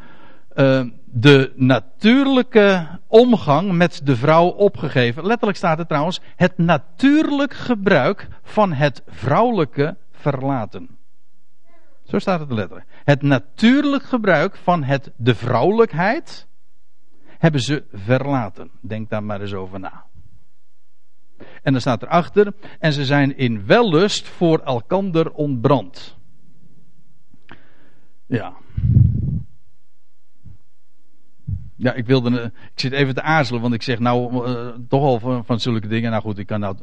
uh, 0.55 0.83
de 1.05 1.53
natuurlijke 1.57 2.99
omgang 3.07 3.73
met 3.73 4.01
de 4.05 4.16
vrouw 4.16 4.47
opgegeven. 4.47 5.27
Letterlijk 5.27 5.59
staat 5.59 5.79
er 5.79 5.87
trouwens 5.87 6.21
het 6.37 6.59
natuurlijk 6.59 7.55
gebruik 7.55 8.29
van 8.43 8.73
het 8.73 9.03
vrouwelijke 9.07 9.97
verlaten. 10.12 10.99
Zo 12.05 12.18
staat 12.18 12.41
het 12.41 12.53
letterlijk. 12.53 12.89
Het 13.05 13.23
natuurlijk 13.23 14.03
gebruik 14.03 14.57
van 14.57 14.83
het, 14.83 15.12
de 15.16 15.35
vrouwelijkheid 15.35 16.49
hebben 17.39 17.61
ze 17.61 17.85
verlaten. 17.93 18.71
Denk 18.81 19.11
daar 19.11 19.25
maar 19.25 19.41
eens 19.41 19.55
over 19.55 19.81
na. 19.81 20.05
En 21.62 21.72
dan 21.72 21.80
staat 21.80 22.03
erachter, 22.03 22.53
en 22.78 22.93
ze 22.93 23.05
zijn 23.05 23.36
in 23.36 23.66
wellust 23.66 24.28
voor 24.28 24.59
elkander 24.59 25.32
ontbrand. 25.32 26.16
Ja. 28.26 28.53
Ja, 31.76 31.93
ik 31.93 32.07
wilde. 32.07 32.53
Ik 32.72 32.80
zit 32.80 32.93
even 32.93 33.14
te 33.14 33.22
aarzelen, 33.22 33.61
want 33.61 33.74
ik 33.74 33.82
zeg 33.82 33.99
nou 33.99 34.49
uh, 34.49 34.68
toch 34.88 35.03
al 35.03 35.43
van, 35.45 35.61
zulke 35.61 35.88
dingen. 35.88 36.11
Nou 36.11 36.22
goed, 36.22 36.38
ik 36.38 36.47
kan 36.47 36.61
nou 36.61 36.76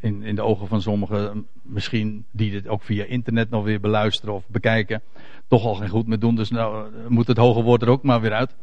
in, 0.00 0.22
in 0.22 0.34
de 0.34 0.42
ogen 0.42 0.68
van 0.68 0.82
sommigen, 0.82 1.46
misschien 1.62 2.24
die 2.30 2.50
dit 2.50 2.68
ook 2.68 2.82
via 2.82 3.04
internet 3.04 3.50
nog 3.50 3.64
weer 3.64 3.80
beluisteren 3.80 4.34
of 4.34 4.48
bekijken, 4.48 5.02
toch 5.48 5.64
al 5.64 5.74
geen 5.74 5.88
goed 5.88 6.06
meer 6.06 6.18
doen. 6.18 6.34
Dus 6.34 6.50
nou 6.50 6.86
moet 7.08 7.26
het 7.26 7.36
hoge 7.36 7.62
woord 7.62 7.82
er 7.82 7.88
ook 7.88 8.02
maar 8.02 8.20
weer 8.20 8.32
uit. 8.32 8.54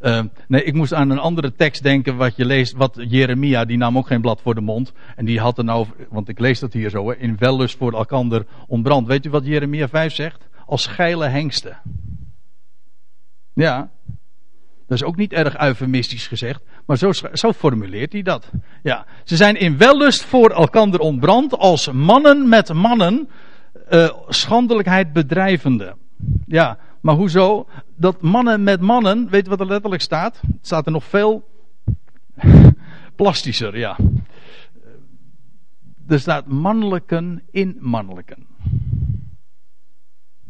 Uh, 0.00 0.20
nee, 0.48 0.64
ik 0.64 0.74
moest 0.74 0.94
aan 0.94 1.10
een 1.10 1.18
andere 1.18 1.54
tekst 1.54 1.82
denken 1.82 2.16
wat 2.16 2.36
je 2.36 2.44
leest, 2.44 2.72
wat 2.72 2.98
Jeremia, 3.08 3.64
die 3.64 3.76
nam 3.76 3.98
ook 3.98 4.06
geen 4.06 4.20
blad 4.20 4.40
voor 4.40 4.54
de 4.54 4.60
mond. 4.60 4.92
En 5.16 5.24
die 5.24 5.40
had 5.40 5.58
er 5.58 5.64
nou, 5.64 5.86
want 6.08 6.28
ik 6.28 6.38
lees 6.38 6.60
dat 6.60 6.72
hier 6.72 6.90
zo, 6.90 7.08
hè, 7.08 7.16
in 7.16 7.36
wellust 7.38 7.76
voor 7.76 7.92
elkander 7.92 8.46
ontbrand. 8.66 9.06
Weet 9.06 9.26
u 9.26 9.30
wat 9.30 9.46
Jeremia 9.46 9.88
5 9.88 10.14
zegt? 10.14 10.48
Als 10.66 10.86
geile 10.86 11.26
hengsten. 11.26 11.78
Ja, 13.54 13.90
dat 14.86 14.98
is 14.98 15.04
ook 15.04 15.16
niet 15.16 15.32
erg 15.32 15.60
eufemistisch 15.60 16.26
gezegd, 16.26 16.62
maar 16.86 16.96
zo, 16.96 17.12
zo 17.32 17.52
formuleert 17.52 18.12
hij 18.12 18.22
dat. 18.22 18.50
Ja, 18.82 19.06
ze 19.24 19.36
zijn 19.36 19.56
in 19.56 19.76
wellust 19.76 20.24
voor 20.24 20.50
elkander 20.50 21.00
ontbrand 21.00 21.58
als 21.58 21.90
mannen 21.92 22.48
met 22.48 22.72
mannen 22.72 23.28
uh, 23.90 24.10
schandelijkheid 24.28 25.12
bedrijvende. 25.12 25.96
Ja, 26.46 26.78
maar 27.00 27.14
hoezo? 27.14 27.68
Dat 27.96 28.22
mannen 28.22 28.62
met 28.62 28.80
mannen, 28.80 29.28
weet 29.28 29.44
je 29.44 29.50
wat 29.50 29.60
er 29.60 29.66
letterlijk 29.66 30.02
staat? 30.02 30.40
Het 30.40 30.66
staat 30.66 30.86
er 30.86 30.92
nog 30.92 31.04
veel 31.04 31.48
plastischer, 33.16 33.78
ja. 33.78 33.96
Er 36.06 36.20
staat 36.20 36.46
mannelijken 36.46 37.42
in 37.50 37.76
mannelijken. 37.80 38.46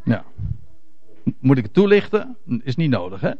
Ja. 0.05 0.25
Moet 1.39 1.59
ik 1.59 1.65
het 1.65 1.75
toelichten? 1.75 2.37
Is 2.63 2.77
niet 2.77 2.91
nodig, 2.91 3.21
hè? 3.21 3.31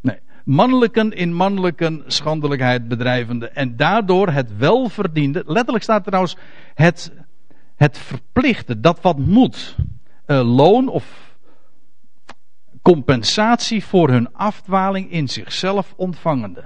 Nee. 0.00 0.18
Mannelijken 0.44 1.12
in 1.12 1.34
mannelijken 1.34 2.02
schandelijkheid 2.06 2.88
bedrijvende. 2.88 3.48
En 3.48 3.76
daardoor 3.76 4.28
het 4.28 4.56
welverdiende. 4.56 5.42
Letterlijk 5.46 5.84
staat 5.84 6.04
trouwens 6.04 6.36
het, 6.74 7.12
het 7.76 7.98
verplichte, 7.98 8.80
dat 8.80 9.00
wat 9.00 9.18
moet. 9.18 9.76
Uh, 10.26 10.56
loon 10.56 10.88
of 10.88 11.27
compensatie 12.94 13.84
voor 13.84 14.08
hun 14.08 14.32
afdwaling 14.32 15.10
in 15.10 15.28
zichzelf 15.28 15.94
ontvangende. 15.96 16.64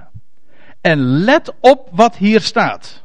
En 0.81 0.99
let 0.99 1.53
op 1.59 1.89
wat 1.91 2.17
hier 2.17 2.41
staat. 2.41 3.01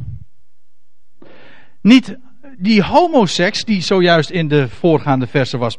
Niet 1.82 2.18
die 2.58 2.82
homoseks 2.82 3.64
die 3.64 3.80
zojuist 3.80 4.30
in 4.30 4.48
de 4.48 4.68
voorgaande 4.68 5.26
versen 5.26 5.58
was 5.58 5.76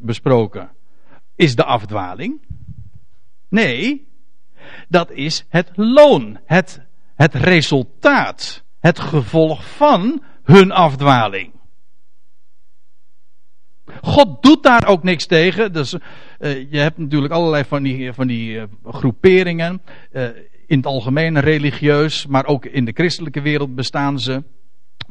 besproken, 0.00 0.70
is 1.36 1.54
de 1.54 1.64
afdwaling. 1.64 2.40
Nee, 3.48 4.06
dat 4.88 5.10
is 5.10 5.44
het 5.48 5.70
loon, 5.74 6.38
het, 6.44 6.80
het 7.14 7.34
resultaat, 7.34 8.64
het 8.80 9.00
gevolg 9.00 9.76
van 9.76 10.22
hun 10.42 10.72
afdwaling. 10.72 11.57
God 14.02 14.42
doet 14.42 14.62
daar 14.62 14.86
ook 14.86 15.02
niks 15.02 15.26
tegen. 15.26 15.72
Dus, 15.72 15.94
uh, 15.94 16.00
je 16.70 16.78
hebt 16.78 16.98
natuurlijk 16.98 17.32
allerlei 17.32 17.64
van 17.64 17.82
die, 17.82 18.12
van 18.12 18.26
die 18.26 18.54
uh, 18.54 18.62
groeperingen. 18.84 19.82
Uh, 20.12 20.28
in 20.68 20.76
het 20.76 20.86
algemeen 20.86 21.40
religieus, 21.40 22.26
maar 22.26 22.46
ook 22.46 22.64
in 22.64 22.84
de 22.84 22.92
christelijke 22.92 23.40
wereld 23.40 23.74
bestaan 23.74 24.20
ze. 24.20 24.42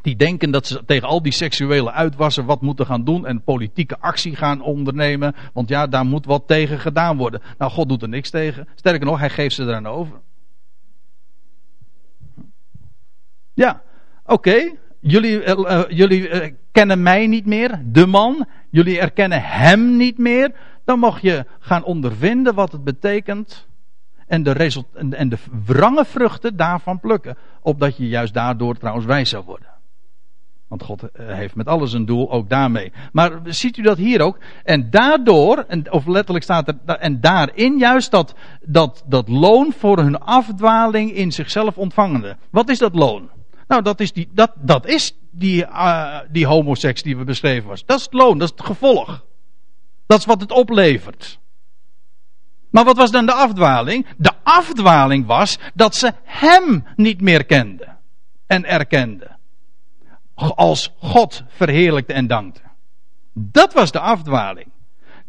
Die 0.02 0.16
denken 0.16 0.52
dat 0.52 0.68
ze 0.68 0.86
tegen 0.86 1.08
al 1.08 1.22
die 1.22 1.32
seksuele 1.32 1.92
uitwassen 1.92 2.46
wat 2.46 2.62
moeten 2.62 2.86
gaan 2.86 3.04
doen 3.04 3.26
en 3.26 3.44
politieke 3.44 4.00
actie 4.00 4.36
gaan 4.36 4.62
ondernemen. 4.62 5.36
Want 5.54 5.70
ja, 5.70 5.88
daar 5.88 6.06
moet 6.06 6.26
wat 6.26 6.48
tegen 6.48 6.80
gedaan 6.80 7.18
worden. 7.18 7.42
Nou, 7.58 7.72
God 7.72 7.90
doet 7.90 8.02
er 8.02 8.10
niks 8.10 8.30
tegen. 8.30 8.68
Sterker 8.76 9.06
nog, 9.06 9.20
hij 9.20 9.30
geeft 9.30 9.56
ze 9.56 9.64
eraan 9.64 9.88
over. 9.88 10.20
Ja, 13.54 13.82
oké. 14.26 14.76
Jullie, 15.00 15.46
uh, 15.46 15.84
jullie 15.88 16.30
uh, 16.30 16.52
kennen 16.72 17.04
mij 17.04 17.28
niet 17.28 17.46
meer, 17.46 17.82
de 17.86 18.06
man. 18.06 18.46
Jullie 18.70 19.00
erkennen 19.00 19.42
hem 19.42 19.98
niet 19.98 20.18
meer. 20.18 20.52
Dan 20.86 21.00
mag 21.00 21.22
je 21.22 21.46
gaan 21.60 21.84
ondervinden 21.84 22.54
wat 22.54 22.72
het 22.72 22.84
betekent. 22.84 23.68
En 24.28 24.44
de, 24.44 24.84
en 25.10 25.30
de 25.30 25.38
wrange 25.66 26.06
vruchten 26.06 26.56
daarvan 26.56 27.00
plukken. 27.00 27.38
Opdat 27.62 27.98
je 27.98 28.08
juist 28.08 28.34
daardoor 28.34 28.78
trouwens 28.78 29.06
wijs 29.06 29.30
zou 29.30 29.44
worden. 29.46 29.76
Want 30.68 30.84
God 30.84 31.04
heeft 31.14 31.56
met 31.56 31.68
alles 31.68 31.94
een 31.94 32.06
doel, 32.06 32.32
ook 32.32 32.50
daarmee. 32.50 32.92
Maar 33.12 33.32
ziet 33.44 33.78
u 33.78 33.82
dat 33.82 33.98
hier 33.98 34.22
ook? 34.22 34.38
En 34.64 34.90
daardoor, 34.90 35.66
of 35.90 36.06
letterlijk 36.06 36.44
staat 36.44 36.68
er, 36.68 36.98
en 36.98 37.22
daarin 37.22 37.78
juist 37.78 38.12
dat, 38.12 38.36
dat, 38.62 39.04
dat 39.08 39.28
loon 39.28 39.74
voor 39.74 39.98
hun 39.98 40.20
afdwaling 40.20 41.12
in 41.12 41.32
zichzelf 41.32 41.78
ontvangende. 41.78 42.38
Wat 42.50 42.70
is 42.70 42.80
dat 42.80 42.96
loon? 42.96 43.30
Nou, 43.68 43.82
dat 43.82 44.00
is 44.00 44.14
die, 44.14 44.30
dat, 44.32 44.52
dat 44.56 44.86
is 44.86 45.16
die, 45.32 45.66
uh, 45.66 46.20
die 46.30 46.46
homoseks 46.46 47.04
die 47.04 47.18
we 47.18 47.24
beschreven 47.24 47.70
was. 47.70 47.86
Dat 47.86 47.98
is 47.98 48.04
het 48.04 48.14
loon, 48.14 48.38
dat 48.38 48.52
is 48.52 48.58
het 48.58 48.66
gevolg. 48.66 49.26
Dat 50.06 50.20
is 50.20 50.26
wat 50.26 50.42
het 50.42 50.52
oplevert. 50.52 51.40
Maar 52.70 52.84
wat 52.84 52.98
was 52.98 53.12
dan 53.12 53.26
de 53.26 53.34
afdwaling? 53.34 54.08
De 54.18 54.32
afdwaling 54.44 55.26
was 55.26 55.58
dat 55.74 55.96
ze 55.96 56.14
hem 56.24 56.86
niet 56.96 57.22
meer 57.22 57.46
kenden 57.46 57.98
en 58.48 58.66
erkenden. 58.66 59.38
Als 60.36 60.94
God 61.00 61.44
verheerlijkte 61.48 62.14
en 62.14 62.28
dankte. 62.28 62.62
Dat 63.34 63.74
was 63.74 63.92
de 63.92 64.00
afdwaling. 64.00 64.68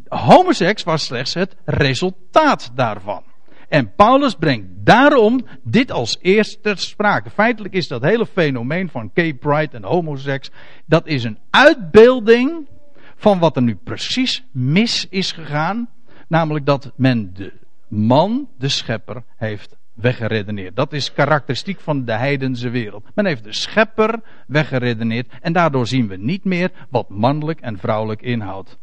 Homoseks 0.07 0.83
was 0.83 1.05
slechts 1.05 1.33
het 1.33 1.55
resultaat 1.65 2.71
daarvan. 2.73 3.23
En 3.69 3.93
Paulus 3.95 4.35
brengt 4.35 4.67
daarom 4.83 5.45
dit 5.63 5.91
als 5.91 6.17
eerste 6.21 6.73
sprake. 6.75 7.29
Feitelijk 7.29 7.73
is 7.73 7.87
dat 7.87 8.01
hele 8.01 8.25
fenomeen 8.25 8.89
van 8.89 9.11
gay 9.13 9.33
pride 9.33 9.77
en 9.77 9.83
homoseks, 9.83 10.51
dat 10.85 11.07
is 11.07 11.23
een 11.23 11.39
uitbeelding 11.49 12.67
van 13.15 13.39
wat 13.39 13.55
er 13.55 13.61
nu 13.61 13.75
precies 13.75 14.43
mis 14.51 15.07
is 15.09 15.31
gegaan. 15.31 15.89
Namelijk 16.27 16.65
dat 16.65 16.91
men 16.95 17.33
de 17.33 17.53
man, 17.87 18.49
de 18.57 18.69
schepper, 18.69 19.23
heeft 19.37 19.77
weggeredeneerd. 19.93 20.75
Dat 20.75 20.93
is 20.93 21.13
karakteristiek 21.13 21.79
van 21.79 22.05
de 22.05 22.11
heidense 22.11 22.69
wereld. 22.69 23.03
Men 23.15 23.25
heeft 23.25 23.43
de 23.43 23.53
schepper 23.53 24.21
weggeredeneerd 24.47 25.31
en 25.41 25.53
daardoor 25.53 25.87
zien 25.87 26.07
we 26.07 26.17
niet 26.17 26.43
meer 26.43 26.71
wat 26.89 27.09
mannelijk 27.09 27.59
en 27.59 27.77
vrouwelijk 27.77 28.21
inhoudt. 28.21 28.77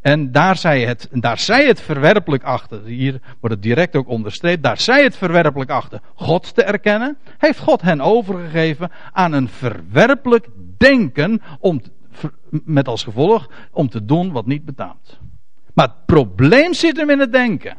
En 0.00 0.32
daar 0.32 0.56
zij 0.56 0.84
het, 0.84 1.08
daar 1.12 1.38
zij 1.38 1.66
het 1.66 1.80
verwerpelijk 1.80 2.42
achter, 2.42 2.84
hier 2.84 3.20
wordt 3.40 3.54
het 3.54 3.62
direct 3.62 3.96
ook 3.96 4.08
onderstreept, 4.08 4.62
daar 4.62 4.80
zij 4.80 5.02
het 5.02 5.16
verwerpelijk 5.16 5.70
achter 5.70 6.00
God 6.14 6.54
te 6.54 6.62
erkennen, 6.62 7.18
heeft 7.38 7.58
God 7.58 7.82
hen 7.82 8.00
overgegeven 8.00 8.90
aan 9.12 9.32
een 9.32 9.48
verwerpelijk 9.48 10.48
denken 10.78 11.42
om, 11.60 11.80
met 12.50 12.88
als 12.88 13.04
gevolg 13.04 13.50
om 13.72 13.88
te 13.88 14.04
doen 14.04 14.32
wat 14.32 14.46
niet 14.46 14.64
betaamt. 14.64 15.18
Maar 15.74 15.86
het 15.86 16.06
probleem 16.06 16.74
zit 16.74 16.96
hem 16.96 17.10
in 17.10 17.18
het 17.18 17.32
denken. 17.32 17.76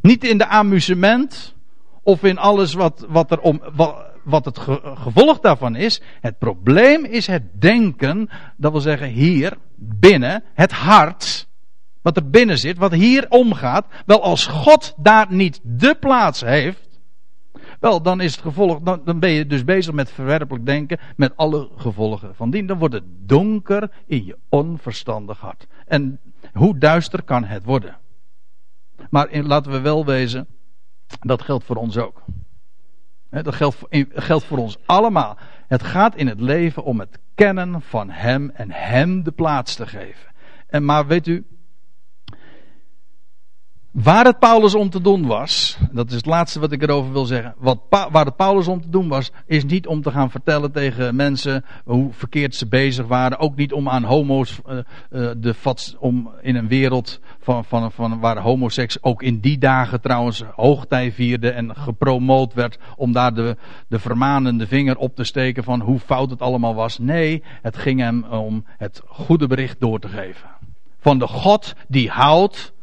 Niet 0.00 0.24
in 0.24 0.38
de 0.38 0.46
amusement 0.46 1.54
of 2.02 2.22
in 2.22 2.38
alles 2.38 2.74
wat, 2.74 3.06
wat, 3.08 3.30
er 3.30 3.40
om, 3.40 3.62
wat 4.26 4.44
het 4.44 4.58
gevolg 4.94 5.40
daarvan 5.40 5.76
is. 5.76 6.00
Het 6.20 6.38
probleem 6.38 7.04
is 7.04 7.26
het 7.26 7.60
denken, 7.60 8.30
dat 8.56 8.72
wil 8.72 8.80
zeggen 8.80 9.08
hier, 9.08 9.56
binnen, 9.76 10.44
het 10.54 10.72
hart, 10.72 11.48
wat 12.02 12.16
er 12.16 12.30
binnen 12.30 12.58
zit, 12.58 12.78
wat 12.78 12.92
hier 12.92 13.26
omgaat. 13.28 13.86
Wel, 14.06 14.22
als 14.22 14.46
God 14.46 14.94
daar 14.96 15.26
niet 15.30 15.60
de 15.62 15.96
plaats 16.00 16.40
heeft, 16.40 17.00
wel, 17.80 18.02
dan 18.02 18.20
is 18.20 18.32
het 18.32 18.44
gevolg, 18.44 18.80
dan, 18.80 19.18
ben 19.18 19.30
je 19.30 19.46
dus 19.46 19.64
bezig 19.64 19.94
met 19.94 20.10
verwerpelijk 20.10 20.66
denken, 20.66 20.98
met 21.16 21.36
alle 21.36 21.68
gevolgen 21.76 22.34
van 22.34 22.50
dien. 22.50 22.66
Dan 22.66 22.78
wordt 22.78 22.94
het 22.94 23.04
donker 23.06 23.90
in 24.06 24.24
je 24.24 24.36
onverstandig 24.48 25.38
hart. 25.40 25.66
En 25.86 26.20
hoe 26.52 26.78
duister 26.78 27.22
kan 27.22 27.44
het 27.44 27.64
worden? 27.64 27.96
Maar 29.10 29.42
laten 29.42 29.72
we 29.72 29.80
wel 29.80 30.04
wezen, 30.04 30.46
dat 31.20 31.42
geldt 31.42 31.64
voor 31.64 31.76
ons 31.76 31.96
ook. 31.96 32.22
Dat 33.30 33.54
geldt, 33.54 34.44
voor 34.44 34.58
ons 34.58 34.78
allemaal. 34.86 35.36
Het 35.66 35.82
gaat 35.82 36.16
in 36.16 36.26
het 36.26 36.40
leven 36.40 36.84
om 36.84 37.00
het 37.00 37.18
kennen 37.34 37.82
van 37.82 38.10
Hem 38.10 38.50
en 38.50 38.70
Hem 38.70 39.22
de 39.22 39.32
plaats 39.32 39.74
te 39.74 39.86
geven. 39.86 40.30
En 40.66 40.84
maar 40.84 41.06
weet 41.06 41.26
u, 41.26 41.46
Waar 44.02 44.24
het 44.24 44.38
Paulus 44.38 44.74
om 44.74 44.90
te 44.90 45.00
doen 45.00 45.26
was, 45.26 45.78
dat 45.92 46.08
is 46.08 46.16
het 46.16 46.26
laatste 46.26 46.60
wat 46.60 46.72
ik 46.72 46.82
erover 46.82 47.12
wil 47.12 47.24
zeggen. 47.24 47.54
Wat, 47.58 47.78
waar 47.88 48.24
het 48.24 48.36
Paulus 48.36 48.68
om 48.68 48.80
te 48.80 48.88
doen 48.88 49.08
was, 49.08 49.30
is 49.46 49.64
niet 49.64 49.86
om 49.86 50.02
te 50.02 50.10
gaan 50.10 50.30
vertellen 50.30 50.72
tegen 50.72 51.16
mensen 51.16 51.64
hoe 51.84 52.12
verkeerd 52.12 52.54
ze 52.54 52.66
bezig 52.66 53.06
waren. 53.06 53.38
Ook 53.38 53.56
niet 53.56 53.72
om 53.72 53.88
aan 53.88 54.04
homo's 54.04 54.60
uh, 54.68 54.76
uh, 55.10 55.30
de 55.36 55.54
vats, 55.54 55.96
om 55.98 56.30
in 56.40 56.56
een 56.56 56.68
wereld 56.68 57.20
van, 57.40 57.64
van, 57.64 57.92
van 57.92 58.20
waar 58.20 58.38
homoseks 58.38 59.02
ook 59.02 59.22
in 59.22 59.40
die 59.40 59.58
dagen 59.58 60.00
trouwens 60.00 60.42
hoogtij 60.54 61.12
vierde 61.12 61.50
en 61.50 61.76
gepromoot 61.76 62.54
werd. 62.54 62.78
Om 62.96 63.12
daar 63.12 63.34
de, 63.34 63.56
de 63.88 63.98
vermanende 63.98 64.66
vinger 64.66 64.96
op 64.96 65.14
te 65.14 65.24
steken 65.24 65.64
van 65.64 65.80
hoe 65.80 65.98
fout 65.98 66.30
het 66.30 66.42
allemaal 66.42 66.74
was. 66.74 66.98
Nee, 66.98 67.42
het 67.62 67.76
ging 67.76 68.00
hem 68.00 68.24
om 68.24 68.64
het 68.66 69.02
goede 69.06 69.46
bericht 69.46 69.80
door 69.80 69.98
te 69.98 70.08
geven. 70.08 70.48
Van 70.98 71.18
de 71.18 71.26
God 71.26 71.74
die 71.88 72.10
houdt 72.10 72.74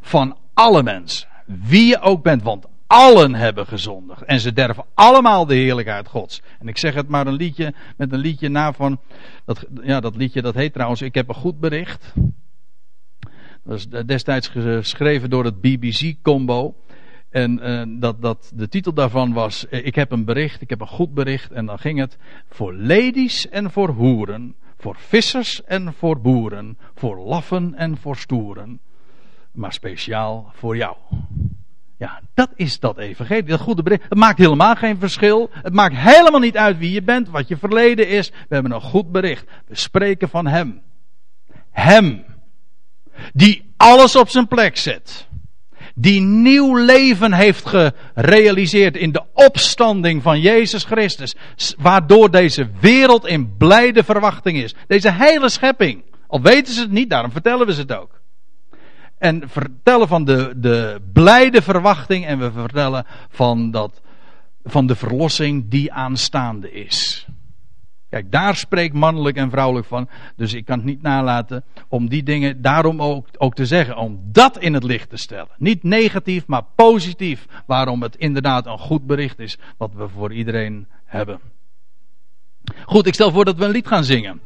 van 0.00 0.36
alle 0.54 0.82
mensen. 0.82 1.28
Wie 1.46 1.86
je 1.86 2.00
ook 2.00 2.22
bent, 2.22 2.42
want 2.42 2.66
allen 2.92 3.34
hebben 3.34 3.66
gezondigd. 3.66 4.22
En 4.22 4.40
ze 4.40 4.52
derven 4.52 4.84
allemaal 4.94 5.46
de 5.46 5.54
heerlijkheid 5.54 6.08
Gods. 6.08 6.42
En 6.58 6.68
ik 6.68 6.78
zeg 6.78 6.94
het 6.94 7.08
maar 7.08 7.26
een 7.26 7.34
liedje, 7.34 7.74
met 7.96 8.12
een 8.12 8.18
liedje 8.18 8.48
na 8.48 8.72
van, 8.72 9.00
dat, 9.44 9.66
ja, 9.82 10.00
dat 10.00 10.16
liedje 10.16 10.42
dat 10.42 10.54
heet 10.54 10.72
trouwens, 10.72 11.02
ik 11.02 11.14
heb 11.14 11.28
een 11.28 11.34
goed 11.34 11.60
bericht. 11.60 12.12
Dat 13.64 13.76
is 13.76 13.86
destijds 14.06 14.48
geschreven 14.48 15.30
door 15.30 15.44
het 15.44 15.60
BBC-combo. 15.60 16.74
En 17.30 17.58
uh, 17.62 18.00
dat, 18.00 18.22
dat, 18.22 18.52
de 18.54 18.68
titel 18.68 18.92
daarvan 18.92 19.32
was: 19.32 19.68
eh, 19.68 19.86
Ik 19.86 19.94
heb 19.94 20.12
een 20.12 20.24
bericht, 20.24 20.60
ik 20.60 20.70
heb 20.70 20.80
een 20.80 20.86
goed 20.86 21.14
bericht. 21.14 21.50
En 21.50 21.66
dan 21.66 21.78
ging 21.78 21.98
het 21.98 22.18
voor 22.48 22.74
ladies 22.74 23.48
en 23.48 23.70
voor 23.70 23.88
hoeren, 23.88 24.54
voor 24.76 24.96
vissers 24.98 25.64
en 25.64 25.94
voor 25.94 26.20
boeren, 26.20 26.78
voor 26.94 27.18
laffen 27.18 27.74
en 27.74 27.96
voor 27.96 28.16
stoeren 28.16 28.80
maar 29.52 29.72
speciaal 29.72 30.52
voor 30.54 30.76
jou. 30.76 30.96
Ja, 31.98 32.20
dat 32.34 32.50
is 32.54 32.80
dat 32.80 32.98
evangelie, 32.98 33.42
dat 33.42 33.60
goede 33.60 33.82
bericht. 33.82 34.02
Het 34.02 34.18
maakt 34.18 34.38
helemaal 34.38 34.74
geen 34.74 34.98
verschil. 34.98 35.50
Het 35.52 35.72
maakt 35.72 35.96
helemaal 35.96 36.40
niet 36.40 36.56
uit 36.56 36.78
wie 36.78 36.92
je 36.92 37.02
bent, 37.02 37.28
wat 37.28 37.48
je 37.48 37.56
verleden 37.56 38.08
is. 38.08 38.30
We 38.30 38.54
hebben 38.54 38.72
een 38.72 38.80
goed 38.80 39.12
bericht. 39.12 39.44
We 39.66 39.76
spreken 39.76 40.28
van 40.28 40.46
Hem. 40.46 40.80
Hem. 41.70 42.24
Die 43.32 43.72
alles 43.76 44.16
op 44.16 44.28
zijn 44.28 44.48
plek 44.48 44.76
zet. 44.76 45.26
Die 45.94 46.20
nieuw 46.20 46.76
leven 46.76 47.32
heeft 47.32 47.66
gerealiseerd 47.66 48.96
in 48.96 49.12
de 49.12 49.24
opstanding 49.32 50.22
van 50.22 50.40
Jezus 50.40 50.84
Christus. 50.84 51.34
Waardoor 51.78 52.30
deze 52.30 52.70
wereld 52.80 53.26
in 53.26 53.56
blijde 53.56 54.04
verwachting 54.04 54.62
is. 54.62 54.74
Deze 54.86 55.12
hele 55.12 55.48
schepping. 55.48 56.02
Al 56.26 56.40
weten 56.40 56.74
ze 56.74 56.80
het 56.80 56.90
niet, 56.90 57.10
daarom 57.10 57.30
vertellen 57.32 57.66
we 57.66 57.74
ze 57.74 57.80
het 57.80 57.92
ook. 57.92 58.21
En 59.22 59.42
vertellen 59.46 60.08
van 60.08 60.24
de, 60.24 60.52
de 60.56 61.00
blijde 61.12 61.62
verwachting. 61.62 62.26
En 62.26 62.38
we 62.38 62.52
vertellen 62.52 63.06
van, 63.28 63.70
dat, 63.70 64.00
van 64.64 64.86
de 64.86 64.96
verlossing 64.96 65.68
die 65.68 65.92
aanstaande 65.92 66.72
is. 66.72 67.26
Kijk, 68.08 68.30
daar 68.30 68.56
spreekt 68.56 68.94
mannelijk 68.94 69.36
en 69.36 69.50
vrouwelijk 69.50 69.86
van. 69.86 70.08
Dus 70.36 70.52
ik 70.52 70.64
kan 70.64 70.76
het 70.76 70.86
niet 70.86 71.02
nalaten 71.02 71.64
om 71.88 72.08
die 72.08 72.22
dingen 72.22 72.62
daarom 72.62 73.02
ook, 73.02 73.26
ook 73.36 73.54
te 73.54 73.66
zeggen. 73.66 73.96
Om 73.96 74.20
dat 74.24 74.58
in 74.58 74.74
het 74.74 74.84
licht 74.84 75.10
te 75.10 75.16
stellen. 75.16 75.54
Niet 75.58 75.82
negatief, 75.82 76.46
maar 76.46 76.64
positief. 76.74 77.46
Waarom 77.66 78.02
het 78.02 78.16
inderdaad 78.16 78.66
een 78.66 78.78
goed 78.78 79.06
bericht 79.06 79.38
is. 79.38 79.58
Wat 79.76 79.94
we 79.94 80.08
voor 80.08 80.32
iedereen 80.32 80.86
hebben. 81.04 81.40
Goed, 82.84 83.06
ik 83.06 83.14
stel 83.14 83.30
voor 83.30 83.44
dat 83.44 83.56
we 83.56 83.64
een 83.64 83.70
lied 83.70 83.86
gaan 83.86 84.04
zingen. 84.04 84.40